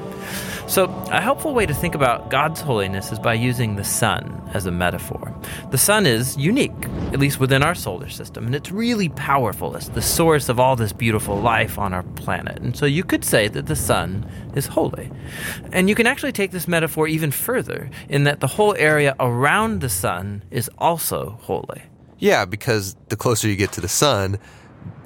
So, 0.71 0.85
a 1.11 1.19
helpful 1.19 1.53
way 1.53 1.65
to 1.65 1.73
think 1.73 1.95
about 1.95 2.29
God's 2.29 2.61
holiness 2.61 3.11
is 3.11 3.19
by 3.19 3.33
using 3.33 3.75
the 3.75 3.83
sun 3.83 4.41
as 4.53 4.65
a 4.65 4.71
metaphor. 4.71 5.35
The 5.69 5.77
sun 5.77 6.05
is 6.05 6.37
unique, 6.37 6.85
at 7.11 7.19
least 7.19 7.41
within 7.41 7.61
our 7.61 7.75
solar 7.75 8.07
system, 8.07 8.45
and 8.45 8.55
it's 8.55 8.71
really 8.71 9.09
powerful. 9.09 9.75
It's 9.75 9.89
the 9.89 10.01
source 10.01 10.47
of 10.47 10.61
all 10.61 10.77
this 10.77 10.93
beautiful 10.93 11.35
life 11.35 11.77
on 11.77 11.93
our 11.93 12.03
planet. 12.03 12.61
And 12.61 12.73
so 12.73 12.85
you 12.85 13.03
could 13.03 13.25
say 13.25 13.49
that 13.49 13.65
the 13.65 13.75
sun 13.75 14.25
is 14.55 14.65
holy. 14.65 15.11
And 15.73 15.89
you 15.89 15.95
can 15.95 16.07
actually 16.07 16.31
take 16.31 16.51
this 16.51 16.69
metaphor 16.69 17.05
even 17.05 17.31
further 17.31 17.89
in 18.07 18.23
that 18.23 18.39
the 18.39 18.47
whole 18.47 18.73
area 18.77 19.13
around 19.19 19.81
the 19.81 19.89
sun 19.89 20.41
is 20.51 20.69
also 20.77 21.37
holy. 21.41 21.81
Yeah, 22.17 22.45
because 22.45 22.95
the 23.09 23.17
closer 23.17 23.49
you 23.49 23.57
get 23.57 23.73
to 23.73 23.81
the 23.81 23.89
sun, 23.89 24.39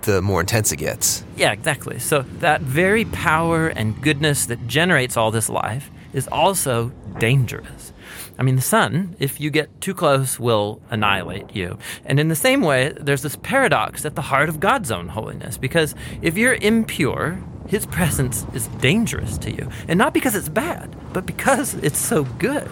the 0.03 0.21
more 0.21 0.39
intense 0.39 0.71
it 0.71 0.78
gets. 0.78 1.23
Yeah, 1.36 1.51
exactly. 1.51 1.99
So 1.99 2.21
that 2.39 2.61
very 2.61 3.05
power 3.05 3.67
and 3.67 3.99
goodness 4.01 4.45
that 4.45 4.67
generates 4.67 5.17
all 5.17 5.32
this 5.32 5.49
life 5.49 5.89
is 6.13 6.28
also 6.28 6.91
dangerous. 7.17 7.91
I 8.38 8.43
mean, 8.43 8.57
the 8.57 8.61
sun, 8.61 9.15
if 9.19 9.39
you 9.39 9.49
get 9.49 9.82
too 9.82 9.93
close, 9.93 10.39
will 10.39 10.82
annihilate 10.89 11.55
you. 11.55 11.78
And 12.05 12.19
in 12.19 12.28
the 12.28 12.36
same 12.36 12.61
way, 12.61 12.93
there's 12.99 13.21
this 13.21 13.38
paradox 13.38 14.05
at 14.05 14.15
the 14.15 14.21
heart 14.21 14.49
of 14.49 14.59
God's 14.59 14.91
own 14.91 15.07
holiness, 15.07 15.57
because 15.57 15.95
if 16.21 16.38
you're 16.38 16.55
impure, 16.55 17.41
his 17.67 17.86
presence 17.86 18.45
is 18.53 18.67
dangerous 18.80 19.38
to 19.39 19.51
you. 19.51 19.69
And 19.88 19.97
not 19.97 20.13
because 20.13 20.36
it's 20.36 20.49
bad, 20.49 20.95
but 21.13 21.26
because 21.26 21.73
it's 21.76 21.99
so 21.99 22.26
good. 22.26 22.69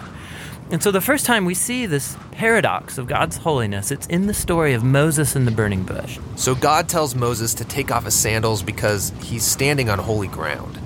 And 0.74 0.82
so 0.82 0.90
the 0.90 1.00
first 1.00 1.24
time 1.24 1.44
we 1.44 1.54
see 1.54 1.86
this 1.86 2.16
paradox 2.32 2.98
of 2.98 3.06
God's 3.06 3.36
holiness, 3.36 3.92
it's 3.92 4.08
in 4.08 4.26
the 4.26 4.34
story 4.34 4.74
of 4.74 4.82
Moses 4.82 5.36
and 5.36 5.46
the 5.46 5.52
burning 5.52 5.84
bush. 5.84 6.18
So 6.34 6.56
God 6.56 6.88
tells 6.88 7.14
Moses 7.14 7.54
to 7.54 7.64
take 7.64 7.92
off 7.92 8.06
his 8.06 8.14
sandals 8.14 8.60
because 8.60 9.12
he's 9.22 9.44
standing 9.44 9.88
on 9.88 10.00
holy 10.00 10.26
ground. 10.26 10.80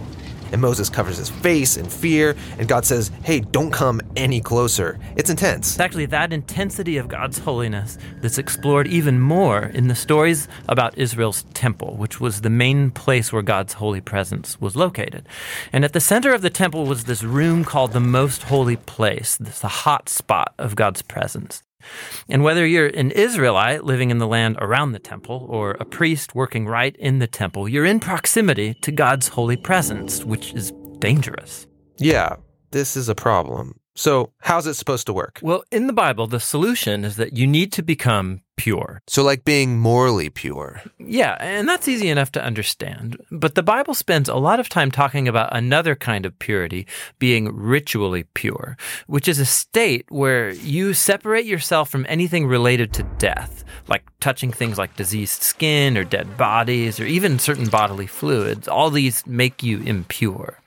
And 0.52 0.60
Moses 0.60 0.88
covers 0.88 1.18
his 1.18 1.30
face 1.30 1.76
in 1.76 1.86
fear, 1.86 2.34
and 2.58 2.68
God 2.68 2.84
says, 2.84 3.10
Hey, 3.22 3.40
don't 3.40 3.70
come 3.70 4.00
any 4.16 4.40
closer. 4.40 4.98
It's 5.16 5.30
intense. 5.30 5.72
It's 5.72 5.80
actually 5.80 6.06
that 6.06 6.32
intensity 6.32 6.96
of 6.96 7.08
God's 7.08 7.38
holiness 7.38 7.98
that's 8.20 8.38
explored 8.38 8.86
even 8.86 9.20
more 9.20 9.64
in 9.64 9.88
the 9.88 9.94
stories 9.94 10.48
about 10.68 10.96
Israel's 10.98 11.44
temple, 11.54 11.96
which 11.96 12.20
was 12.20 12.40
the 12.40 12.50
main 12.50 12.90
place 12.90 13.32
where 13.32 13.42
God's 13.42 13.74
holy 13.74 14.00
presence 14.00 14.60
was 14.60 14.76
located. 14.76 15.28
And 15.72 15.84
at 15.84 15.92
the 15.92 16.00
center 16.00 16.32
of 16.32 16.42
the 16.42 16.50
temple 16.50 16.86
was 16.86 17.04
this 17.04 17.22
room 17.22 17.64
called 17.64 17.92
the 17.92 18.00
Most 18.00 18.44
Holy 18.44 18.76
Place, 18.76 19.36
this 19.36 19.60
the 19.60 19.68
hot 19.68 20.08
spot 20.08 20.54
of 20.58 20.76
God's 20.76 21.02
presence. 21.02 21.62
And 22.28 22.42
whether 22.42 22.66
you're 22.66 22.88
an 22.88 23.10
Israelite 23.10 23.84
living 23.84 24.10
in 24.10 24.18
the 24.18 24.26
land 24.26 24.56
around 24.60 24.92
the 24.92 24.98
temple 24.98 25.46
or 25.48 25.72
a 25.72 25.84
priest 25.84 26.34
working 26.34 26.66
right 26.66 26.96
in 26.96 27.18
the 27.18 27.26
temple, 27.26 27.68
you're 27.68 27.84
in 27.84 28.00
proximity 28.00 28.74
to 28.74 28.92
God's 28.92 29.28
holy 29.28 29.56
presence, 29.56 30.24
which 30.24 30.52
is 30.54 30.72
dangerous. 30.98 31.66
Yeah, 31.98 32.36
this 32.70 32.96
is 32.96 33.08
a 33.08 33.14
problem. 33.14 33.80
So, 33.94 34.32
how's 34.40 34.66
it 34.66 34.74
supposed 34.74 35.06
to 35.06 35.12
work? 35.12 35.40
Well, 35.42 35.64
in 35.72 35.88
the 35.88 35.92
Bible, 35.92 36.28
the 36.28 36.38
solution 36.38 37.04
is 37.04 37.16
that 37.16 37.36
you 37.36 37.46
need 37.46 37.72
to 37.72 37.82
become 37.82 38.42
pure. 38.58 39.00
So, 39.06 39.22
like 39.22 39.44
being 39.44 39.78
morally 39.78 40.28
pure. 40.28 40.82
Yeah, 40.98 41.36
and 41.40 41.66
that's 41.66 41.88
easy 41.88 42.08
enough 42.08 42.32
to 42.32 42.44
understand. 42.44 43.16
But 43.30 43.54
the 43.54 43.62
Bible 43.62 43.94
spends 43.94 44.28
a 44.28 44.34
lot 44.34 44.60
of 44.60 44.68
time 44.68 44.90
talking 44.90 45.26
about 45.26 45.56
another 45.56 45.94
kind 45.94 46.26
of 46.26 46.38
purity, 46.38 46.86
being 47.18 47.54
ritually 47.56 48.24
pure, 48.34 48.76
which 49.06 49.28
is 49.28 49.38
a 49.38 49.46
state 49.46 50.04
where 50.10 50.50
you 50.50 50.92
separate 50.92 51.46
yourself 51.46 51.88
from 51.88 52.04
anything 52.08 52.46
related 52.46 52.92
to 52.94 53.02
death, 53.18 53.64
like 53.86 54.02
touching 54.20 54.52
things 54.52 54.76
like 54.76 54.96
diseased 54.96 55.42
skin 55.42 55.96
or 55.96 56.04
dead 56.04 56.36
bodies 56.36 57.00
or 57.00 57.06
even 57.06 57.38
certain 57.38 57.68
bodily 57.68 58.06
fluids. 58.06 58.68
All 58.68 58.90
these 58.90 59.26
make 59.26 59.62
you 59.62 59.80
impure. 59.82 60.60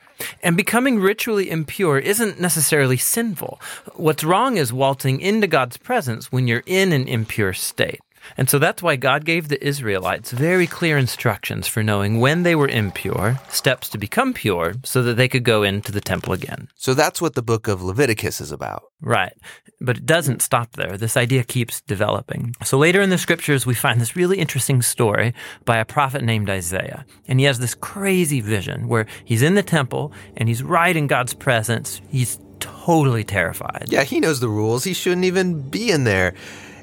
And 0.44 0.58
becoming 0.58 1.00
ritually 1.00 1.50
impure 1.50 2.00
isn't 2.00 2.40
necessarily 2.40 2.98
sinful. 2.98 3.60
What's 3.96 4.24
wrong 4.24 4.58
is 4.58 4.74
waltzing 4.74 5.20
into 5.22 5.48
God's 5.48 5.78
presence 5.78 6.32
when 6.32 6.48
you're 6.48 6.64
in 6.66 6.92
an 6.94 7.08
impure 7.08 7.54
state. 7.54 8.02
And 8.38 8.50
so 8.50 8.60
that's 8.60 8.82
why 8.82 8.96
God 8.96 9.26
gave 9.26 9.48
the 9.48 9.64
Israelites 9.66 10.32
very 10.32 10.68
clear 10.68 10.98
instructions 10.98 11.68
for 11.68 11.84
knowing 11.84 12.20
when 12.20 12.44
they 12.44 12.56
were 12.56 12.68
impure, 12.68 13.40
steps 13.50 13.90
to 13.90 13.98
become 13.98 14.34
pure, 14.34 14.74
so 14.84 15.02
that 15.04 15.16
they 15.16 15.28
could 15.28 15.44
go 15.44 15.64
into 15.64 15.92
the 15.92 16.02
temple 16.02 16.34
again. 16.34 16.68
So 16.76 16.94
that's 16.94 17.22
what 17.22 17.36
the 17.36 17.42
book 17.42 17.68
of 17.68 17.82
Leviticus 17.82 18.42
is 18.42 18.52
about. 18.52 18.84
Right. 19.02 19.34
But 19.80 19.98
it 19.98 20.06
doesn't 20.06 20.42
stop 20.42 20.74
there. 20.74 20.98
This 20.98 21.18
idea 21.18 21.44
keeps 21.44 21.82
developing. 21.82 22.56
So 22.64 22.78
later 22.78 23.02
in 23.02 23.10
the 23.10 23.18
scriptures, 23.18 23.66
we 23.66 23.74
find 23.74 24.00
this 24.00 24.16
really 24.16 24.38
interesting 24.38 24.82
story 24.82 25.34
by 25.66 25.78
a 25.78 25.86
prophet 25.86 26.24
named 26.24 26.50
Isaiah. 26.50 27.06
And 27.28 27.40
he 27.40 27.46
has 27.46 27.60
this 27.60 27.74
crazy 27.74 28.42
vision 28.42 28.88
where 28.88 29.08
he's 29.26 29.42
in 29.42 29.56
the 29.56 29.64
temple 29.64 30.14
and 30.38 30.48
he's 30.48 30.64
right 30.64 30.96
in 30.96 31.08
God's 31.08 31.34
presence. 31.34 32.02
He's 32.10 32.40
totally 32.60 33.24
terrified. 33.24 33.86
Yeah, 33.88 34.04
he 34.04 34.20
knows 34.20 34.40
the 34.40 34.50
rules. 34.50 34.84
He 34.84 34.94
shouldn't 34.94 35.26
even 35.26 35.70
be 35.70 35.90
in 35.90 36.04
there 36.04 36.36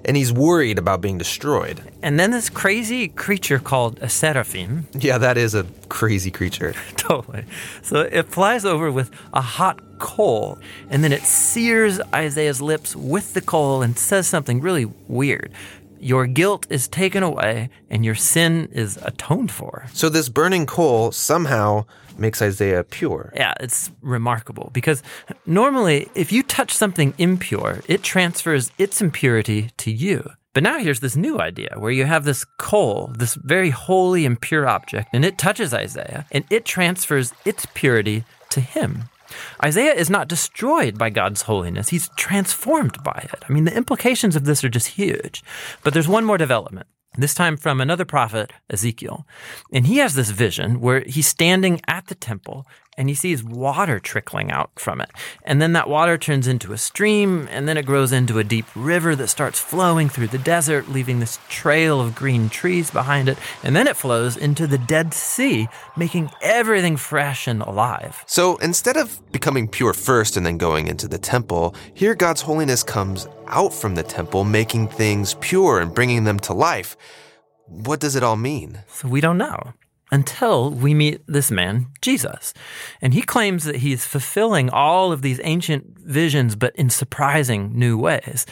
and 0.05 0.17
he's 0.17 0.33
worried 0.33 0.79
about 0.79 1.01
being 1.01 1.19
destroyed. 1.19 1.83
And 2.03 2.19
then 2.19 2.31
this 2.31 2.49
crazy 2.49 3.09
creature 3.09 3.59
called 3.59 3.99
a 4.01 4.09
seraphim. 4.09 4.87
Yeah, 4.99 5.19
that 5.19 5.39
is 5.39 5.55
a 5.55 5.65
crazy 5.89 6.31
creature. 6.31 6.75
totally. 6.97 7.45
So 7.83 8.01
it 8.01 8.29
flies 8.29 8.65
over 8.65 8.91
with 8.91 9.11
a 9.33 9.41
hot 9.41 9.81
coal, 9.99 10.59
and 10.91 11.03
then 11.03 11.13
it 11.13 11.23
sears 11.23 12.01
Isaiah's 12.15 12.61
lips 12.61 12.95
with 12.97 13.35
the 13.35 13.41
coal 13.41 13.81
and 13.83 13.99
says 13.99 14.27
something 14.27 14.61
really 14.61 14.87
weird. 15.07 15.53
Your 16.01 16.27
guilt 16.27 16.67
is 16.71 16.89
taken 16.89 17.23
away 17.23 17.71
and 17.91 18.05
your 18.05 18.15
sin 18.15 18.69
is 18.73 18.99
atoned 19.03 19.51
for. 19.51 19.87
So 19.93 20.09
this 20.09 20.29
burning 20.29 20.67
coal 20.67 21.11
somehow 21.11 21.87
makes 22.19 22.43
Isaiah 22.43 22.85
pure. 22.85 23.33
Yeah, 23.35 23.55
it's 23.61 23.91
remarkable 24.03 24.71
because 24.73 25.03
normally 25.47 26.09
if 26.15 26.33
you 26.33 26.43
touch 26.43 26.73
something 26.73 27.15
impure, 27.19 27.81
it 27.87 28.03
transfers 28.03 28.71
its 28.79 29.01
impurity 29.01 29.71
to 29.79 29.91
you. 29.91 30.31
But 30.55 30.63
now 30.63 30.79
here's 30.79 31.01
this 31.01 31.15
new 31.15 31.39
idea 31.39 31.75
where 31.77 31.93
you 31.93 32.05
have 32.05 32.25
this 32.25 32.45
coal, 32.59 33.13
this 33.17 33.35
very 33.35 33.71
holy 33.71 34.27
and 34.27 34.41
pure 34.41 34.67
object, 34.67 35.11
and 35.13 35.25
it 35.25 35.39
touches 35.39 35.73
Isaiah 35.73 36.27
and 36.33 36.45
it 36.51 36.65
transfers 36.65 37.33
its 37.45 37.67
purity 37.75 38.25
to 38.51 38.61
him. 38.61 39.05
Isaiah 39.63 39.93
is 39.93 40.11
not 40.11 40.27
destroyed 40.27 40.99
by 40.99 41.11
God's 41.11 41.43
holiness, 41.43 41.91
he's 41.91 42.09
transformed 42.17 43.03
by 43.05 43.29
it. 43.33 43.45
I 43.49 43.53
mean, 43.53 43.65
the 43.65 43.77
implications 43.77 44.37
of 44.37 44.45
this 44.45 44.65
are 44.65 44.69
just 44.69 44.89
huge. 44.89 45.45
But 45.85 45.93
there's 45.93 46.09
one 46.09 46.25
more 46.25 46.39
development 46.39 46.87
this 47.23 47.35
time 47.35 47.57
from 47.57 47.81
another 47.81 48.05
prophet, 48.05 48.53
Ezekiel. 48.71 49.27
And 49.73 49.87
he 49.87 49.99
has 49.99 50.15
this 50.15 50.31
vision 50.31 50.81
where 50.81 51.01
he's 51.01 51.27
standing 51.27 51.81
at 51.87 52.07
the 52.07 52.15
temple 52.15 52.67
and 52.99 53.09
he 53.09 53.15
sees 53.15 53.45
water 53.45 54.01
trickling 54.01 54.51
out 54.51 54.73
from 54.75 55.01
it. 55.01 55.09
And 55.45 55.63
then 55.63 55.73
that 55.73 55.89
water 55.89 56.19
turns 56.19 56.49
into 56.49 56.73
a 56.73 56.79
stream, 56.79 57.49
and 57.51 57.69
then 57.69 57.79
it 57.79 57.87
grows 57.87 58.11
into 58.13 58.41
a 58.41 58.45
deep 58.45 58.67
river 58.75 59.15
that 59.15 59.29
starts 59.29 59.61
flowing 59.61 60.09
through 60.09 60.27
the 60.27 60.39
desert, 60.39 60.91
leaving 60.91 61.21
this 61.21 61.39
trail 61.49 62.01
of 62.01 62.17
green 62.17 62.51
trees 62.51 62.91
behind 62.91 63.29
it. 63.29 63.39
And 63.63 63.77
then 63.77 63.87
it 63.87 63.97
flows 63.97 64.37
into 64.37 64.67
the 64.67 64.79
Dead 64.79 65.15
Sea, 65.15 65.69
making 65.97 66.31
everything 66.43 66.97
fresh 66.97 67.47
and 67.47 67.63
alive. 67.63 68.25
So 68.27 68.57
instead 68.57 68.97
of 68.97 69.21
becoming 69.31 69.69
pure 69.69 69.95
first 69.95 70.37
and 70.37 70.45
then 70.45 70.59
going 70.59 70.89
into 70.89 71.07
the 71.07 71.19
temple, 71.19 71.77
here 71.95 72.17
God's 72.17 72.41
holiness 72.43 72.83
comes 72.83 73.29
out 73.47 73.73
from 73.73 73.95
the 73.95 74.03
temple, 74.03 74.43
making 74.43 74.89
things 74.89 75.35
pure 75.35 75.79
and 75.79 75.95
bringing 75.95 76.25
them 76.25 76.41
to 76.41 76.53
life. 76.53 76.97
What 77.67 78.01
does 78.01 78.17
it 78.17 78.25
all 78.25 78.37
mean? 78.37 78.81
So 78.89 79.07
we 79.07 79.21
don't 79.21 79.39
know 79.39 79.75
until 80.11 80.71
we 80.71 80.95
meet 80.95 81.21
this 81.27 81.51
man, 81.51 81.87
Jesus. 82.01 82.55
And 83.03 83.13
he 83.13 83.23
claims 83.23 83.65
that 83.65 83.77
he's 83.77 84.07
fulfilling 84.07 84.71
all 84.71 85.13
of 85.13 85.23
these 85.23 85.41
ancient 85.45 85.99
visions, 85.99 86.57
but 86.57 86.75
in 86.77 86.89
surprising 86.91 87.79
new 87.79 87.99
ways. 87.99 88.47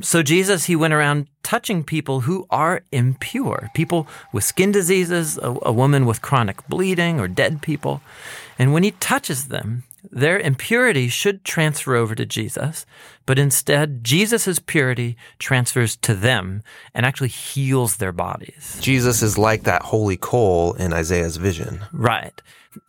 So 0.00 0.22
Jesus, 0.22 0.64
he 0.64 0.76
went 0.76 0.94
around 0.94 1.28
touching 1.42 1.84
people 1.84 2.20
who 2.20 2.46
are 2.50 2.82
impure, 2.92 3.70
people 3.74 4.08
with 4.32 4.44
skin 4.44 4.72
diseases, 4.72 5.38
a, 5.38 5.56
a 5.62 5.72
woman 5.72 6.06
with 6.06 6.22
chronic 6.22 6.66
bleeding, 6.68 7.20
or 7.20 7.28
dead 7.28 7.60
people. 7.60 8.00
And 8.58 8.72
when 8.72 8.82
he 8.82 8.92
touches 8.92 9.48
them, 9.48 9.84
their 10.10 10.38
impurity 10.38 11.08
should 11.08 11.44
transfer 11.44 11.94
over 11.94 12.14
to 12.14 12.26
Jesus, 12.26 12.86
but 13.24 13.38
instead, 13.38 14.04
Jesus' 14.04 14.58
purity 14.58 15.16
transfers 15.38 15.96
to 15.96 16.14
them 16.14 16.62
and 16.94 17.04
actually 17.04 17.28
heals 17.28 17.96
their 17.96 18.12
bodies. 18.12 18.78
Jesus 18.80 19.22
is 19.22 19.36
like 19.36 19.64
that 19.64 19.82
holy 19.82 20.16
coal 20.16 20.74
in 20.74 20.92
Isaiah's 20.92 21.36
vision. 21.36 21.84
Right. 21.92 22.40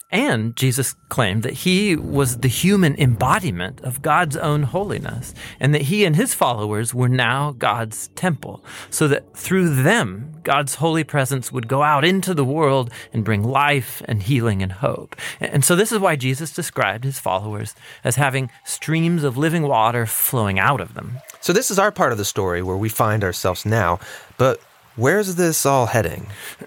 And 0.10 0.56
Jesus 0.56 0.96
claimed 1.10 1.44
that 1.44 1.54
he 1.54 1.98
was 1.98 2.38
the 2.38 2.48
human 2.48 2.96
embodiment 2.96 3.82
of 3.82 4.02
God's 4.02 4.38
own 4.38 4.64
holiness, 4.64 5.34
and 5.60 5.74
that 5.74 5.84
he 5.84 6.06
and 6.06 6.16
his 6.16 6.34
followers 6.34 6.94
were 6.94 7.10
now 7.10 7.52
God's 7.52 8.08
temple, 8.10 8.64
so 8.90 9.10
that 9.10 9.36
through 9.36 9.76
them, 9.84 10.32
God's 10.44 10.76
holy 10.76 11.04
presence 11.04 11.52
would 11.52 11.68
go 11.68 11.84
out 11.84 12.06
into 12.06 12.34
the 12.34 12.46
world 12.46 12.90
and 13.12 13.26
bring 13.26 13.44
life 13.44 14.02
and 14.06 14.24
healing 14.24 14.64
and 14.64 14.72
hope. 14.72 15.18
And 15.42 15.66
so, 15.66 15.76
this 15.76 15.92
is 15.92 16.00
why 16.00 16.16
Jesus 16.16 16.54
described 16.54 17.04
his 17.04 17.20
followers 17.20 17.76
as 18.06 18.16
having 18.16 18.50
streams 18.64 19.26
of 19.26 19.38
living 19.38 19.64
water 19.64 20.06
flowing 20.06 20.58
out 20.58 20.80
of 20.80 20.94
them. 20.94 21.18
So, 21.42 21.52
this 21.52 21.70
is 21.70 21.78
our 21.78 21.92
part 21.92 22.14
of 22.14 22.18
the 22.18 22.24
story 22.24 22.62
where 22.62 22.78
we 22.78 22.88
find 22.88 23.26
ourselves 23.26 23.66
now, 23.66 24.00
but 24.38 24.62
Where's 24.98 25.36
this 25.36 25.64
all 25.64 25.86
heading? 25.86 26.26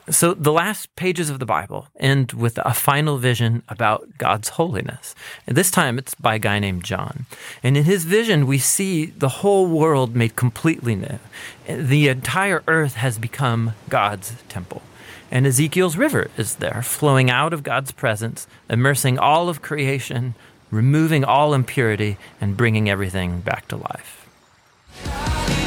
So, 0.08 0.34
the 0.34 0.52
last 0.52 0.94
pages 0.94 1.30
of 1.30 1.40
the 1.40 1.46
Bible 1.46 1.88
end 1.98 2.30
with 2.30 2.58
a 2.58 2.72
final 2.72 3.18
vision 3.18 3.64
about 3.68 4.18
God's 4.18 4.50
holiness. 4.50 5.16
And 5.48 5.56
this 5.56 5.72
time 5.72 5.98
it's 5.98 6.14
by 6.14 6.36
a 6.36 6.38
guy 6.38 6.60
named 6.60 6.84
John. 6.84 7.26
And 7.60 7.76
in 7.76 7.82
his 7.82 8.04
vision, 8.04 8.46
we 8.46 8.58
see 8.58 9.06
the 9.06 9.40
whole 9.40 9.66
world 9.66 10.14
made 10.14 10.36
completely 10.36 10.94
new. 10.94 11.18
The 11.66 12.06
entire 12.06 12.62
earth 12.68 12.94
has 12.94 13.18
become 13.18 13.72
God's 13.88 14.34
temple. 14.48 14.82
And 15.32 15.44
Ezekiel's 15.44 15.96
river 15.96 16.30
is 16.36 16.56
there, 16.56 16.82
flowing 16.82 17.30
out 17.30 17.52
of 17.52 17.64
God's 17.64 17.90
presence, 17.90 18.46
immersing 18.68 19.18
all 19.18 19.48
of 19.48 19.60
creation, 19.60 20.36
removing 20.70 21.24
all 21.24 21.52
impurity, 21.52 22.16
and 22.40 22.56
bringing 22.56 22.88
everything 22.88 23.40
back 23.40 23.66
to 23.68 23.76
life. 23.76 25.59